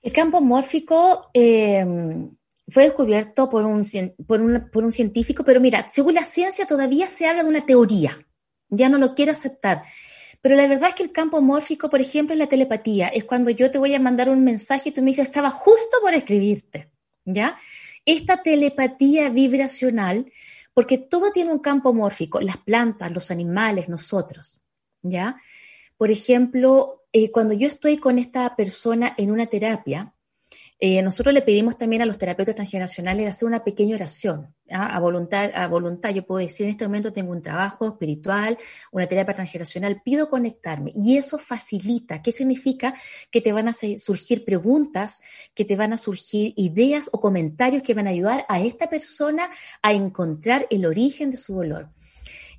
El 0.03 0.13
campo 0.13 0.41
mórfico 0.41 1.31
eh, 1.35 1.85
fue 2.69 2.85
descubierto 2.85 3.51
por 3.51 3.65
un, 3.65 3.83
por, 4.27 4.71
por 4.71 4.85
un 4.85 4.93
científico, 4.93 5.45
pero 5.45 5.61
mira, 5.61 5.87
según 5.89 6.15
la 6.15 6.25
ciencia 6.25 6.67
todavía 6.67 7.07
se 7.07 7.27
habla 7.27 7.43
de 7.43 7.49
una 7.49 7.63
teoría. 7.63 8.19
Ya 8.69 8.89
no 8.89 8.99
lo 8.99 9.15
quiere 9.15 9.33
aceptar. 9.33 9.83
Pero 10.41 10.57
la 10.57 10.67
verdad 10.67 10.91
es 10.91 10.95
que 10.95 11.03
el 11.03 11.13
campo 11.13 11.41
mórfico, 11.41 11.91
por 11.91 12.01
ejemplo, 12.01 12.33
es 12.33 12.39
la 12.39 12.49
telepatía. 12.49 13.09
Es 13.09 13.25
cuando 13.25 13.51
yo 13.51 13.71
te 13.71 13.79
voy 13.79 13.95
a 13.95 14.01
mandar 14.01 14.31
un 14.31 14.43
mensaje 14.43 14.89
y 14.89 14.93
tú 14.93 15.03
me 15.03 15.09
dices, 15.09 15.29
estaba 15.29 15.51
justo 15.51 15.99
por 16.01 16.15
escribirte. 16.15 16.91
¿Ya? 17.25 17.59
Esta 18.07 18.43
telepatía 18.43 19.29
vibracional, 19.29 20.33
porque 20.73 20.97
todo 20.97 21.31
tiene 21.33 21.53
un 21.53 21.59
campo 21.59 21.93
mórfico, 21.93 22.41
las 22.41 22.57
plantas, 22.57 23.13
los 23.13 23.31
animales, 23.31 23.89
nosotros. 23.89 24.61
¿Ya? 25.03 25.37
Por 25.97 26.11
ejemplo, 26.11 27.05
eh, 27.13 27.31
cuando 27.31 27.53
yo 27.55 27.67
estoy 27.67 27.99
con 27.99 28.19
esta 28.19 28.57
persona 28.57 29.15
en 29.19 29.31
una 29.31 29.47
terapia, 29.47 30.15
eh, 30.83 31.03
nosotros 31.03 31.35
le 31.35 31.43
pedimos 31.43 31.77
también 31.77 32.01
a 32.01 32.07
los 32.07 32.17
terapeutas 32.17 32.55
transgeneracionales 32.55 33.29
hacer 33.29 33.47
una 33.47 33.63
pequeña 33.63 33.97
oración, 33.97 34.55
a, 34.71 34.99
voluntad, 34.99 35.51
a 35.55 35.69
voluntad. 35.69 36.09
Yo 36.09 36.25
puedo 36.25 36.39
decir, 36.39 36.65
en 36.65 36.73
este 36.73 36.87
momento 36.87 37.13
tengo 37.13 37.33
un 37.33 37.43
trabajo 37.43 37.87
espiritual, 37.87 38.57
una 38.91 39.07
terapia 39.07 39.35
transgeneracional, 39.35 40.01
pido 40.03 40.31
conectarme. 40.31 40.91
Y 40.97 41.19
eso 41.19 41.37
facilita. 41.37 42.23
¿Qué 42.23 42.33
significa? 42.33 42.95
Que 43.31 43.43
te 43.43 43.53
van 43.53 43.69
a 43.69 43.75
surgir 43.75 44.43
preguntas, 44.47 45.21
que 45.55 45.67
te 45.67 45.77
van 45.77 45.93
a 45.93 45.99
surgir 45.99 46.55
ideas 46.57 47.11
o 47.13 47.21
comentarios 47.21 47.83
que 47.83 47.93
van 47.93 48.07
a 48.07 48.11
ayudar 48.11 48.47
a 48.49 48.63
esta 48.63 48.89
persona 48.89 49.51
a 49.83 49.93
encontrar 49.93 50.67
el 50.71 50.87
origen 50.87 51.31
de 51.31 51.37
su 51.37 51.57
dolor. 51.57 51.91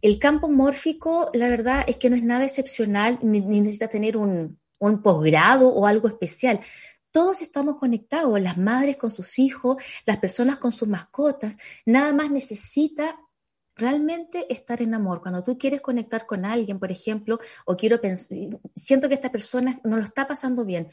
El 0.03 0.19
campo 0.19 0.47
mórfico, 0.47 1.31
la 1.33 1.49
verdad 1.49 1.85
es 1.87 1.97
que 1.97 2.11
no 2.11 2.15
es 2.15 2.23
nada 2.23 2.45
excepcional, 2.45 3.17
ni, 3.23 3.41
necesita 3.41 3.87
tener 3.87 4.15
un, 4.15 4.59
un 4.79 5.01
posgrado 5.01 5.69
o 5.69 5.87
algo 5.87 6.07
especial 6.07 6.59
todos 7.11 7.41
estamos 7.41 7.77
conectados, 7.77 8.39
las 8.41 8.57
madres 8.57 8.97
con 8.97 9.11
sus 9.11 9.37
hijos, 9.39 9.81
las 10.05 10.17
personas 10.17 10.57
con 10.57 10.71
sus 10.71 10.87
mascotas. 10.87 11.57
Nada 11.85 12.13
más 12.13 12.31
necesita 12.31 13.19
realmente 13.75 14.51
estar 14.53 14.81
en 14.81 14.93
amor. 14.93 15.21
Cuando 15.21 15.43
tú 15.43 15.57
quieres 15.57 15.81
conectar 15.81 16.25
con 16.25 16.45
alguien, 16.45 16.79
por 16.79 16.91
ejemplo, 16.91 17.39
o 17.65 17.75
quiero 17.75 17.99
siento 18.75 19.07
que 19.07 19.15
esta 19.15 19.31
persona 19.31 19.79
no 19.83 19.97
lo 19.97 20.03
está 20.03 20.27
pasando 20.27 20.65
bien. 20.65 20.89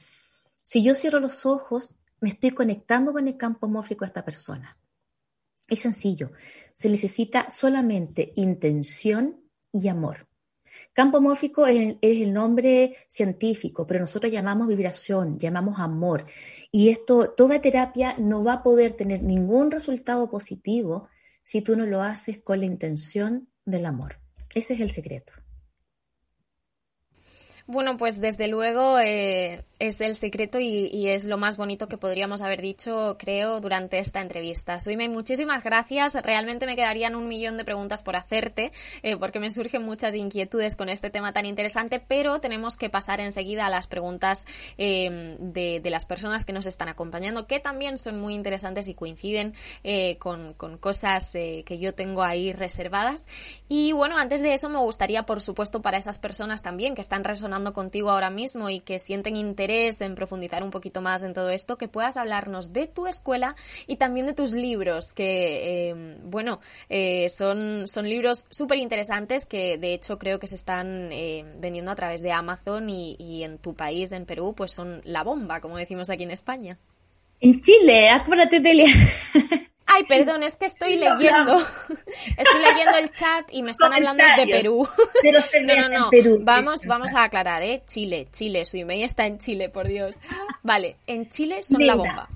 Si 0.63 0.83
yo 0.83 0.95
cierro 0.95 1.21
los 1.21 1.47
ojos, 1.47 1.97
me 2.21 2.31
estoy 2.31 2.51
conectando 2.51 3.13
con 3.13 3.27
el 3.29 3.37
campo 3.37 3.69
mórfico 3.69 4.05
de 4.05 4.09
esta 4.09 4.25
persona. 4.25 4.77
Es 5.69 5.81
sencillo. 5.81 6.33
Se 6.73 6.89
necesita 6.89 7.51
solamente 7.51 8.33
intención 8.37 9.41
y 9.73 9.89
amor. 9.89 10.28
Campo 10.93 11.21
mórfico 11.21 11.67
es, 11.67 11.97
el 12.01 12.33
nombre 12.33 12.97
científico, 13.09 13.87
pero 13.87 14.01
nosotros 14.01 14.33
llamamos 14.33 14.69
vibración, 14.69 15.39
llamamos 15.39 15.79
amor. 15.79 16.27
Y 16.73 16.89
esto, 16.89 17.31
toda 17.31 17.61
terapia 17.61 18.15
no 18.19 18.45
va 18.45 18.55
a 18.55 18.63
poder 18.63 18.93
tener 18.93 19.23
ningún 19.23 19.71
resultado 19.71 20.31
positivo 20.31 21.09
si 21.43 21.63
tú 21.63 21.77
no 21.77 21.87
lo 21.87 22.03
haces 22.03 22.39
con 22.39 22.61
la 22.61 22.67
intención 22.67 23.49
del 23.65 23.87
amor. 23.87 24.21
Ese 24.55 24.75
es 24.75 24.81
el 24.81 24.91
secreto. 24.91 25.33
Bueno, 27.71 27.99
pues 27.99 28.19
desde 28.19 28.49
luego 28.49 28.99
eh, 28.99 29.63
es 29.79 30.01
el 30.01 30.15
secreto 30.15 30.59
y, 30.59 31.07
es 31.09 31.27
lo 31.27 31.37
más 31.37 31.59
bonito 31.59 31.87
que 31.87 31.99
podríamos 31.99 32.41
haber 32.41 32.63
dicho, 32.63 33.17
creo, 33.19 33.61
durante 33.61 33.99
esta 33.99 34.23
entrevista. 34.23 34.81
Suime, 34.81 35.11
muchísimas 35.11 35.63
gracias. 35.63 36.15
Realmente 36.15 36.65
me 36.65 36.77
quedarían 36.77 37.15
un 37.15 37.29
millón 37.29 37.59
de 37.59 37.67
preguntas 37.67 38.03
por 38.03 38.17
hacerte, 38.17 38.73
eh, 39.03 39.19
porque 39.19 39.39
me 39.39 39.51
surgen 39.51 39.83
muchas 39.83 40.15
inquietudes 40.15 40.77
con 40.77 40.89
este 40.89 41.11
tema 41.11 41.35
tan 41.35 41.45
interesante, 41.45 42.01
pero 42.01 42.41
tenemos 42.41 42.79
que 42.79 42.89
pasar 42.89 43.21
enseguida 43.21 43.67
a 43.67 43.71
las 43.71 43.87
preguntas 43.87 44.47
em, 44.79 45.37
de, 45.39 45.83
las 45.91 46.07
personas 46.07 46.47
que 46.47 46.55
nos 46.55 46.65
están 46.65 46.89
acompañando, 46.89 47.47
que 47.47 47.61
también 47.61 47.99
son 47.99 48.19
muy 48.19 48.35
interesantes 48.35 48.89
y 48.89 48.95
coinciden 48.95 49.53
eh, 49.85 50.17
con, 50.17 50.55
cosas 50.81 51.33
que 51.33 51.79
yo 51.79 51.93
tengo 51.93 52.23
ahí 52.23 52.55
reservadas. 52.55 53.27
Y 53.69 53.93
bueno, 53.93 54.17
antes 54.17 54.41
de 54.41 54.55
eso 54.55 54.71
me 54.71 54.79
gustaría, 54.79 55.27
por 55.27 55.43
supuesto, 55.43 55.83
para 55.83 55.99
esas 55.99 56.19
personas 56.19 56.63
también 56.63 56.95
que 56.95 57.03
están 57.03 57.25
resonando 57.25 57.58
contigo 57.73 58.11
ahora 58.11 58.31
mismo 58.31 58.71
y 58.71 58.81
que 58.81 58.99
sienten 58.99 59.37
interés 59.37 60.01
en 60.01 60.15
profundizar 60.15 60.63
un 60.63 60.71
poquito 60.71 61.01
más 61.01 61.23
en 61.23 61.33
todo 61.33 61.51
esto, 61.51 61.77
que 61.77 61.89
puedas 61.89 62.17
hablarnos 62.17 62.73
de 62.73 62.87
tu 62.87 63.07
escuela 63.07 63.57
y 63.87 63.97
también 63.97 64.27
de 64.27 64.33
tus 64.33 64.53
libros, 64.53 65.13
que, 65.13 65.91
eh, 65.91 66.17
bueno, 66.25 66.61
eh, 66.89 67.29
son, 67.29 67.87
son 67.87 68.09
libros 68.09 68.47
súper 68.51 68.79
interesantes 68.79 69.47
que 69.47 69.79
de 69.79 69.95
hecho 69.95 70.19
creo 70.19 70.39
que 70.39 70.47
se 70.47 70.55
están 70.55 71.11
eh, 71.13 71.45
vendiendo 71.59 71.91
a 71.91 71.97
través 71.97 72.23
de 72.23 72.33
Amazon 72.33 72.89
y, 72.91 73.43
en 73.43 73.59
tu 73.59 73.75
país, 73.75 74.13
en 74.13 74.27
Perú, 74.27 74.55
pues 74.57 74.73
son 74.73 75.01
la 75.05 75.23
bomba, 75.23 75.61
como 75.61 75.77
decimos 75.77 76.11
aquí 76.11 76.25
en 76.25 76.31
España. 76.31 76.79
En 77.41 77.61
Chile, 77.61 78.11
acuérdate, 78.11 78.61
Telia. 78.61 78.87
Ay, 79.91 80.05
perdón, 80.05 80.43
es 80.43 80.57
que 80.57 80.67
estoy 80.67 80.97
leyendo. 80.97 81.57
Estoy 82.37 82.61
leyendo 82.61 82.99
el 82.99 83.11
chat 83.11 83.49
y 83.51 83.63
me 83.63 83.71
están 83.71 83.93
hablando 83.95 84.23
de 84.37 84.47
Perú. 84.47 84.87
Pero 85.23 85.41
no, 85.65 85.89
no, 85.89 86.11
no. 86.11 86.39
Vamos, 86.41 86.85
vamos 86.85 87.15
a 87.15 87.25
aclarar, 87.25 87.63
¿eh? 87.63 87.83
Chile, 87.87 88.29
Chile. 88.31 88.67
Su 88.67 88.77
email 88.77 89.05
está 89.05 89.27
en 89.27 89.39
Chile, 89.39 89.71
por 89.71 89.89
Dios. 89.89 90.19
Vale, 90.63 90.97
en 91.07 91.31
Chile 91.31 91.63
son 91.63 91.87
la 91.87 91.95
bomba. 91.95 92.29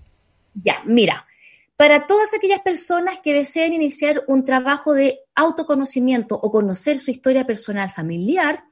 Ya, 0.55 0.83
mira. 0.85 1.27
Para 1.77 2.07
todas 2.07 2.33
aquellas 2.35 2.61
personas 2.61 3.19
que 3.19 3.33
deseen 3.33 3.75
iniciar 3.75 4.23
un 4.29 4.45
trabajo 4.45 4.95
de 4.95 5.21
autoconocimiento 5.35 6.37
o 6.37 6.51
conocer 6.51 6.97
su 6.97 7.11
historia 7.11 7.45
personal 7.45 7.91
familiar, 7.91 8.65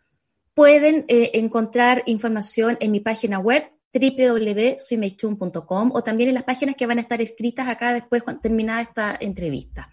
pueden 0.54 1.04
eh, 1.08 1.32
encontrar 1.34 2.02
información 2.06 2.78
en 2.80 2.92
mi 2.92 3.00
página 3.00 3.38
web 3.38 3.70
www.suimeichun.com 3.92 5.90
o 5.92 6.02
también 6.02 6.28
en 6.30 6.34
las 6.34 6.44
páginas 6.44 6.76
que 6.76 6.86
van 6.86 6.98
a 6.98 7.02
estar 7.02 7.20
escritas 7.20 7.68
acá 7.68 7.92
después 7.92 8.22
cuando 8.22 8.40
terminada 8.42 8.82
esta 8.82 9.16
entrevista. 9.20 9.90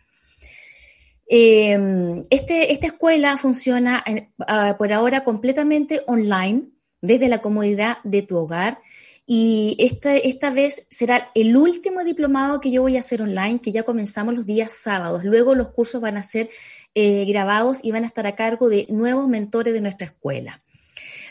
Em, 1.29 2.23
este, 2.29 2.71
esta 2.71 2.87
escuela 2.87 3.37
funciona 3.37 4.03
ah, 4.47 4.75
por 4.77 4.93
ahora 4.93 5.23
completamente 5.23 6.01
online 6.07 6.69
desde 7.01 7.27
la 7.27 7.41
comodidad 7.41 7.97
de 8.03 8.21
tu 8.21 8.37
hogar 8.37 8.79
y 9.29 9.75
esta, 9.77 10.15
esta 10.15 10.51
vez 10.51 10.87
será 10.89 11.31
el 11.35 11.57
último 11.57 12.05
diplomado 12.05 12.61
que 12.61 12.71
yo 12.71 12.81
voy 12.81 12.95
a 12.95 13.01
hacer 13.01 13.21
online, 13.21 13.59
que 13.59 13.73
ya 13.73 13.83
comenzamos 13.83 14.33
los 14.33 14.45
días 14.45 14.71
sábados. 14.71 15.25
Luego 15.25 15.53
los 15.53 15.73
cursos 15.73 15.99
van 15.99 16.15
a 16.15 16.23
ser 16.23 16.49
eh, 16.95 17.25
grabados 17.25 17.83
y 17.83 17.91
van 17.91 18.05
a 18.05 18.07
estar 18.07 18.25
a 18.25 18.35
cargo 18.35 18.69
de 18.69 18.87
nuevos 18.89 19.27
mentores 19.27 19.73
de 19.73 19.81
nuestra 19.81 20.07
escuela. 20.07 20.63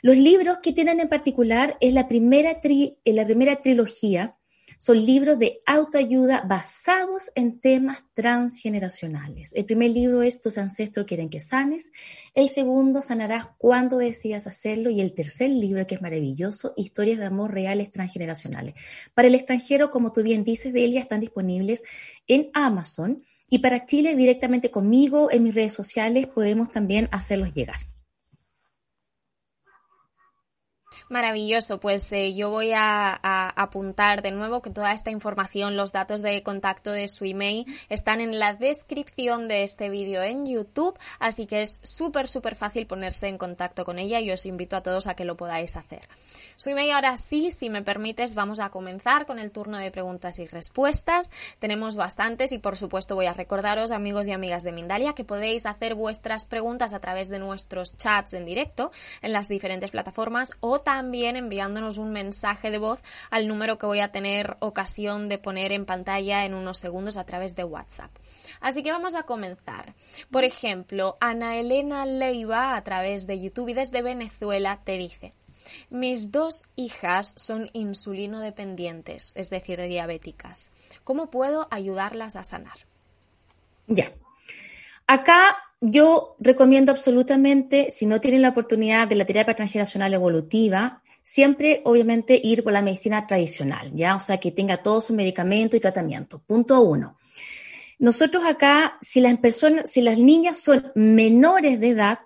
Los 0.02 0.16
libros 0.16 0.58
que 0.62 0.72
tienen 0.72 1.00
en 1.00 1.08
particular 1.08 1.76
es 1.80 1.94
la 1.94 2.08
primera, 2.08 2.60
tri, 2.60 2.98
la 3.04 3.24
primera 3.24 3.56
trilogía 3.62 4.36
son 4.78 5.04
libros 5.04 5.38
de 5.38 5.60
autoayuda 5.64 6.42
basados 6.46 7.30
en 7.34 7.60
temas 7.60 8.04
transgeneracionales. 8.14 9.54
El 9.54 9.64
primer 9.64 9.92
libro 9.92 10.22
es 10.22 10.40
Tus 10.40 10.58
ancestros 10.58 11.06
quieren 11.06 11.30
que 11.30 11.40
sanes. 11.40 11.92
El 12.34 12.48
segundo, 12.48 13.00
Sanarás 13.00 13.46
cuando 13.58 13.96
decidas 13.96 14.46
hacerlo. 14.46 14.90
Y 14.90 15.00
el 15.00 15.14
tercer 15.14 15.50
libro, 15.50 15.86
que 15.86 15.94
es 15.94 16.02
maravilloso, 16.02 16.74
Historias 16.76 17.18
de 17.18 17.26
amor 17.26 17.54
reales 17.54 17.92
transgeneracionales. 17.92 18.74
Para 19.14 19.28
el 19.28 19.34
extranjero, 19.34 19.90
como 19.90 20.12
tú 20.12 20.22
bien 20.22 20.42
dices, 20.44 20.72
Delia, 20.72 21.00
están 21.00 21.20
disponibles 21.20 21.82
en 22.26 22.50
Amazon. 22.52 23.22
Y 23.48 23.60
para 23.60 23.86
Chile, 23.86 24.16
directamente 24.16 24.70
conmigo 24.70 25.30
en 25.30 25.44
mis 25.44 25.54
redes 25.54 25.74
sociales, 25.74 26.26
podemos 26.26 26.70
también 26.70 27.08
hacerlos 27.12 27.54
llegar. 27.54 27.76
Maravilloso, 31.08 31.78
pues 31.78 32.10
eh, 32.12 32.34
yo 32.34 32.50
voy 32.50 32.72
a, 32.72 33.14
apuntar 33.22 34.22
de 34.22 34.32
nuevo 34.32 34.60
que 34.60 34.70
toda 34.70 34.92
esta 34.92 35.12
información, 35.12 35.76
los 35.76 35.92
datos 35.92 36.20
de 36.20 36.42
contacto 36.42 36.90
de 36.90 37.06
su 37.06 37.24
email 37.24 37.64
están 37.88 38.20
en 38.20 38.40
la 38.40 38.54
descripción 38.54 39.46
de 39.46 39.62
este 39.62 39.88
vídeo 39.88 40.22
en 40.22 40.46
YouTube, 40.46 40.98
así 41.20 41.46
que 41.46 41.62
es 41.62 41.80
súper, 41.84 42.28
súper 42.28 42.56
fácil 42.56 42.88
ponerse 42.88 43.28
en 43.28 43.38
contacto 43.38 43.84
con 43.84 44.00
ella 44.00 44.18
y 44.20 44.32
os 44.32 44.46
invito 44.46 44.76
a 44.76 44.82
todos 44.82 45.06
a 45.06 45.14
que 45.14 45.24
lo 45.24 45.36
podáis 45.36 45.76
hacer. 45.76 46.08
Su 46.56 46.70
email 46.70 46.90
ahora 46.90 47.16
sí, 47.16 47.52
si 47.52 47.70
me 47.70 47.82
permites, 47.82 48.34
vamos 48.34 48.58
a 48.58 48.70
comenzar 48.70 49.26
con 49.26 49.38
el 49.38 49.52
turno 49.52 49.78
de 49.78 49.92
preguntas 49.92 50.40
y 50.40 50.46
respuestas. 50.46 51.30
Tenemos 51.60 51.94
bastantes 51.94 52.50
y 52.50 52.58
por 52.58 52.76
supuesto 52.76 53.14
voy 53.14 53.26
a 53.26 53.32
recordaros, 53.32 53.92
amigos 53.92 54.26
y 54.26 54.32
amigas 54.32 54.64
de 54.64 54.72
Mindalia, 54.72 55.12
que 55.12 55.24
podéis 55.24 55.66
hacer 55.66 55.94
vuestras 55.94 56.46
preguntas 56.46 56.94
a 56.94 57.00
través 57.00 57.28
de 57.28 57.38
nuestros 57.38 57.96
chats 57.96 58.34
en 58.34 58.44
directo 58.44 58.90
en 59.22 59.32
las 59.32 59.48
diferentes 59.48 59.90
plataformas 59.92 60.52
o 60.60 60.80
también 60.80 60.95
enviándonos 61.36 61.98
un 61.98 62.12
mensaje 62.12 62.70
de 62.70 62.78
voz 62.78 63.02
al 63.30 63.48
número 63.48 63.78
que 63.78 63.86
voy 63.86 64.00
a 64.00 64.12
tener 64.12 64.56
ocasión 64.60 65.28
de 65.28 65.38
poner 65.38 65.72
en 65.72 65.86
pantalla 65.86 66.44
en 66.44 66.54
unos 66.54 66.78
segundos 66.78 67.16
a 67.16 67.24
través 67.24 67.56
de 67.56 67.64
WhatsApp. 67.64 68.10
Así 68.60 68.82
que 68.82 68.92
vamos 68.92 69.14
a 69.14 69.24
comenzar. 69.24 69.94
Por 70.30 70.44
ejemplo, 70.44 71.16
Ana 71.20 71.56
Elena 71.56 72.06
Leiva 72.06 72.76
a 72.76 72.84
través 72.84 73.26
de 73.26 73.40
YouTube 73.40 73.70
y 73.70 73.74
desde 73.74 74.02
Venezuela 74.02 74.80
te 74.84 74.98
dice, 74.98 75.34
mis 75.90 76.30
dos 76.30 76.64
hijas 76.76 77.34
son 77.36 77.70
insulino 77.72 78.40
dependientes, 78.40 79.32
es 79.36 79.50
decir, 79.50 79.80
diabéticas. 79.80 80.70
¿Cómo 81.04 81.30
puedo 81.30 81.68
ayudarlas 81.70 82.36
a 82.36 82.44
sanar? 82.44 82.78
Ya. 83.86 84.12
Acá 85.06 85.56
yo 85.80 86.36
recomiendo 86.40 86.92
absolutamente, 86.92 87.90
si 87.90 88.06
no 88.06 88.20
tienen 88.20 88.42
la 88.42 88.50
oportunidad 88.50 89.08
de 89.08 89.16
la 89.16 89.24
terapia 89.24 89.54
transgeneracional 89.54 90.14
evolutiva, 90.14 91.02
siempre 91.22 91.82
obviamente 91.84 92.40
ir 92.42 92.62
por 92.62 92.72
la 92.72 92.82
medicina 92.82 93.26
tradicional, 93.26 93.90
¿ya? 93.92 94.16
O 94.16 94.20
sea, 94.20 94.38
que 94.38 94.52
tenga 94.52 94.82
todo 94.82 95.00
su 95.00 95.12
medicamento 95.12 95.76
y 95.76 95.80
tratamiento. 95.80 96.40
Punto 96.46 96.80
uno. 96.80 97.18
Nosotros 97.98 98.44
acá, 98.44 98.96
si 99.00 99.20
las 99.20 99.38
personas, 99.38 99.90
si 99.90 100.02
las 100.02 100.18
niñas 100.18 100.58
son 100.58 100.92
menores 100.94 101.80
de 101.80 101.88
edad, 101.88 102.18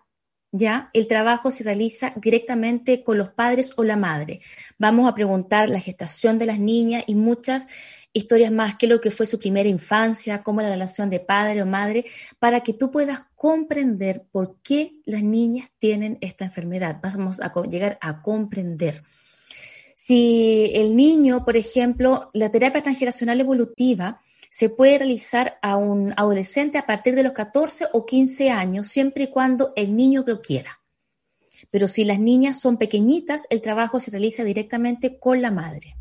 ya 0.53 0.91
el 0.93 1.07
trabajo 1.07 1.51
se 1.51 1.63
realiza 1.65 2.13
directamente 2.17 3.05
con 3.05 3.19
los 3.19 3.31
padres 3.31 3.73
o 3.77 3.85
la 3.85 3.97
madre. 3.97 4.41
Vamos 4.79 5.09
a 5.09 5.15
preguntar 5.15 5.69
la 5.69 5.81
gestación 5.81 6.39
de 6.39 6.47
las 6.47 6.59
niñas 6.59 7.05
y 7.07 7.15
muchas 7.15 7.69
historias 8.13 8.53
más, 8.53 8.77
qué 8.77 8.87
es 8.87 8.91
lo 8.91 9.01
que 9.01 9.11
fue 9.11 9.27
su 9.27 9.39
primera 9.39 9.69
infancia, 9.69 10.43
cómo 10.43 10.63
la 10.63 10.71
relación 10.71 11.11
de 11.11 11.21
padre 11.21 11.63
o 11.63 11.67
madre, 11.67 12.05
para 12.39 12.61
que 12.61 12.75
tú 12.75 12.91
puedas 12.91 13.21
comprender 13.35 14.25
por 14.31 14.57
qué 14.63 14.95
las 15.05 15.23
niñas 15.23 15.71
tienen 15.79 16.19
esta 16.21 16.45
enfermedad. 16.45 17.01
Vamos 17.03 17.41
a 17.41 17.53
llegar 17.69 17.99
a 18.01 18.23
comprender. 18.23 19.03
Si 19.95 20.71
el 20.75 20.97
niño, 20.97 21.45
por 21.45 21.57
ejemplo, 21.57 22.31
la 22.33 22.51
terapia 22.51 22.83
transgeneracional 22.83 23.41
evolutiva, 23.41 24.23
se 24.51 24.69
puede 24.69 24.99
realizar 24.99 25.59
a 25.63 25.77
un 25.77 26.13
adolescente 26.17 26.79
a 26.79 26.87
partir 26.87 27.15
de 27.15 27.23
los 27.23 27.33
14 27.33 27.87
o 27.93 28.05
15 28.05 28.51
años, 28.51 28.89
siempre 28.89 29.25
y 29.25 29.27
cuando 29.29 29.69
el 29.77 29.95
niño 29.95 30.25
lo 30.27 30.41
quiera. 30.41 30.81
Pero 31.71 31.87
si 31.87 32.05
las 32.05 32.19
niñas 32.19 32.61
son 32.61 32.77
pequeñitas, 32.79 33.47
el 33.51 33.63
trabajo 33.63 34.01
se 34.01 34.11
realiza 34.11 34.43
directamente 34.43 35.19
con 35.19 35.43
la 35.43 35.51
madre. 35.51 36.00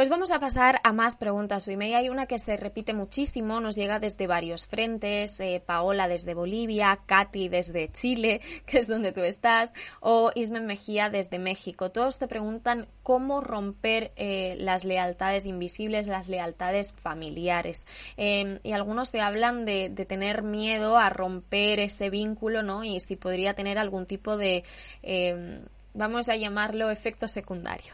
Pues 0.00 0.08
vamos 0.08 0.30
a 0.30 0.40
pasar 0.40 0.80
a 0.82 0.94
más 0.94 1.14
preguntas. 1.18 1.68
Hoy 1.68 1.76
me 1.76 1.94
hay 1.94 2.08
una 2.08 2.24
que 2.24 2.38
se 2.38 2.56
repite 2.56 2.94
muchísimo, 2.94 3.60
nos 3.60 3.76
llega 3.76 3.98
desde 3.98 4.26
varios 4.26 4.66
frentes, 4.66 5.38
eh, 5.40 5.62
Paola 5.66 6.08
desde 6.08 6.32
Bolivia, 6.32 7.00
Katy 7.04 7.50
desde 7.50 7.92
Chile, 7.92 8.40
que 8.64 8.78
es 8.78 8.88
donde 8.88 9.12
tú 9.12 9.20
estás, 9.20 9.74
o 10.00 10.32
Ismen 10.34 10.64
Mejía 10.64 11.10
desde 11.10 11.38
México. 11.38 11.90
Todos 11.90 12.18
te 12.18 12.28
preguntan 12.28 12.88
cómo 13.02 13.42
romper 13.42 14.12
eh, 14.16 14.56
las 14.58 14.86
lealtades 14.86 15.44
invisibles, 15.44 16.06
las 16.06 16.30
lealtades 16.30 16.94
familiares. 16.94 17.84
Em, 18.16 18.58
y 18.62 18.72
algunos 18.72 19.12
te 19.12 19.20
hablan 19.20 19.66
de, 19.66 19.90
de, 19.90 20.06
tener 20.06 20.42
miedo 20.42 20.96
a 20.96 21.10
romper 21.10 21.78
ese 21.78 22.08
vínculo, 22.08 22.62
¿no? 22.62 22.84
Y 22.84 23.00
si 23.00 23.16
podría 23.16 23.52
tener 23.52 23.76
algún 23.76 24.06
tipo 24.06 24.38
de, 24.38 24.64
em, 25.02 25.60
vamos 25.92 26.30
a 26.30 26.36
llamarlo, 26.36 26.88
efecto 26.88 27.28
secundario. 27.28 27.92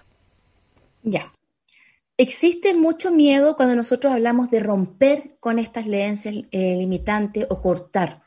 Ya. 1.03 1.33
Existe 2.19 2.73
mucho 2.73 3.11
miedo 3.11 3.57
cuando 3.57 3.77
nosotros 3.77 4.11
hablamos 4.11 4.51
de 4.51 4.61
romper 4.61 5.37
con 5.39 5.59
estas 5.59 5.85
creencias 5.85 6.35
eh, 6.51 6.75
limitantes 6.77 7.47
o 7.51 7.61
cortar. 7.61 8.23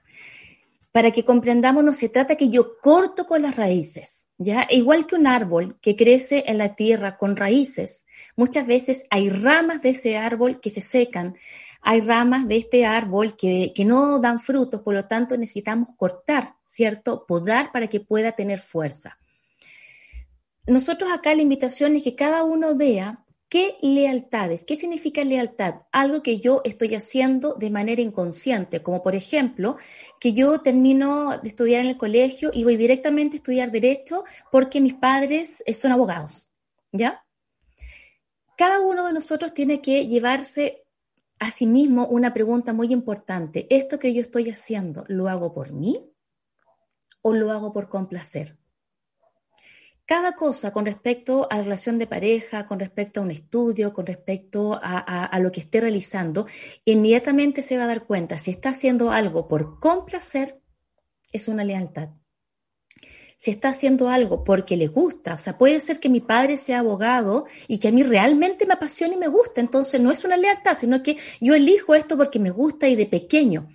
Para 0.91 1.10
que 1.10 1.25
comprendamos, 1.25 1.84
no 1.84 1.91
se 1.91 2.08
trata 2.08 2.36
que 2.36 2.49
yo 2.49 2.78
corto 2.80 3.25
con 3.25 3.41
las 3.41 3.56
raíces, 3.56 4.30
¿ya? 4.38 4.67
Igual 4.69 5.08
que 5.08 5.15
un 5.15 5.25
árbol 5.25 5.80
que 5.82 5.95
crece 5.95 6.43
en 6.45 6.60
la 6.60 6.75
tierra 6.75 7.17
con 7.17 7.36
raíces, 7.36 8.06
muchas 8.36 8.67
veces 8.67 9.08
hay 9.10 9.30
ramas 9.30 9.82
de 9.82 9.89
ese 9.89 10.17
árbol 10.17 10.60
que 10.60 10.69
se 10.69 10.82
secan, 10.82 11.36
hay 11.82 12.02
ramas 12.02 12.47
de 12.47 12.58
este 12.58 12.86
árbol 12.86 13.36
que, 13.38 13.71
que 13.73 13.86
no 13.86 14.19
dan 14.19 14.39
frutos, 14.39 14.82
por 14.82 14.93
lo 14.93 15.06
tanto 15.06 15.36
necesitamos 15.36 15.89
cortar, 15.95 16.56
¿cierto? 16.65 17.25
Podar 17.28 17.71
para 17.71 17.88
que 17.88 17.99
pueda 17.99 18.34
tener 18.34 18.60
fuerza. 18.60 19.17
Nosotros 20.67 21.12
acá 21.12 21.34
la 21.34 21.41
invitación 21.41 21.95
es 21.95 22.04
que 22.04 22.15
cada 22.15 22.43
uno 22.43 22.75
vea 22.75 23.25
¿Qué 23.49 23.77
lealtades? 23.81 24.63
¿Qué 24.63 24.75
significa 24.75 25.23
lealtad? 25.23 25.81
Algo 25.91 26.21
que 26.21 26.39
yo 26.39 26.62
estoy 26.65 26.93
haciendo 26.93 27.55
de 27.55 27.71
manera 27.71 27.99
inconsciente, 27.99 28.83
como 28.83 29.01
por 29.01 29.15
ejemplo, 29.15 29.77
que 30.19 30.33
yo 30.33 30.62
termino 30.62 31.35
de 31.39 31.49
estudiar 31.49 31.81
en 31.81 31.88
el 31.88 31.97
colegio 31.97 32.51
y 32.53 32.63
voy 32.63 32.77
directamente 32.77 33.38
a 33.38 33.39
estudiar 33.39 33.71
derecho 33.71 34.23
porque 34.51 34.81
mis 34.81 34.93
padres 34.93 35.63
eh, 35.65 35.73
son 35.73 35.91
abogados, 35.91 36.47
¿ya? 36.91 37.25
Cada 38.55 38.81
uno 38.81 39.07
de 39.07 39.13
nosotros 39.13 39.51
tiene 39.55 39.81
que 39.81 40.05
llevarse 40.05 40.83
a 41.39 41.49
sí 41.49 41.65
mismo 41.65 42.05
una 42.05 42.35
pregunta 42.35 42.71
muy 42.71 42.93
importante. 42.93 43.65
¿Esto 43.71 43.97
que 43.97 44.13
yo 44.13 44.21
estoy 44.21 44.51
haciendo, 44.51 45.05
lo 45.07 45.27
hago 45.27 45.55
por 45.55 45.71
mí 45.71 45.99
o 47.23 47.33
lo 47.33 47.51
hago 47.51 47.73
por 47.73 47.89
complacer? 47.89 48.58
Cada 50.09 50.31
cosa 50.31 50.73
con 50.73 50.87
respecto 50.87 51.47
a 51.51 51.57
la 51.57 51.61
relación 51.65 51.99
de 51.99 52.07
pareja, 52.07 52.65
con 52.65 52.79
respecto 52.79 53.19
a 53.19 53.23
un 53.23 53.29
estudio, 53.29 53.93
con 53.93 54.07
respecto 54.07 54.79
a, 54.81 55.39
lo 55.39 55.51
que 55.51 55.59
esté 55.59 55.81
realizando, 55.81 56.47
inmediatamente 56.83 57.61
se 57.61 57.77
va 57.77 57.83
a 57.83 57.87
dar 57.87 58.07
cuenta 58.07 58.39
si 58.39 58.49
está 58.49 58.69
haciendo 58.69 59.11
algo 59.11 59.47
por 59.47 59.79
complacer, 59.79 60.63
es 61.31 61.47
una 61.47 61.63
lealtad. 61.63 62.09
Si 63.37 63.51
está 63.51 63.69
haciendo 63.69 64.09
algo 64.09 64.43
porque 64.43 64.77
le 64.77 64.87
gusta, 64.87 65.35
o 65.35 65.37
sea, 65.37 65.59
puede 65.59 65.79
ser 65.79 65.99
que 65.99 66.09
mi 66.09 66.21
padre 66.21 66.57
sea 66.57 66.79
abogado 66.79 67.45
y 67.67 67.77
que 67.77 67.89
a 67.89 67.91
mí 67.91 68.01
realmente 68.01 68.65
me 68.65 68.73
apasiona 68.73 69.13
y 69.13 69.17
me 69.17 69.27
gusta, 69.27 69.61
entonces 69.61 70.01
no 70.01 70.09
es 70.11 70.23
una 70.23 70.37
lealtad, 70.37 70.75
sino 70.75 71.03
que 71.03 71.17
yo 71.39 71.53
elijo 71.53 71.93
esto 71.93 72.17
porque 72.17 72.39
me 72.39 72.49
gusta 72.49 72.87
y 72.87 72.95
de 72.95 73.05
pequeño. 73.05 73.69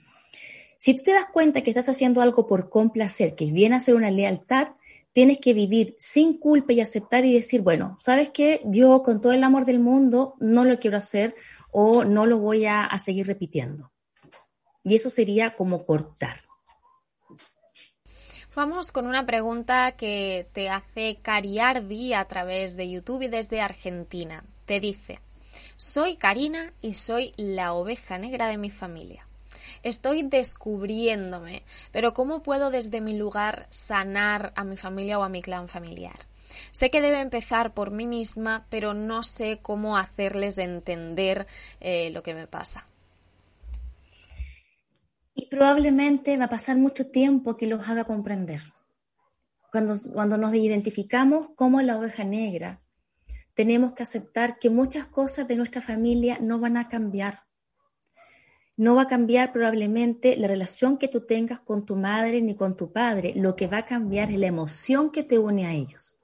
Si 0.79 0.97
tú 0.97 1.05
te 1.05 1.13
das 1.13 1.27
cuenta 1.33 1.61
que 1.61 1.71
estás 1.71 1.89
haciendo 1.89 2.21
algo 2.21 2.49
por 2.49 2.71
complacer, 2.71 3.37
que 3.37 3.45
viene 3.53 3.77
a 3.77 3.81
ser 3.81 3.95
una 3.95 4.11
lealtad, 4.11 4.71
tienes 5.15 5.39
que 5.39 5.55
vivir 5.55 5.95
sin 5.97 6.39
culpa 6.39 6.75
y 6.75 6.81
aceptar 6.81 7.25
y 7.25 7.33
decir, 7.33 7.63
bueno, 7.63 7.97
¿sabes 8.01 8.31
qué? 8.31 8.61
Yo 8.67 9.03
con 9.03 9.21
todo 9.21 9.33
el 9.33 9.45
amor 9.45 9.65
del 9.65 9.79
mundo 9.79 10.35
no 10.41 10.65
lo 10.65 10.79
quiero 10.79 10.99
hacer 10.99 11.35
o 11.71 12.05
no 12.05 12.27
lo 12.27 12.39
voy 12.39 12.67
a, 12.67 12.91
seguir 12.99 13.27
repitiendo. 13.27 13.93
Y 14.83 14.97
eso 14.97 15.09
sería 15.09 15.57
como 15.57 15.87
cortar. 15.87 16.43
Vamos 18.55 18.93
con 18.93 19.07
una 19.07 19.25
pregunta 19.25 19.93
que 19.93 20.49
te 20.53 20.69
hace 20.69 21.19
Cariardi 21.23 22.13
a 22.13 22.25
través 22.27 22.77
de 22.77 22.91
YouTube 22.91 23.23
y 23.23 23.29
desde 23.29 23.61
Argentina. 23.61 24.45
Te 24.67 24.81
dice, 24.81 25.21
soy 25.77 26.17
Karina 26.17 26.73
y 26.81 26.95
soy 26.95 27.35
la 27.37 27.73
oveja 27.73 28.19
negra 28.19 28.49
de 28.49 28.59
mi 28.59 28.71
familia. 28.71 29.24
Estoy 29.85 30.23
descubriéndome, 30.23 31.63
pero 31.93 32.15
¿cómo 32.15 32.43
puedo 32.43 32.71
desde 32.71 33.03
mi 33.03 33.17
lugar 33.17 33.67
sanar 33.69 34.55
a 34.57 34.65
mi 34.65 34.79
familia 34.79 35.19
o 35.19 35.23
a 35.23 35.29
mi 35.29 35.43
clan 35.43 35.69
familiar? 35.69 36.19
Sé 36.71 36.89
que 36.89 37.03
debe 37.03 37.21
empezar 37.21 37.75
por 37.75 37.91
mí 37.91 38.07
misma, 38.07 38.67
pero 38.71 38.95
no 38.95 39.23
sé 39.23 39.59
cómo 39.61 39.99
hacerles 39.99 40.57
entender 40.57 41.47
eh, 41.81 42.09
lo 42.11 42.23
que 42.23 42.35
me 42.35 42.47
pasa. 42.47 42.87
Y 45.35 45.47
probablemente 45.47 46.39
va 46.39 46.47
a 46.47 46.49
pasar 46.49 46.79
mucho 46.79 47.11
tiempo 47.11 47.59
que 47.59 47.67
los 47.67 47.87
haga 47.87 48.05
comprender. 48.05 48.63
Cuando, 49.71 49.95
cuando 50.15 50.39
nos 50.39 50.55
identificamos 50.55 51.49
como 51.57 51.83
la 51.83 51.99
oveja 51.99 52.25
negra, 52.25 52.81
tenemos 53.53 53.93
que 53.93 54.05
aceptar 54.05 54.59
que 54.59 54.71
muchas 54.71 55.07
cosas 55.07 55.47
de 55.47 55.57
nuestra 55.57 55.83
familia 55.83 56.39
no 56.41 56.59
van 56.59 56.79
a 56.79 56.89
cambiar. 56.89 57.41
No 58.77 58.97
va 58.97 59.03
a 59.03 59.07
cambiar 59.07 59.53
probablemente 59.53 60.37
la 60.37 60.49
relación 60.49 60.99
que 60.99 61.09
tú 61.09 61.21
tengas 61.21 61.61
con 61.61 61.87
tu 61.87 61.95
madre 61.95 62.43
ni 62.43 62.55
con 62.55 62.77
tu 62.77 62.93
padre. 62.93 63.33
Lo 63.37 63.55
que 63.55 63.69
va 63.69 63.79
a 63.79 63.85
cambiar 63.85 64.31
es 64.31 64.39
la 64.39 64.47
emoción 64.47 65.11
que 65.11 65.23
te 65.23 65.39
une 65.39 65.67
a 65.67 65.73
ellos. 65.73 66.19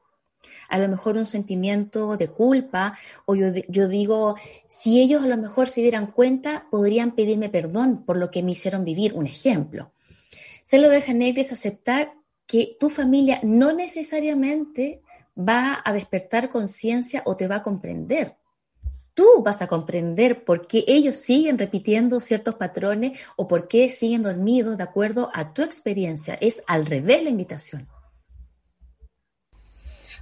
A 0.68 0.78
lo 0.78 0.88
mejor 0.88 1.16
un 1.16 1.26
sentimiento 1.26 2.16
de 2.16 2.28
culpa, 2.28 2.96
o 3.26 3.34
yo, 3.34 3.52
digo, 3.88 4.36
si 4.68 5.00
ellos 5.00 5.22
a 5.22 5.28
lo 5.28 5.36
mejor 5.36 5.68
se 5.68 5.82
dieran 5.82 6.08
cuenta, 6.08 6.66
podrían 6.70 7.12
pedirme 7.12 7.50
perdón 7.50 8.04
por 8.04 8.16
lo 8.16 8.30
que 8.30 8.42
me 8.42 8.52
hicieron 8.52 8.84
vivir. 8.84 9.14
Un 9.14 9.26
ejemplo. 9.26 9.92
Se 10.64 10.78
lo 10.78 10.88
deja 10.88 11.12
negro 11.12 11.42
es 11.42 11.52
aceptar 11.52 12.14
que 12.46 12.76
tu 12.80 12.88
familia 12.88 13.40
no 13.42 13.72
necesariamente 13.72 15.02
va 15.36 15.80
a 15.84 15.92
despertar 15.92 16.50
conciencia 16.50 17.22
o 17.26 17.36
te 17.36 17.46
va 17.46 17.56
a 17.56 17.62
comprender. 17.62 18.36
Tú 19.14 19.42
vas 19.42 19.60
a 19.62 19.66
comprender 19.66 20.44
por 20.44 20.66
qué 20.66 20.84
ellos 20.86 21.16
siguen 21.16 21.58
repitiendo 21.58 22.20
ciertos 22.20 22.54
patrones 22.54 23.18
o 23.36 23.48
por 23.48 23.68
qué 23.68 23.88
siguen 23.90 24.22
dormidos 24.22 24.76
de 24.76 24.84
acuerdo 24.84 25.30
a 25.34 25.52
tu 25.52 25.62
experiencia. 25.62 26.38
Es 26.40 26.62
al 26.66 26.86
revés 26.86 27.24
la 27.24 27.30
invitación. 27.30 27.88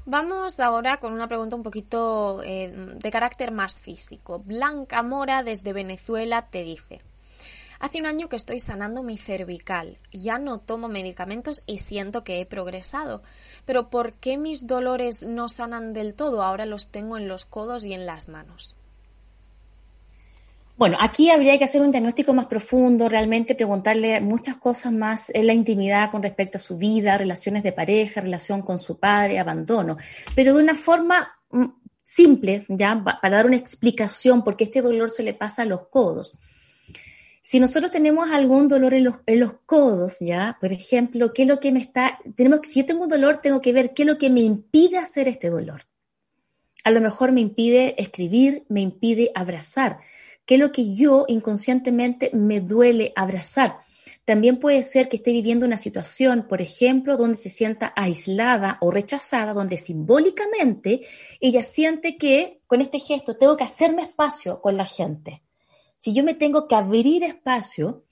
Vamos 0.05 0.59
ahora 0.59 0.97
con 1.01 1.13
una 1.13 1.29
pregunta 1.29 1.55
un 1.55 1.63
poquito 1.63 2.43
eh, 2.43 2.73
de 2.97 3.11
carácter 3.11 3.53
más 3.53 3.79
físico. 3.81 4.39
Blanca 4.39 5.03
Mora 5.03 5.43
desde 5.43 5.75
Venezuela 5.75 6.49
te 6.51 6.63
dice, 6.63 7.03
Hace 7.81 8.01
un 8.01 8.07
año 8.07 8.29
que 8.29 8.35
estoy 8.35 8.59
sanando 8.59 9.05
mi 9.05 9.17
cervical. 9.17 9.99
Ya 10.11 10.39
no 10.39 10.59
tomo 10.59 10.89
medicamentos 10.89 11.63
y 11.65 11.79
siento 11.79 12.25
que 12.25 12.41
he 12.41 12.47
progresado. 12.47 13.23
Pero 13.67 13.89
¿por 13.89 14.15
qué 14.15 14.37
mis 14.37 14.67
dolores 14.67 15.25
no 15.25 15.49
sanan 15.49 15.93
del 15.93 16.15
todo? 16.15 16.43
Ahora 16.43 16.67
los 16.67 16.89
tengo 16.89 17.17
en 17.17 17.29
los 17.29 17.47
codos 17.47 17.85
y 17.85 17.93
en 17.93 18.05
las 18.05 18.29
manos. 18.29 18.78
Bueno, 20.79 20.97
aquí 21.01 21.29
habría 21.29 21.59
que 21.59 21.65
hacer 21.65 21.83
un 21.83 21.91
diagnóstico 21.91 22.33
más 22.33 22.47
profundo, 22.47 23.09
realmente 23.09 23.57
preguntarle 23.57 24.21
muchas 24.21 24.59
cosas 24.59 24.93
más 24.93 25.29
en 25.35 25.49
la 25.49 25.53
intimidad 25.53 26.13
con 26.13 26.23
respecto 26.23 26.57
a 26.57 26.61
su 26.61 26.79
vida, 26.79 27.19
relaciones 27.19 27.65
de 27.65 27.73
pareja, 27.73 28.21
relación 28.21 28.63
con 28.63 28.79
su 28.79 28.97
padre, 28.97 29.41
abandono, 29.41 29.97
pero 30.37 30.55
de 30.55 30.63
una 30.63 30.77
forma 30.77 31.33
mm, 31.51 31.65
simple, 32.05 32.65
ya, 32.69 33.03
para 33.03 33.39
dar 33.39 33.47
una 33.47 33.57
explicación 33.57 34.45
por 34.45 34.57
qué 34.57 34.65
este 34.65 34.81
dolor 34.81 35.11
se 35.11 35.25
le 35.25 35.35
pasa 35.35 35.63
a 35.63 35.65
los 35.65 35.89
codos. 35.89 36.39
Si 37.43 37.59
nosotros 37.59 37.91
tenemos 37.91 38.31
algún 38.31 38.69
dolor 38.69 38.95
en 38.95 39.03
los, 39.03 39.17
en 39.27 39.41
los 39.41 39.55
codos, 39.67 40.21
ya, 40.21 40.59
por 40.61 40.73
ejemplo, 40.73 41.33
¿qué 41.33 41.43
es 41.43 41.49
lo 41.49 41.59
que 41.59 41.73
me 41.73 41.81
está, 41.81 42.21
tenemos, 42.37 42.61
si 42.63 42.83
yo 42.83 42.87
tengo 42.87 43.03
un 43.03 43.09
dolor, 43.09 43.39
tengo 43.39 43.61
que 43.61 43.73
ver 43.73 43.95
qué 43.95 44.05
es 44.05 44.07
lo 44.07 44.17
que 44.17 44.31
me 44.31 44.43
impide 44.43 44.99
hacer 44.99 45.27
este 45.27 45.51
dolor. 45.51 45.89
A 46.85 46.93
lo 46.93 47.01
mejor 47.01 47.33
me 47.33 47.41
impide 47.41 48.01
escribir, 48.01 48.65
me 48.69 48.81
impide 48.81 49.33
abrazar. 49.35 49.99
¿Qué 50.49 50.55
es 50.55 50.61
lo 50.63 50.73
que 50.73 50.95
yo 50.95 51.27
inconscientemente 51.29 52.31
me 52.33 52.63
duele 52.63 53.13
abrazar? 53.17 53.81
También 54.25 54.57
puede 54.57 54.83
ser 54.83 55.11
que 55.11 55.17
esté 55.17 55.31
viviendo 55.31 55.67
una 55.67 55.77
situación, 55.77 56.47
por 56.49 56.63
ejemplo, 56.63 57.19
donde 57.19 57.37
se 57.37 57.51
sienta 57.51 57.93
aislada 57.95 58.79
o 58.81 58.91
rechazada, 58.91 59.53
donde 59.53 59.77
simbólicamente 59.77 61.03
ella 61.39 61.63
siente 61.63 62.17
que 62.17 62.63
con 62.67 62.81
este 62.81 62.99
gesto 62.99 63.37
tengo 63.37 63.59
que 63.59 63.65
hacerme 63.65 64.01
espacio 64.01 64.63
con 64.63 64.79
la 64.79 64.87
gente. 64.87 65.43
Si 65.99 66.15
yo 66.15 66.25
me 66.25 66.33
tengo 66.33 66.67
que 66.67 66.77
abrir 66.77 67.25
espacio, 67.25 68.05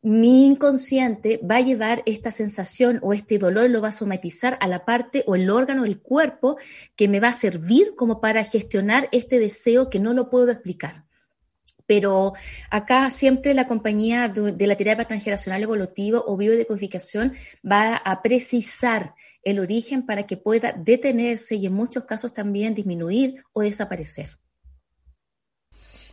mi 0.00 0.46
inconsciente 0.46 1.42
va 1.44 1.56
a 1.56 1.60
llevar 1.60 2.02
esta 2.06 2.30
sensación 2.30 3.00
o 3.02 3.12
este 3.12 3.36
dolor, 3.36 3.68
lo 3.68 3.82
va 3.82 3.88
a 3.88 3.92
somatizar 3.92 4.56
a 4.62 4.66
la 4.66 4.86
parte 4.86 5.24
o 5.26 5.34
el 5.34 5.50
órgano 5.50 5.82
del 5.82 6.00
cuerpo 6.00 6.56
que 6.96 7.06
me 7.06 7.20
va 7.20 7.28
a 7.28 7.34
servir 7.34 7.96
como 7.96 8.22
para 8.22 8.44
gestionar 8.44 9.10
este 9.12 9.38
deseo 9.38 9.90
que 9.90 10.00
no 10.00 10.14
lo 10.14 10.30
puedo 10.30 10.50
explicar. 10.50 11.04
Pero 11.92 12.32
acá 12.70 13.10
siempre 13.10 13.52
la 13.52 13.68
compañía 13.68 14.26
de, 14.26 14.66
la 14.66 14.76
terapia 14.76 15.04
transgeneracional 15.04 15.62
evolutiva 15.62 16.22
o 16.24 16.38
biodecodificación 16.38 17.34
va 17.70 17.96
a 17.96 18.22
precisar 18.22 19.14
el 19.44 19.58
origen 19.58 20.06
para 20.06 20.22
que 20.22 20.38
pueda 20.38 20.72
detenerse 20.72 21.56
y 21.56 21.66
en 21.66 21.74
muchos 21.74 22.04
casos 22.04 22.32
también 22.32 22.72
disminuir 22.72 23.44
o 23.52 23.60
desaparecer. 23.60 24.41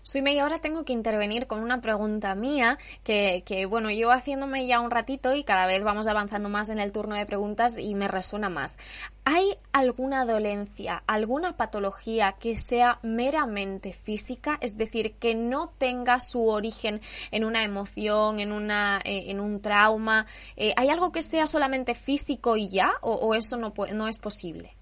Soy 0.10 0.24
y 0.28 0.40
ahora 0.40 0.58
tengo 0.58 0.86
que 0.86 0.94
intervenir 0.94 1.46
con 1.46 1.60
una 1.60 1.82
pregunta 1.82 2.34
mía 2.34 2.80
que, 3.04 3.44
que, 3.46 3.68
bueno, 3.68 3.92
llevo 3.92 4.10
haciéndome 4.10 4.66
ya 4.66 4.80
un 4.80 4.90
ratito 4.90 5.36
y 5.36 5.44
cada 5.44 5.68
vez 5.68 5.84
vamos 5.84 6.08
avanzando 6.08 6.50
más 6.50 6.70
en 6.70 6.80
el 6.80 6.92
turno 6.92 7.14
de 7.14 7.28
preguntas 7.28 7.78
y 7.78 7.94
me 7.94 8.08
resuena 8.08 8.50
más. 8.50 8.80
¿Hay 9.24 9.56
alguna 9.72 10.26
dolencia, 10.26 11.04
alguna 11.06 11.58
patología 11.58 12.32
que 12.40 12.58
sea 12.58 12.98
meramente 13.04 13.94
física? 13.94 14.58
Es 14.62 14.78
decir, 14.78 15.14
que 15.20 15.36
no 15.36 15.76
tenga 15.78 16.20
su 16.20 16.48
origen 16.48 17.02
en 17.30 17.46
una 17.46 17.64
emoción, 17.64 18.40
en, 18.40 18.52
una, 18.52 19.02
eh, 19.06 19.26
en 19.28 19.40
un 19.40 19.62
trauma. 19.62 20.26
Eh, 20.58 20.74
¿Hay 20.76 20.90
algo 20.90 21.12
que 21.12 21.22
sea 21.22 21.46
solamente 21.46 21.94
físico 21.94 22.58
y 22.58 22.68
ya? 22.68 22.94
¿O, 23.02 23.14
o 23.14 23.36
eso 23.36 23.58
no, 23.58 23.74
no 23.94 24.08
es 24.08 24.18
posible? 24.18 24.79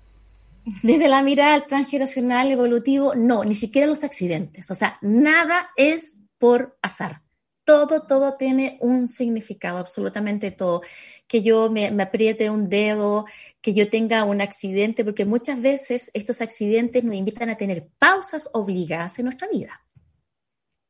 Desde 0.83 1.07
la 1.07 1.21
mirada 1.21 1.65
transgeneracional 1.65 2.51
evolutivo, 2.51 3.15
no, 3.15 3.45
ni 3.45 3.55
siquiera 3.55 3.87
los 3.87 4.03
accidentes. 4.03 4.69
O 4.69 4.75
sea, 4.75 4.97
nada 5.01 5.69
es 5.77 6.21
por 6.37 6.77
azar. 6.81 7.21
Todo, 7.63 8.03
todo 8.03 8.35
tiene 8.35 8.77
un 8.81 9.07
significado, 9.07 9.77
absolutamente 9.77 10.51
todo. 10.51 10.81
Que 11.25 11.41
yo 11.41 11.69
me, 11.71 11.87
apriete 12.01 12.49
un 12.49 12.67
dedo, 12.67 13.25
que 13.61 13.73
yo 13.73 13.89
tenga 13.89 14.25
un 14.25 14.41
accidente, 14.41 15.05
porque 15.05 15.25
muchas 15.25 15.61
veces 15.61 16.11
estos 16.13 16.41
accidentes 16.41 17.03
nos 17.03 17.15
invitan 17.15 17.49
a 17.49 17.55
tener 17.55 17.87
pausas 17.97 18.49
obligadas 18.53 19.19
en 19.19 19.25
nuestra 19.25 19.47
vida. 19.47 19.85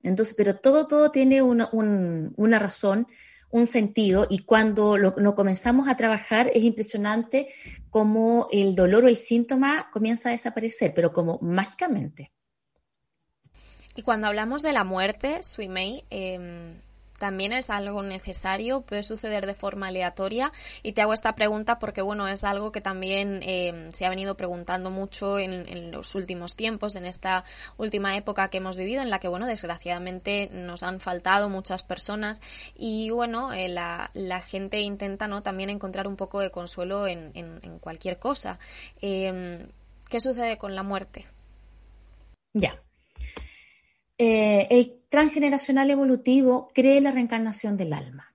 Entonces, 0.02 0.34
pero 0.36 0.56
todo, 0.56 0.88
todo 0.88 1.12
tiene 1.12 1.42
una 1.44 2.60
razón 2.60 3.08
un 3.50 3.68
sentido 3.68 4.28
y 4.30 4.40
cuando 4.40 4.98
lo, 4.98 5.36
comenzamos 5.36 5.88
a 5.88 5.96
trabajar 5.96 6.52
es 6.54 6.64
impresionante 6.64 7.48
cómo 7.90 8.48
el 8.52 8.76
dolor 8.76 9.06
o 9.06 9.08
el 9.08 9.18
síntoma 9.18 9.90
comienza 9.92 10.30
a 10.30 10.34
desaparecer, 10.34 10.94
pero 10.94 11.14
como 11.14 11.40
mágicamente. 11.42 12.32
Y 13.96 14.04
cuando 14.04 14.28
hablamos 14.28 14.62
de 14.62 14.74
la 14.74 14.84
muerte, 14.84 15.44
Suimei, 15.44 16.04
también 17.18 17.52
es 17.52 17.70
algo 17.70 18.04
necesario, 18.04 18.82
puede 18.82 19.04
suceder 19.04 19.46
de 19.46 19.54
forma 19.54 19.88
aleatoria. 19.88 20.52
Y 20.84 20.94
te 20.94 21.02
hago 21.02 21.14
esta 21.14 21.36
pregunta 21.36 21.80
porque, 21.80 22.02
bueno, 22.02 22.28
es 22.28 22.44
algo 22.44 22.72
que 22.72 22.82
también 22.82 23.42
eh, 23.44 23.90
se 23.92 24.06
ha 24.06 24.10
venido 24.10 24.38
preguntando 24.38 24.92
mucho 24.92 25.40
en, 25.40 25.92
los 25.92 26.16
últimos 26.16 26.56
tiempos, 26.56 26.96
en 26.96 27.06
esta 27.06 27.44
última 27.78 28.16
época 28.16 28.50
que 28.50 28.58
hemos 28.58 28.78
vivido, 28.78 29.02
en 29.02 29.10
la 29.10 29.20
que, 29.20 29.28
bueno, 29.28 29.48
desgraciadamente 29.48 30.50
nos 30.52 30.84
han 30.84 31.00
faltado 31.00 31.50
muchas 31.50 31.84
personas. 31.84 32.42
Y, 32.76 33.10
bueno, 33.10 33.54
eh, 33.54 33.70
la, 33.70 34.10
gente 34.48 34.82
intenta, 34.82 35.28
¿no?, 35.28 35.42
también 35.42 35.70
encontrar 35.70 36.08
un 36.08 36.16
poco 36.16 36.40
de 36.40 36.52
consuelo 36.52 37.08
en, 37.08 37.28
cualquier 37.82 38.20
cosa. 38.20 38.60
Em, 39.02 39.68
¿Qué 40.10 40.20
sucede 40.20 40.58
con 40.58 40.76
la 40.76 40.84
muerte? 40.84 41.26
Ya. 42.54 42.82
Eh, 44.18 44.68
el 44.72 45.04
transgeneracional 45.10 45.92
evolutivo 45.92 46.70
cree 46.74 47.02
la 47.02 47.12
reencarnación 47.12 47.78
del 47.78 47.94
alma. 47.94 48.34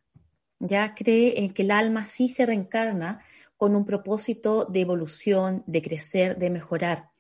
Ya 0.59 0.95
cree 0.95 1.40
en 1.40 1.53
que 1.53 1.62
el 1.62 1.73
alma 1.73 2.07
sí 2.07 2.29
se 2.29 2.47
reencarna 2.47 3.25
con 3.57 3.75
un 3.75 3.85
propósito 3.85 4.64
de 4.64 4.81
evolución, 4.81 5.64
de 5.66 5.83
crecer, 5.83 6.38
de 6.38 6.51
mejorar. 6.51 7.11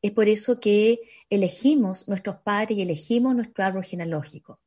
Es 0.00 0.12
por 0.12 0.28
eso 0.28 0.60
que 0.60 1.00
elegimos 1.28 2.08
nuestros 2.08 2.36
padres 2.36 2.78
y 2.78 2.82
elegimos 2.82 3.34
nuestro 3.34 3.64
árbol 3.64 3.84
genealógico. 3.84 4.60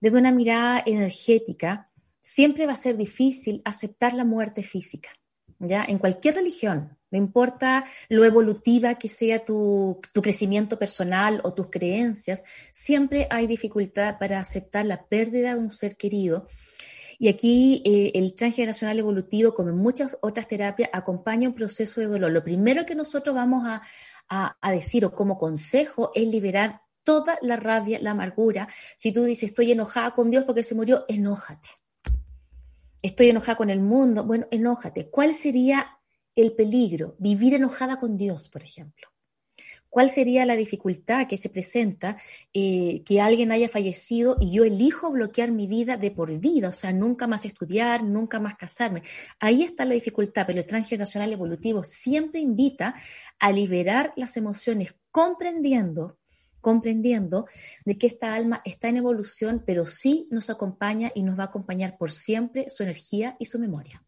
Desde 0.00 0.18
una 0.18 0.32
mirada 0.32 0.82
energética, 0.84 1.90
siempre 2.20 2.66
va 2.66 2.72
a 2.72 2.76
ser 2.76 2.96
difícil 2.96 3.62
aceptar 3.64 4.14
la 4.14 4.24
muerte 4.24 4.62
física. 4.62 5.10
¿ya? 5.58 5.84
En 5.86 5.98
cualquier 5.98 6.36
religión, 6.36 6.96
no 7.14 7.18
importa 7.18 7.84
lo 8.08 8.24
evolutiva 8.24 8.96
que 8.96 9.08
sea 9.08 9.44
tu, 9.44 10.00
crecimiento 10.12 10.80
personal 10.80 11.40
o 11.44 11.54
tus 11.54 11.68
creencias, 11.70 12.42
siempre 12.72 13.28
hay 13.30 13.46
dificultad 13.46 14.18
para 14.18 14.40
aceptar 14.40 14.84
la 14.84 15.06
pérdida 15.06 15.54
de 15.54 15.60
un 15.60 15.70
ser 15.70 15.96
querido. 15.96 16.48
Y 17.20 17.28
aquí 17.28 17.82
eh, 17.84 18.10
el 18.16 18.34
transgeneracional 18.34 18.98
evolutivo, 18.98 19.54
como 19.54 19.68
en 19.68 19.76
muchas 19.76 20.18
otras 20.22 20.48
terapias, 20.48 20.90
acompaña 20.92 21.48
un 21.48 21.54
proceso 21.54 22.00
de 22.00 22.08
dolor. 22.08 22.32
Lo 22.32 22.42
primero 22.42 22.84
que 22.84 22.96
nosotros 22.96 23.32
vamos 23.32 23.62
a, 23.64 23.80
a 24.28 24.72
decir 24.72 25.04
o 25.04 25.12
como 25.12 25.38
consejo 25.38 26.10
es 26.16 26.26
liberar 26.26 26.80
toda 27.04 27.38
la 27.42 27.54
rabia, 27.54 28.00
la 28.02 28.10
amargura. 28.10 28.66
Si 28.96 29.12
tú 29.12 29.22
dices, 29.22 29.50
estoy 29.50 29.70
enojada 29.70 30.10
con 30.10 30.32
Dios 30.32 30.42
porque 30.42 30.64
se 30.64 30.74
murió, 30.74 31.04
enójate. 31.06 31.68
Estoy 33.02 33.28
enojada 33.28 33.56
con 33.56 33.70
el 33.70 33.78
mundo, 33.78 34.24
bueno, 34.24 34.46
enójate. 34.50 35.10
¿Cuál 35.10 35.36
sería 35.36 36.00
el 36.36 36.52
peligro, 36.52 37.16
vivir 37.18 37.54
enojada 37.54 37.96
con 37.96 38.16
Dios, 38.16 38.48
por 38.48 38.62
ejemplo. 38.62 39.08
¿Cuál 39.88 40.10
sería 40.10 40.44
la 40.44 40.56
dificultad 40.56 41.28
que 41.28 41.36
se 41.36 41.48
presenta 41.48 42.16
eh, 42.52 43.04
que 43.04 43.20
alguien 43.20 43.52
haya 43.52 43.68
fallecido 43.68 44.36
y 44.40 44.50
yo 44.50 44.64
elijo 44.64 45.12
bloquear 45.12 45.52
mi 45.52 45.68
vida 45.68 45.96
de 45.96 46.10
por 46.10 46.36
vida? 46.40 46.70
O 46.70 46.72
sea, 46.72 46.92
nunca 46.92 47.28
más 47.28 47.44
estudiar, 47.44 48.02
nunca 48.02 48.40
más 48.40 48.56
casarme. 48.56 49.04
Ahí 49.38 49.62
está 49.62 49.84
la 49.84 49.94
dificultad, 49.94 50.46
pero 50.48 50.58
el 50.58 50.66
transgeneracional 50.66 51.32
evolutivo 51.32 51.84
siempre 51.84 52.40
invita 52.40 52.96
a 53.38 53.52
liberar 53.52 54.12
las 54.16 54.36
emociones 54.36 54.96
comprendiendo 55.12 56.18
comprendiendo 56.60 57.46
de 57.84 57.98
que 57.98 58.06
esta 58.06 58.34
alma 58.34 58.62
está 58.64 58.88
en 58.88 58.96
evolución, 58.96 59.62
pero 59.66 59.84
sí 59.84 60.26
nos 60.30 60.48
acompaña 60.48 61.12
y 61.14 61.22
nos 61.22 61.38
va 61.38 61.42
a 61.42 61.46
acompañar 61.48 61.98
por 61.98 62.10
siempre 62.10 62.70
su 62.70 62.82
energía 62.82 63.36
y 63.38 63.44
su 63.44 63.58
memoria. 63.58 64.02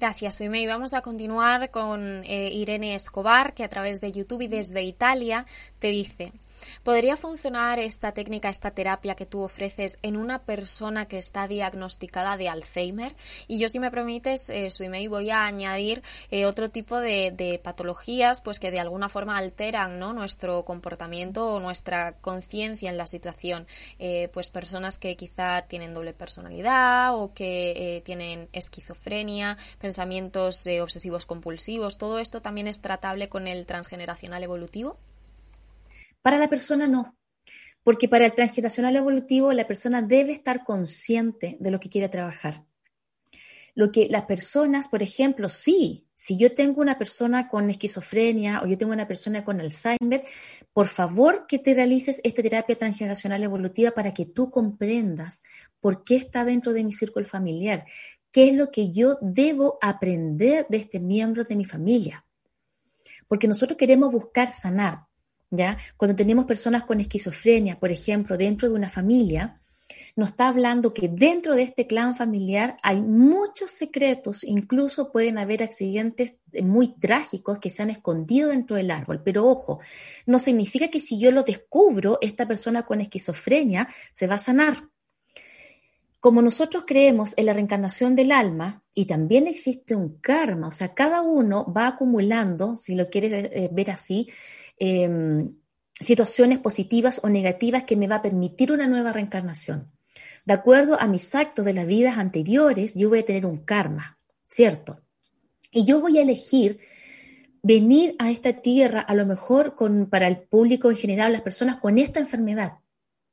Gracias, 0.00 0.40
Y 0.40 0.66
Vamos 0.66 0.94
a 0.94 1.02
continuar 1.02 1.70
con 1.70 2.24
eh, 2.24 2.48
Irene 2.54 2.94
Escobar, 2.94 3.52
que 3.52 3.64
a 3.64 3.68
través 3.68 4.00
de 4.00 4.10
YouTube 4.10 4.40
y 4.40 4.48
desde 4.48 4.82
Italia 4.82 5.44
te 5.78 5.88
dice, 5.88 6.32
¿Podría 6.82 7.16
funcionar 7.16 7.78
esta 7.78 8.12
técnica, 8.12 8.48
esta 8.48 8.70
terapia 8.70 9.14
que 9.14 9.26
tú 9.26 9.42
ofreces 9.42 9.98
en 10.02 10.16
una 10.16 10.42
persona 10.42 11.06
que 11.06 11.18
está 11.18 11.48
diagnosticada 11.48 12.36
de 12.36 12.48
Alzheimer? 12.48 13.14
Y 13.48 13.58
yo, 13.58 13.68
si 13.68 13.78
me 13.78 13.90
permites, 13.90 14.48
eh, 14.48 14.70
su 14.70 14.82
email, 14.82 15.08
voy 15.08 15.30
a 15.30 15.44
añadir 15.44 16.02
eh, 16.30 16.46
otro 16.46 16.70
tipo 16.70 16.98
de, 16.98 17.60
patologías 17.62 18.40
pues 18.42 18.58
que 18.58 18.70
de 18.70 18.80
alguna 18.80 19.08
forma 19.08 19.36
alteran 19.36 19.98
¿no? 19.98 20.12
nuestro 20.12 20.64
comportamiento 20.64 21.52
o 21.52 21.60
nuestra 21.60 22.12
conciencia 22.12 22.90
en 22.90 22.96
la 22.96 23.06
situación. 23.06 23.66
Eh, 23.98 24.28
pues 24.32 24.50
personas 24.50 24.98
que 24.98 25.16
quizá 25.16 25.62
tienen 25.62 25.94
doble 25.94 26.12
personalidad 26.12 27.16
o 27.16 27.32
que 27.34 28.02
tienen 28.04 28.48
esquizofrenia, 28.52 29.56
pensamientos 29.78 30.66
obsesivos 30.80 31.26
compulsivos, 31.26 31.98
todo 31.98 32.18
esto 32.18 32.40
también 32.40 32.68
es 32.68 32.80
tratable 32.80 33.28
con 33.28 33.46
el 33.46 33.66
transgeneracional 33.66 34.42
evolutivo. 34.42 34.98
Para 36.22 36.38
la 36.38 36.48
persona 36.48 36.86
no, 36.86 37.16
porque 37.82 38.08
para 38.08 38.26
el 38.26 38.34
transgeneracional 38.34 38.96
evolutivo 38.96 39.52
la 39.52 39.66
persona 39.66 40.02
debe 40.02 40.32
estar 40.32 40.64
consciente 40.64 41.56
de 41.60 41.70
lo 41.70 41.80
que 41.80 41.88
quiere 41.88 42.08
trabajar. 42.08 42.64
Lo 43.74 43.92
que 43.92 44.08
las 44.08 44.24
personas, 44.24 44.88
por 44.88 45.02
ejemplo, 45.02 45.48
sí, 45.48 46.06
si 46.14 46.36
yo 46.36 46.54
tengo 46.54 46.82
una 46.82 46.98
persona 46.98 47.48
con 47.48 47.70
esquizofrenia 47.70 48.60
o 48.62 48.66
yo 48.66 48.76
tengo 48.76 48.92
una 48.92 49.08
persona 49.08 49.44
con 49.44 49.60
Alzheimer, 49.60 50.24
por 50.72 50.88
favor 50.88 51.46
que 51.46 51.58
te 51.58 51.72
realices 51.72 52.20
esta 52.24 52.42
terapia 52.42 52.76
transgeneracional 52.76 53.42
evolutiva 53.42 53.92
para 53.92 54.12
que 54.12 54.26
tú 54.26 54.50
comprendas 54.50 55.42
por 55.80 56.04
qué 56.04 56.16
está 56.16 56.44
dentro 56.44 56.72
de 56.72 56.84
mi 56.84 56.92
círculo 56.92 57.24
familiar, 57.24 57.86
qué 58.32 58.48
es 58.48 58.54
lo 58.54 58.70
que 58.70 58.92
yo 58.92 59.18
debo 59.22 59.78
aprender 59.80 60.66
de 60.68 60.76
este 60.76 61.00
miembro 61.00 61.44
de 61.44 61.56
mi 61.56 61.64
familia. 61.64 62.26
Porque 63.26 63.48
nosotros 63.48 63.78
queremos 63.78 64.12
buscar 64.12 64.50
sanar, 64.50 65.06
¿ya? 65.50 65.76
Cuando 65.96 66.16
tenemos 66.16 66.44
personas 66.46 66.84
con 66.84 67.00
esquizofrenia, 67.00 67.78
por 67.78 67.90
ejemplo, 67.90 68.36
dentro 68.36 68.68
de 68.68 68.74
una 68.74 68.88
familia, 68.88 69.60
nos 70.16 70.30
está 70.30 70.48
hablando 70.48 70.94
que 70.94 71.08
dentro 71.08 71.54
de 71.54 71.62
este 71.62 71.86
clan 71.86 72.14
familiar 72.14 72.76
hay 72.82 73.00
muchos 73.00 73.70
secretos, 73.70 74.44
incluso 74.44 75.12
pueden 75.12 75.38
haber 75.38 75.62
accidentes 75.62 76.36
muy 76.62 76.94
trágicos 76.98 77.58
que 77.58 77.70
se 77.70 77.82
han 77.82 77.90
escondido 77.90 78.50
dentro 78.50 78.76
del 78.76 78.90
árbol. 78.90 79.22
Pero 79.24 79.46
ojo, 79.46 79.80
no 80.26 80.38
significa 80.38 80.88
que 80.88 81.00
si 81.00 81.18
yo 81.18 81.30
lo 81.32 81.42
descubro, 81.42 82.18
esta 82.20 82.46
persona 82.46 82.82
con 82.84 83.00
esquizofrenia 83.00 83.88
se 84.12 84.26
va 84.26 84.36
a 84.36 84.38
sanar. 84.38 84.88
Como 86.20 86.42
nosotros 86.42 86.84
creemos 86.86 87.32
en 87.36 87.46
la 87.46 87.54
reencarnación 87.54 88.14
del 88.14 88.30
alma 88.30 88.84
y 88.94 89.06
también 89.06 89.46
existe 89.46 89.96
un 89.96 90.20
karma, 90.20 90.68
o 90.68 90.72
sea, 90.72 90.94
cada 90.94 91.22
uno 91.22 91.72
va 91.72 91.88
acumulando, 91.88 92.76
si 92.76 92.94
lo 92.94 93.08
quieres 93.08 93.32
eh, 93.32 93.70
ver 93.72 93.90
así, 93.90 94.28
Em, 94.82 95.56
situaciones 95.92 96.58
positivas 96.58 97.20
o 97.22 97.28
negativas 97.28 97.84
que 97.84 97.96
me 97.96 98.08
va 98.08 98.16
a 98.16 98.22
permitir 98.22 98.72
una 98.72 98.86
nueva 98.86 99.12
reencarnación. 99.12 99.92
De 100.46 100.54
acuerdo 100.54 100.98
a 100.98 101.06
mis 101.06 101.34
actos 101.34 101.66
de 101.66 101.74
las 101.74 101.86
vidas 101.86 102.16
anteriores, 102.16 102.94
yo 102.94 103.10
voy 103.10 103.18
a 103.18 103.26
tener 103.26 103.44
un 103.44 103.58
karma, 103.58 104.18
¿cierto? 104.48 105.02
Y 105.70 105.84
yo 105.84 106.00
voy 106.00 106.16
a 106.16 106.22
elegir 106.22 106.80
venir 107.62 108.16
a 108.18 108.30
esta 108.30 108.62
tierra, 108.62 109.00
a 109.00 109.14
lo 109.14 109.26
mejor 109.26 109.76
para 110.08 110.26
el 110.26 110.38
público 110.38 110.90
en 110.90 110.96
general, 110.96 111.34
las 111.34 111.42
personas 111.42 111.76
con 111.76 111.98
esta 111.98 112.18
enfermedad. 112.18 112.78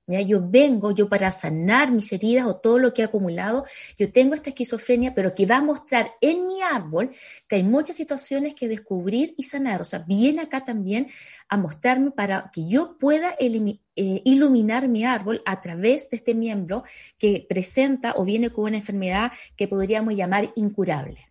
¿Ya? 0.07 0.21
Yo 0.21 0.41
vengo, 0.41 0.91
yo 0.91 1.09
para 1.09 1.31
sanar 1.31 1.91
mis 1.91 2.11
heridas 2.11 2.47
o 2.47 2.55
todo 2.55 2.79
lo 2.79 2.93
que 2.93 3.01
he 3.01 3.05
acumulado, 3.05 3.65
yo 3.97 4.11
tengo 4.11 4.33
esta 4.33 4.49
esquizofrenia, 4.49 5.13
pero 5.13 5.35
que 5.35 5.45
va 5.45 5.57
a 5.57 5.61
mostrar 5.61 6.13
en 6.21 6.47
mi 6.47 6.61
árbol 6.61 7.11
que 7.47 7.57
hay 7.57 7.63
muchas 7.63 7.97
situaciones 7.97 8.55
que 8.55 8.67
descubrir 8.67 9.35
y 9.37 9.43
sanar. 9.43 9.81
O 9.81 9.85
sea, 9.85 9.99
viene 9.99 10.41
acá 10.41 10.65
también 10.65 11.07
a 11.49 11.57
mostrarme 11.57 12.11
para 12.11 12.49
que 12.53 12.67
yo 12.67 12.97
pueda 12.97 13.35
eh, 13.39 14.21
iluminar 14.25 14.87
mi 14.87 15.05
árbol 15.05 15.41
a 15.45 15.61
través 15.61 16.09
de 16.09 16.17
este 16.17 16.33
miembro 16.33 16.83
que 17.17 17.45
presenta 17.47 18.13
o 18.15 18.25
viene 18.25 18.49
con 18.49 18.65
una 18.65 18.77
enfermedad 18.77 19.31
que 19.55 19.67
podríamos 19.67 20.15
llamar 20.15 20.51
incurable. 20.55 21.27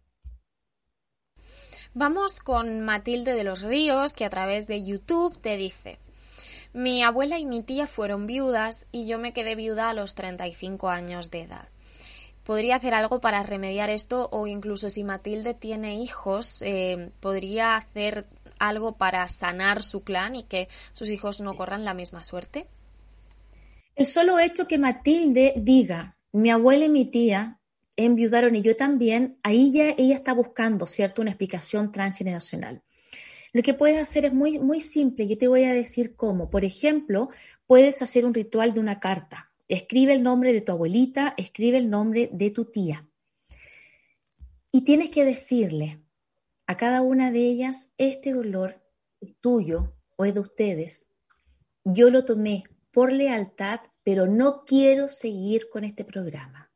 Vamos 1.99 2.41
con 2.41 2.83
Matilde 2.83 3.33
de 3.33 3.43
los 3.43 3.63
Ríos, 3.63 4.13
que 4.13 4.27
a 4.27 4.29
través 4.29 4.67
de 4.67 4.85
YouTube 4.85 5.41
te 5.41 5.57
dice, 5.57 5.99
mi 6.77 7.03
abuela 7.03 7.39
y 7.39 7.47
mi 7.47 7.63
tía 7.63 7.87
fueron 7.87 8.27
viudas 8.27 8.87
y 8.93 9.07
yo 9.07 9.19
me 9.19 9.33
quedé 9.33 9.55
viuda 9.55 9.89
a 9.89 9.95
los 9.95 10.15
35 10.15 10.91
años 10.91 11.31
de 11.31 11.41
edad. 11.41 11.71
¿Podría 12.45 12.77
hacer 12.77 12.93
algo 12.93 13.19
para 13.19 13.43
remediar 13.43 13.89
esto 13.89 14.29
o 14.31 14.47
incluso 14.47 14.91
si 14.91 15.03
Matilde 15.03 15.55
tiene 15.55 15.97
hijos, 16.03 16.61
eh, 16.61 17.11
podría 17.21 17.77
hacer 17.77 18.27
algo 18.59 18.99
para 18.99 19.27
sanar 19.27 19.83
su 19.83 20.05
clan 20.05 20.37
y 20.37 20.43
que 20.43 20.69
sus 20.93 21.11
hijos 21.11 21.41
no 21.41 21.57
corran 21.57 21.87
la 21.87 21.95
misma 21.95 22.23
suerte? 22.23 22.67
El 23.95 24.05
solo 24.05 24.39
hecho 24.39 24.69
que 24.69 24.77
Matilde 24.77 25.55
diga, 25.57 26.19
mi 26.33 26.51
abuela 26.51 26.85
y 26.85 26.91
mi 26.91 27.07
tía 27.07 27.59
enviudaron 27.97 28.55
y 28.55 28.61
yo 28.61 28.77
también, 28.77 29.39
ahí 29.43 29.73
ya 29.73 29.95
ella 29.97 30.15
está 30.15 30.35
buscando, 30.35 30.87
¿cierto?, 30.87 31.23
una 31.23 31.31
explicación 31.31 31.91
transgeneracional. 31.91 32.83
Lo 33.57 33.63
que 33.63 33.73
puedes 33.73 33.97
hacer 33.97 34.27
es 34.27 34.35
muy, 34.35 34.59
muy 34.59 34.81
simple. 34.81 35.27
Yo 35.27 35.39
te 35.39 35.49
voy 35.49 35.65
a 35.65 35.73
decir 35.73 36.15
cómo. 36.15 36.51
Por 36.51 36.67
ejemplo, 36.67 37.31
puedes 37.67 38.03
hacer 38.03 38.27
un 38.27 38.35
ritual 38.35 38.75
de 38.75 38.81
una 38.81 39.01
carta. 39.01 39.51
Escribe 39.67 40.13
el 40.13 40.23
nombre 40.23 40.53
de 40.53 40.61
tu 40.61 40.73
abuelita, 40.73 41.33
escribe 41.39 41.79
el 41.79 41.89
nombre 41.89 42.29
de 42.31 42.51
tu 42.51 42.67
tía. 42.67 43.09
Y 44.71 44.83
tienes 44.83 45.09
que 45.09 45.25
decirle 45.25 46.03
a 46.67 46.77
cada 46.77 47.01
una 47.01 47.31
de 47.31 47.39
ellas, 47.39 47.95
este 47.97 48.35
dolor 48.35 48.85
es 49.23 49.35
tuyo 49.41 49.95
o 50.17 50.27
es 50.27 50.35
de 50.35 50.41
ustedes. 50.41 51.09
Yo 51.83 52.11
lo 52.11 52.27
tomé 52.27 52.65
por 52.91 53.11
lealtad, 53.11 53.81
pero 54.03 54.27
no 54.27 54.67
quiero 54.67 55.09
seguir 55.09 55.71
con 55.71 55.85
este 55.85 56.05
programa. 56.05 56.71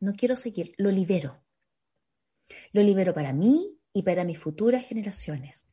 No 0.00 0.12
quiero 0.12 0.36
seguir, 0.36 0.74
lo 0.76 0.90
libero. 0.90 1.42
Lo 2.72 2.82
libero 2.82 3.14
para 3.14 3.32
mí, 3.32 3.78
y 3.92 4.02
para 4.02 4.24
mis 4.24 4.38
futuras 4.38 4.86
generaciones. 4.86 5.64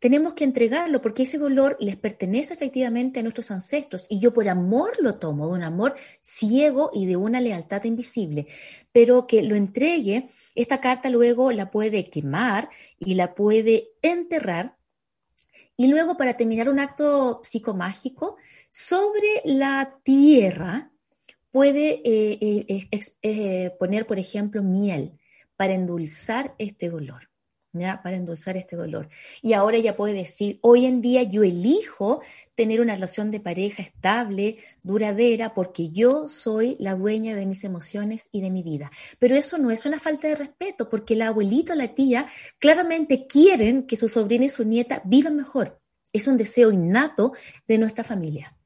Tenemos 0.00 0.34
que 0.34 0.44
entregarlo 0.44 1.00
porque 1.00 1.22
ese 1.22 1.38
dolor 1.38 1.76
les 1.78 1.96
pertenece 1.96 2.54
efectivamente 2.54 3.20
a 3.20 3.22
nuestros 3.22 3.50
ancestros 3.50 4.06
y 4.08 4.18
yo 4.18 4.34
por 4.34 4.48
amor 4.48 4.92
lo 5.00 5.16
tomo, 5.16 5.46
de 5.46 5.52
un 5.52 5.62
amor 5.62 5.94
ciego 6.20 6.90
y 6.92 7.06
de 7.06 7.16
una 7.16 7.40
lealtad 7.40 7.84
invisible, 7.84 8.48
pero 8.92 9.26
que 9.26 9.42
lo 9.42 9.54
entregue, 9.54 10.30
esta 10.54 10.80
carta 10.80 11.10
luego 11.10 11.52
la 11.52 11.70
puede 11.70 12.10
quemar 12.10 12.70
y 12.98 13.14
la 13.14 13.34
puede 13.34 13.90
enterrar 14.02 14.76
y 15.76 15.86
luego 15.86 16.16
para 16.16 16.36
terminar 16.36 16.68
un 16.68 16.80
acto 16.80 17.40
psicomágico 17.44 18.36
sobre 18.68 19.42
la 19.44 20.00
tierra 20.02 20.90
puede 21.52 22.02
eh, 22.04 22.66
eh, 22.68 22.88
eh, 23.22 23.70
poner, 23.78 24.06
por 24.06 24.18
ejemplo, 24.18 24.62
miel 24.64 25.18
para 25.56 25.74
endulzar 25.74 26.54
este 26.58 26.88
dolor. 26.88 27.30
Para 27.72 28.16
endulzar 28.16 28.56
este 28.56 28.76
dolor. 28.76 29.08
Y 29.42 29.52
ahora 29.52 29.76
ella 29.76 29.94
puede 29.94 30.14
decir, 30.14 30.58
hoy 30.62 30.86
en 30.86 31.02
día 31.02 31.22
yo 31.22 31.44
elijo 31.44 32.20
tener 32.54 32.80
una 32.80 32.94
relación 32.94 33.30
de 33.30 33.40
pareja 33.40 33.82
estable, 33.82 34.56
duradera, 34.82 35.54
porque 35.54 35.90
yo 35.90 36.28
soy 36.28 36.76
la 36.80 36.94
dueña 36.94 37.36
de 37.36 37.46
mis 37.46 37.64
emociones 37.64 38.30
y 38.32 38.40
de 38.40 38.50
mi 38.50 38.62
vida. 38.62 38.90
Pero 39.18 39.36
eso 39.36 39.58
no 39.58 39.70
es 39.70 39.84
una 39.84 40.00
falta 40.00 40.28
de 40.28 40.34
respeto, 40.34 40.88
porque 40.88 41.14
el 41.14 41.22
abuelito, 41.22 41.74
la 41.74 41.94
tía, 41.94 42.26
claramente 42.58 43.26
quieren 43.26 43.86
que 43.86 43.96
su 43.96 44.08
sobrina 44.08 44.46
y 44.46 44.50
su 44.50 44.64
nieta 44.64 45.02
vivan 45.04 45.36
mejor. 45.36 45.80
Es 46.12 46.26
un 46.26 46.38
deseo 46.38 46.72
innato 46.72 47.32
de 47.66 47.78
nuestra 47.78 48.02
familia. 48.02 48.57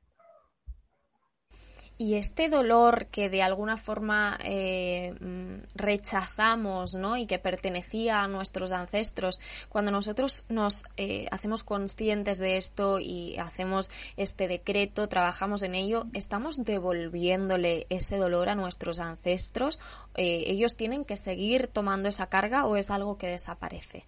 Y 2.02 2.16
este 2.16 2.48
dolor 2.48 3.06
que 3.12 3.30
de 3.30 3.44
alguna 3.44 3.76
forma 3.76 4.36
eh, 4.42 5.14
mm, 5.20 5.76
rechazamos 5.76 6.96
¿no? 6.96 7.16
y 7.16 7.26
que 7.26 7.38
pertenecía 7.38 8.24
a 8.24 8.26
nuestros 8.26 8.72
ancestros, 8.72 9.38
cuando 9.68 9.92
nosotros 9.92 10.44
nos 10.48 10.86
eh, 10.96 11.28
hacemos 11.30 11.62
conscientes 11.62 12.38
de 12.38 12.56
esto 12.56 12.98
y 12.98 13.38
hacemos 13.38 13.88
este 14.16 14.48
decreto, 14.48 15.08
trabajamos 15.08 15.62
en 15.62 15.76
ello, 15.76 16.06
¿estamos 16.12 16.64
devolviéndole 16.64 17.86
ese 17.88 18.16
dolor 18.16 18.48
a 18.48 18.56
nuestros 18.56 18.98
ancestros? 18.98 19.78
Eh, 20.16 20.42
¿Ellos 20.48 20.74
tienen 20.74 21.04
que 21.04 21.16
seguir 21.16 21.68
tomando 21.68 22.08
esa 22.08 22.26
carga 22.26 22.66
o 22.66 22.74
es 22.74 22.90
algo 22.90 23.16
que 23.16 23.28
desaparece? 23.28 24.06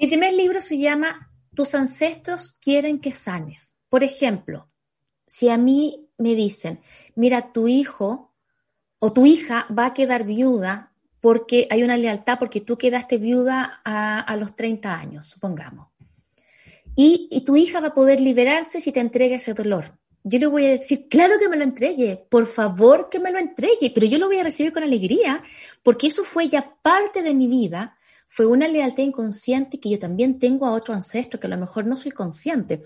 Mi 0.00 0.08
primer 0.08 0.32
libro 0.32 0.60
se 0.60 0.78
llama 0.78 1.30
Tus 1.54 1.76
ancestros 1.76 2.50
quieren 2.60 2.98
que 2.98 3.12
sanes. 3.12 3.76
Por 3.88 4.02
ejemplo, 4.02 4.66
si 5.28 5.48
a 5.48 5.56
mí 5.56 6.09
me 6.20 6.34
dicen, 6.34 6.80
mira, 7.14 7.52
tu 7.52 7.66
hijo 7.66 8.32
o 8.98 9.12
tu 9.12 9.26
hija 9.26 9.66
va 9.76 9.86
a 9.86 9.94
quedar 9.94 10.24
viuda 10.24 10.92
porque 11.20 11.66
hay 11.70 11.82
una 11.82 11.96
lealtad, 11.96 12.38
porque 12.38 12.60
tú 12.60 12.78
quedaste 12.78 13.18
viuda 13.18 13.80
a, 13.84 14.36
los 14.36 14.54
30 14.56 14.94
años, 14.94 15.26
supongamos. 15.26 15.88
Y, 16.94 17.28
y, 17.30 17.42
tu 17.42 17.56
hija 17.56 17.80
va 17.80 17.88
a 17.88 17.94
poder 17.94 18.20
liberarse 18.20 18.80
si 18.80 18.92
te 18.92 19.00
entrega 19.00 19.36
ese 19.36 19.54
dolor. 19.54 19.98
Yo 20.22 20.38
le 20.38 20.46
voy 20.46 20.66
a 20.66 20.70
decir, 20.70 21.08
claro 21.08 21.38
que 21.38 21.48
me 21.48 21.56
lo 21.56 21.64
entregue, 21.64 22.26
por 22.28 22.46
favor 22.46 23.08
que 23.10 23.18
me 23.18 23.32
lo 23.32 23.38
entregue, 23.38 23.90
pero 23.94 24.06
yo 24.06 24.18
lo 24.18 24.26
voy 24.26 24.38
a 24.38 24.44
recibir 24.44 24.72
con 24.72 24.82
alegría, 24.82 25.42
porque 25.82 26.08
eso 26.08 26.24
fue 26.24 26.48
ya 26.48 26.76
parte 26.82 27.22
de 27.22 27.34
mi 27.34 27.46
vida, 27.46 27.96
fue 28.26 28.46
una 28.46 28.68
lealtad 28.68 29.02
inconsciente 29.02 29.80
que 29.80 29.90
yo 29.90 29.98
también 29.98 30.38
tengo 30.38 30.66
a 30.66 30.72
otro 30.72 30.94
ancestro 30.94 31.40
que 31.40 31.46
a 31.46 31.50
lo 31.50 31.58
mejor 31.58 31.86
no 31.86 31.96
soy 31.96 32.12
consciente. 32.12 32.82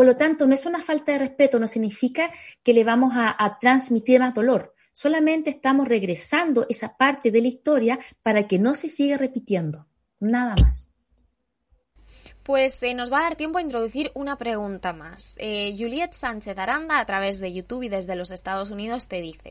Por 0.00 0.06
lo 0.06 0.16
tanto, 0.16 0.46
no 0.46 0.54
es 0.54 0.64
una 0.64 0.80
falta 0.80 1.12
de 1.12 1.18
respeto, 1.18 1.60
no 1.60 1.66
significa 1.66 2.30
que 2.62 2.72
le 2.72 2.84
vamos 2.84 3.12
a, 3.16 3.58
transmitir 3.60 4.18
más 4.18 4.32
dolor. 4.32 4.74
Solamente 4.94 5.50
estamos 5.50 5.86
regresando 5.86 6.64
esa 6.70 6.96
parte 6.96 7.30
de 7.30 7.42
la 7.42 7.48
historia 7.48 7.98
para 8.22 8.48
que 8.48 8.58
no 8.58 8.74
se 8.76 8.88
siga 8.88 9.18
repitiendo. 9.18 9.88
Nada 10.18 10.54
más. 10.58 10.88
Pues 12.42 12.82
eh, 12.82 12.94
nos 12.94 13.12
va 13.12 13.18
a 13.18 13.22
dar 13.24 13.36
tiempo 13.36 13.58
a 13.58 13.60
introducir 13.60 14.10
una 14.14 14.38
pregunta 14.38 14.94
más. 14.94 15.36
Eh, 15.36 15.74
Juliet 15.78 16.14
Sánchez 16.14 16.56
Aranda, 16.56 16.98
a 16.98 17.04
través 17.04 17.38
de 17.38 17.52
YouTube 17.52 17.82
y 17.82 17.90
desde 17.90 18.16
los 18.16 18.30
Estados 18.30 18.70
Unidos, 18.70 19.06
te 19.06 19.20
dice. 19.20 19.50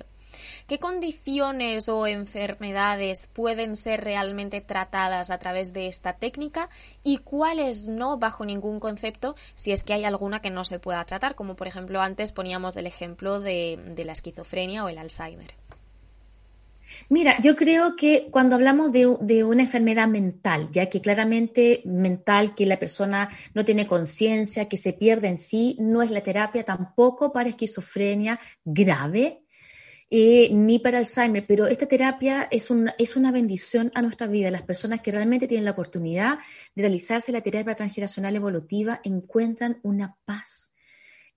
¿Qué 0.70 0.78
condiciones 0.78 1.90
o 1.90 2.06
enfermedades 2.06 3.26
pueden 3.26 3.76
ser 3.76 4.04
realmente 4.04 4.62
tratadas 4.62 5.32
a 5.32 5.40
través 5.40 5.74
de 5.74 5.88
esta 5.88 6.14
técnica 6.14 6.70
y 7.04 7.18
cuáles 7.18 7.88
no 7.88 8.20
bajo 8.20 8.46
ningún 8.46 8.80
concepto 8.80 9.36
si 9.56 9.72
es 9.72 9.82
que 9.82 9.94
hay 9.94 10.04
alguna 10.04 10.44
que 10.44 10.52
no 10.52 10.64
se 10.64 10.78
pueda 10.78 11.04
tratar? 11.06 11.34
Como 11.34 11.56
por 11.56 11.66
ejemplo 11.66 12.02
antes 12.02 12.34
poníamos 12.34 12.78
el 12.78 12.86
ejemplo 12.86 13.40
de, 13.40 13.80
la 14.06 14.12
esquizofrenia 14.12 14.86
o 14.86 14.90
el 14.90 15.00
Alzheimer. 15.00 15.56
Mira, 17.10 17.40
yo 17.42 17.56
creo 17.56 17.96
que 17.96 18.28
cuando 18.30 18.56
hablamos 18.56 18.92
de, 18.92 19.18
de, 19.22 19.44
una 19.44 19.64
enfermedad 19.64 20.08
mental, 20.08 20.70
ya 20.72 20.88
que 20.88 21.02
claramente 21.02 21.82
mental, 21.86 22.54
que 22.54 22.68
la 22.68 22.78
persona 22.78 23.28
no 23.56 23.66
tiene 23.66 23.88
conciencia, 23.88 24.68
que 24.68 24.78
se 24.78 24.94
pierde 24.94 25.30
en 25.30 25.38
sí, 25.38 25.78
no 25.80 26.04
es 26.04 26.12
la 26.12 26.22
terapia 26.22 26.64
tampoco 26.64 27.32
para 27.32 27.50
esquizofrenia 27.50 28.40
grave, 28.64 29.46
eh, 30.12 30.50
ni 30.52 30.80
para 30.80 30.98
Alzheimer, 30.98 31.46
pero 31.46 31.68
esta 31.68 31.88
terapia 31.88 32.48
es, 32.50 32.70
es 32.98 33.16
una 33.16 33.32
bendición 33.32 33.92
a 33.94 34.02
nuestra 34.02 34.26
vida. 34.26 34.50
Las 34.50 34.64
personas 34.64 35.02
que 35.02 35.12
realmente 35.12 35.48
tienen 35.48 35.66
la 35.66 35.72
oportunidad 35.72 36.40
de 36.74 36.82
realizarse 36.82 37.32
la 37.32 37.42
terapia 37.42 37.76
transgeneracional 37.76 38.36
evolutiva 38.36 39.02
encuentran 39.04 39.80
una 39.84 40.18
paz. 40.26 40.72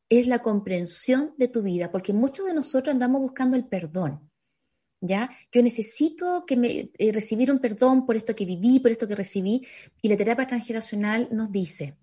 Es 0.09 0.27
la 0.27 0.41
comprensión 0.41 1.35
de 1.37 1.49
tu 1.49 1.63
vida, 1.63 1.91
porque 1.91 2.15
muchos 2.15 2.47
de 2.47 2.55
nosotros 2.55 2.95
andamos 2.95 3.21
buscando 3.21 3.57
el 3.57 3.67
perdón. 3.67 4.31
¿Ya? 5.05 5.31
Yo 5.51 5.63
necesito 5.63 6.45
que 6.47 6.57
me, 6.57 6.91
eh, 6.97 7.13
recibir 7.13 7.51
un 7.51 7.59
perdón 7.59 8.07
por 8.07 8.17
esto 8.17 8.37
que 8.37 8.47
viví, 8.47 8.79
por 8.79 8.93
esto 8.93 9.09
que 9.09 9.17
recibí, 9.17 9.67
y 10.01 10.09
la 10.09 10.17
terapia 10.17 10.47
transgeneracional 10.47 11.29
nos 11.33 11.51
dice, 11.51 11.97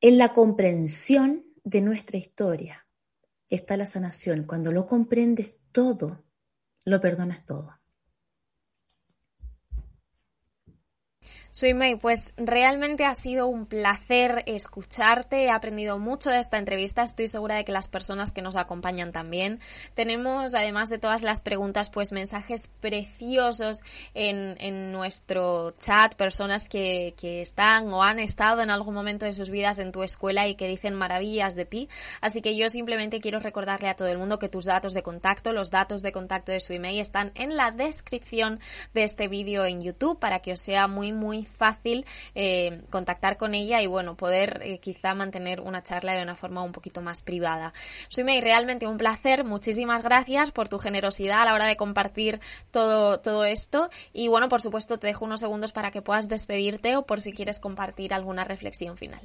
en 0.00 0.18
la 0.18 0.32
comprensión 0.32 1.46
de 1.62 1.80
nuestra 1.80 2.18
historia, 2.18 2.81
está 3.54 3.76
la 3.76 3.86
sanación. 3.86 4.44
Cuando 4.44 4.72
lo 4.72 4.86
comprendes 4.86 5.60
todo, 5.72 6.24
lo 6.84 7.00
perdonas 7.00 7.44
todo. 7.44 7.81
May, 11.74 11.96
pues 11.96 12.32
realmente 12.38 13.04
ha 13.04 13.14
sido 13.14 13.46
un 13.46 13.66
placer 13.66 14.42
escucharte. 14.46 15.44
He 15.44 15.50
aprendido 15.50 15.98
mucho 15.98 16.30
de 16.30 16.38
esta 16.38 16.56
entrevista. 16.56 17.02
Estoy 17.02 17.28
segura 17.28 17.56
de 17.56 17.64
que 17.64 17.72
las 17.72 17.88
personas 17.88 18.32
que 18.32 18.40
nos 18.40 18.56
acompañan 18.56 19.12
también. 19.12 19.60
Tenemos, 19.94 20.54
además 20.54 20.88
de 20.88 20.98
todas 20.98 21.22
las 21.22 21.40
preguntas, 21.40 21.90
pues 21.90 22.10
mensajes 22.10 22.68
preciosos 22.80 23.82
en, 24.14 24.56
en 24.60 24.92
nuestro 24.92 25.72
chat. 25.78 26.14
Personas 26.14 26.70
que, 26.70 27.14
que 27.18 27.42
están 27.42 27.92
o 27.92 28.02
han 28.02 28.18
estado 28.18 28.62
en 28.62 28.70
algún 28.70 28.94
momento 28.94 29.26
de 29.26 29.34
sus 29.34 29.50
vidas 29.50 29.78
en 29.78 29.92
tu 29.92 30.02
escuela 30.02 30.48
y 30.48 30.54
que 30.54 30.66
dicen 30.66 30.94
maravillas 30.94 31.54
de 31.54 31.66
ti. 31.66 31.88
Así 32.22 32.40
que 32.40 32.56
yo 32.56 32.70
simplemente 32.70 33.20
quiero 33.20 33.40
recordarle 33.40 33.88
a 33.88 33.94
todo 33.94 34.08
el 34.08 34.18
mundo 34.18 34.38
que 34.38 34.48
tus 34.48 34.64
datos 34.64 34.94
de 34.94 35.02
contacto, 35.02 35.52
los 35.52 35.70
datos 35.70 36.00
de 36.00 36.12
contacto 36.12 36.50
de 36.50 36.60
su 36.60 36.72
email 36.72 36.98
están 36.98 37.30
en 37.34 37.56
la 37.56 37.70
descripción 37.70 38.58
de 38.94 39.04
este 39.04 39.28
vídeo 39.28 39.66
en 39.66 39.82
YouTube 39.82 40.18
para 40.18 40.40
que 40.40 40.54
os 40.54 40.60
sea 40.60 40.88
muy, 40.88 41.12
muy 41.12 41.41
fácil 41.44 42.06
eh, 42.34 42.82
contactar 42.90 43.36
con 43.36 43.54
ella 43.54 43.82
y 43.82 43.86
bueno, 43.86 44.16
poder 44.16 44.60
eh, 44.62 44.78
quizá 44.78 45.14
mantener 45.14 45.60
una 45.60 45.82
charla 45.82 46.14
de 46.14 46.22
una 46.22 46.36
forma 46.36 46.62
un 46.62 46.72
poquito 46.72 47.02
más 47.02 47.22
privada. 47.22 47.72
May, 48.24 48.40
realmente 48.40 48.86
un 48.86 48.98
placer, 48.98 49.44
muchísimas 49.44 50.02
gracias 50.02 50.52
por 50.52 50.68
tu 50.68 50.78
generosidad 50.78 51.42
a 51.42 51.44
la 51.46 51.54
hora 51.54 51.66
de 51.66 51.76
compartir 51.76 52.40
todo, 52.70 53.20
todo 53.20 53.44
esto 53.44 53.90
y 54.12 54.28
bueno, 54.28 54.48
por 54.48 54.62
supuesto 54.62 54.98
te 54.98 55.08
dejo 55.08 55.24
unos 55.24 55.40
segundos 55.40 55.72
para 55.72 55.90
que 55.90 56.02
puedas 56.02 56.28
despedirte 56.28 56.96
o 56.96 57.04
por 57.04 57.20
si 57.20 57.32
quieres 57.32 57.58
compartir 57.58 58.14
alguna 58.14 58.44
reflexión 58.44 58.96
final. 58.96 59.20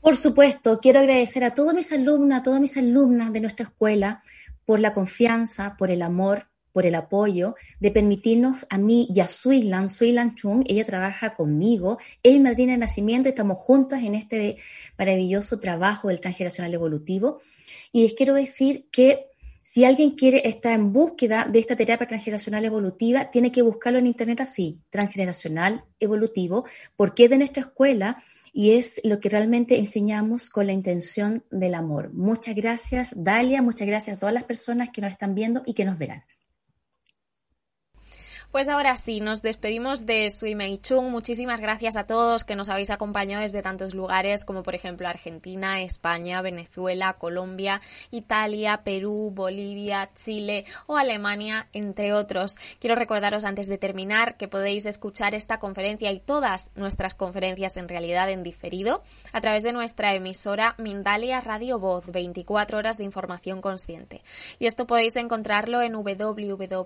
Por 0.00 0.16
supuesto, 0.16 0.78
quiero 0.80 1.00
agradecer 1.00 1.44
a 1.44 1.54
todos 1.54 1.74
mis 1.74 1.92
alumnos, 1.92 2.38
a 2.38 2.42
todas 2.42 2.60
mis 2.60 2.76
alumnas 2.76 3.32
de 3.32 3.40
nuestra 3.40 3.66
escuela 3.66 4.22
por 4.64 4.80
la 4.80 4.94
confianza, 4.94 5.76
por 5.76 5.90
el 5.90 6.02
amor, 6.02 6.48
por 6.78 6.86
el 6.86 6.94
apoyo, 6.94 7.56
de 7.80 7.90
permitirnos 7.90 8.64
a 8.70 8.78
mí 8.78 9.08
y 9.12 9.18
a 9.18 9.26
Suilan, 9.26 9.90
Suilan 9.90 10.36
Chung, 10.36 10.62
ella 10.68 10.84
trabaja 10.84 11.34
conmigo, 11.34 11.98
es 12.22 12.34
mi 12.34 12.38
madrina 12.38 12.70
de 12.70 12.78
nacimiento, 12.78 13.28
estamos 13.28 13.58
juntas 13.58 14.04
en 14.04 14.14
este 14.14 14.58
maravilloso 14.96 15.58
trabajo 15.58 16.06
del 16.06 16.20
transgeneracional 16.20 16.72
evolutivo. 16.72 17.40
Y 17.90 18.04
les 18.04 18.14
quiero 18.14 18.32
decir 18.32 18.86
que 18.92 19.26
si 19.60 19.84
alguien 19.84 20.12
quiere 20.12 20.48
estar 20.48 20.72
en 20.72 20.92
búsqueda 20.92 21.48
de 21.50 21.58
esta 21.58 21.74
terapia 21.74 22.06
transgeneracional 22.06 22.64
evolutiva, 22.64 23.28
tiene 23.32 23.50
que 23.50 23.62
buscarlo 23.62 23.98
en 23.98 24.06
internet 24.06 24.40
así, 24.40 24.78
transgeneracional 24.88 25.82
evolutivo, 25.98 26.64
porque 26.94 27.24
es 27.24 27.30
de 27.30 27.38
nuestra 27.38 27.62
escuela 27.62 28.22
y 28.52 28.74
es 28.74 29.00
lo 29.02 29.18
que 29.18 29.30
realmente 29.30 29.80
enseñamos 29.80 30.48
con 30.48 30.68
la 30.68 30.72
intención 30.74 31.42
del 31.50 31.74
amor. 31.74 32.14
Muchas 32.14 32.54
gracias, 32.54 33.14
Dalia, 33.16 33.62
muchas 33.62 33.88
gracias 33.88 34.16
a 34.16 34.20
todas 34.20 34.32
las 34.32 34.44
personas 34.44 34.90
que 34.90 35.00
nos 35.00 35.10
están 35.10 35.34
viendo 35.34 35.64
y 35.66 35.74
que 35.74 35.84
nos 35.84 35.98
verán. 35.98 36.22
Pues 38.50 38.66
ahora 38.68 38.96
sí, 38.96 39.20
nos 39.20 39.42
despedimos 39.42 40.06
de 40.06 40.30
Sui 40.30 40.54
Mei 40.54 40.78
Chung. 40.78 41.10
Muchísimas 41.10 41.60
gracias 41.60 41.96
a 41.96 42.06
todos 42.06 42.44
que 42.44 42.56
nos 42.56 42.70
habéis 42.70 42.88
acompañado 42.88 43.42
desde 43.42 43.60
tantos 43.60 43.94
lugares 43.94 44.46
como 44.46 44.62
por 44.62 44.74
ejemplo 44.74 45.06
Argentina, 45.06 45.82
España, 45.82 46.40
Venezuela, 46.40 47.12
Colombia, 47.18 47.82
Italia, 48.10 48.80
Perú, 48.84 49.30
Bolivia, 49.34 50.08
Chile 50.14 50.64
o 50.86 50.96
Alemania, 50.96 51.68
entre 51.74 52.14
otros. 52.14 52.56
Quiero 52.80 52.96
recordaros 52.96 53.44
antes 53.44 53.66
de 53.66 53.76
terminar 53.76 54.38
que 54.38 54.48
podéis 54.48 54.86
escuchar 54.86 55.34
esta 55.34 55.58
conferencia 55.58 56.10
y 56.10 56.18
todas 56.18 56.70
nuestras 56.74 57.14
conferencias 57.14 57.76
en 57.76 57.86
realidad 57.86 58.30
en 58.30 58.42
diferido 58.42 59.02
a 59.34 59.42
través 59.42 59.62
de 59.62 59.74
nuestra 59.74 60.14
emisora 60.14 60.74
Mindalia 60.78 61.42
Radio 61.42 61.78
Voz, 61.78 62.10
24 62.10 62.78
horas 62.78 62.96
de 62.96 63.04
información 63.04 63.60
consciente. 63.60 64.22
Y 64.58 64.64
esto 64.64 64.86
podéis 64.86 65.16
encontrarlo 65.16 65.82
en 65.82 65.92
www.mindalia 65.92 66.78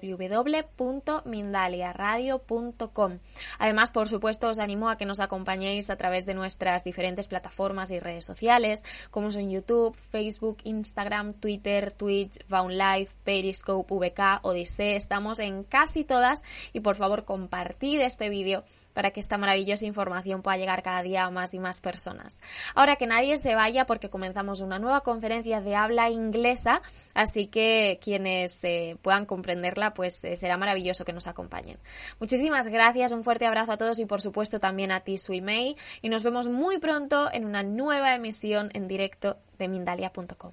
daliaradio.com. 1.52 3.18
Además, 3.58 3.90
por 3.90 4.08
supuesto, 4.08 4.48
os 4.48 4.58
animo 4.58 4.88
a 4.88 4.96
que 4.96 5.06
nos 5.06 5.20
acompañéis 5.20 5.90
a 5.90 5.96
través 5.96 6.26
de 6.26 6.34
nuestras 6.34 6.84
diferentes 6.84 7.28
plataformas 7.28 7.90
y 7.90 7.98
redes 7.98 8.24
sociales, 8.24 8.84
como 9.10 9.30
son 9.30 9.50
YouTube, 9.50 9.94
Facebook, 9.94 10.58
Instagram, 10.64 11.34
Twitter, 11.34 11.92
Twitch, 11.92 12.38
Live, 12.48 13.10
Periscope, 13.24 13.94
VK, 13.94 14.40
Odyssey. 14.42 14.94
Estamos 14.94 15.38
en 15.38 15.62
casi 15.62 16.04
todas 16.04 16.42
y 16.72 16.80
por 16.80 16.96
favor 16.96 17.24
compartid 17.24 18.00
este 18.00 18.28
vídeo 18.28 18.64
para 18.92 19.10
que 19.10 19.20
esta 19.20 19.38
maravillosa 19.38 19.86
información 19.86 20.42
pueda 20.42 20.56
llegar 20.56 20.82
cada 20.82 21.02
día 21.02 21.24
a 21.24 21.30
más 21.30 21.54
y 21.54 21.58
más 21.58 21.80
personas. 21.80 22.38
Ahora 22.74 22.96
que 22.96 23.06
nadie 23.06 23.38
se 23.38 23.54
vaya 23.54 23.86
porque 23.86 24.10
comenzamos 24.10 24.60
una 24.60 24.78
nueva 24.78 25.02
conferencia 25.02 25.60
de 25.60 25.74
habla 25.74 26.10
inglesa, 26.10 26.82
así 27.14 27.46
que 27.46 27.98
quienes 28.02 28.62
eh, 28.64 28.96
puedan 29.02 29.26
comprenderla, 29.26 29.94
pues 29.94 30.24
eh, 30.24 30.36
será 30.36 30.56
maravilloso 30.56 31.04
que 31.04 31.12
nos 31.12 31.26
acompañen. 31.26 31.78
Muchísimas 32.20 32.66
gracias, 32.66 33.12
un 33.12 33.24
fuerte 33.24 33.46
abrazo 33.46 33.72
a 33.72 33.76
todos 33.76 33.98
y 33.98 34.06
por 34.06 34.20
supuesto 34.20 34.60
también 34.60 34.92
a 34.92 35.00
ti, 35.00 35.18
Sui 35.18 35.40
Mei, 35.40 35.76
y 36.00 36.08
nos 36.08 36.22
vemos 36.22 36.48
muy 36.48 36.78
pronto 36.78 37.30
en 37.32 37.44
una 37.44 37.62
nueva 37.62 38.14
emisión 38.14 38.70
en 38.74 38.88
directo 38.88 39.38
de 39.58 39.68
Mindalia.com. 39.68 40.52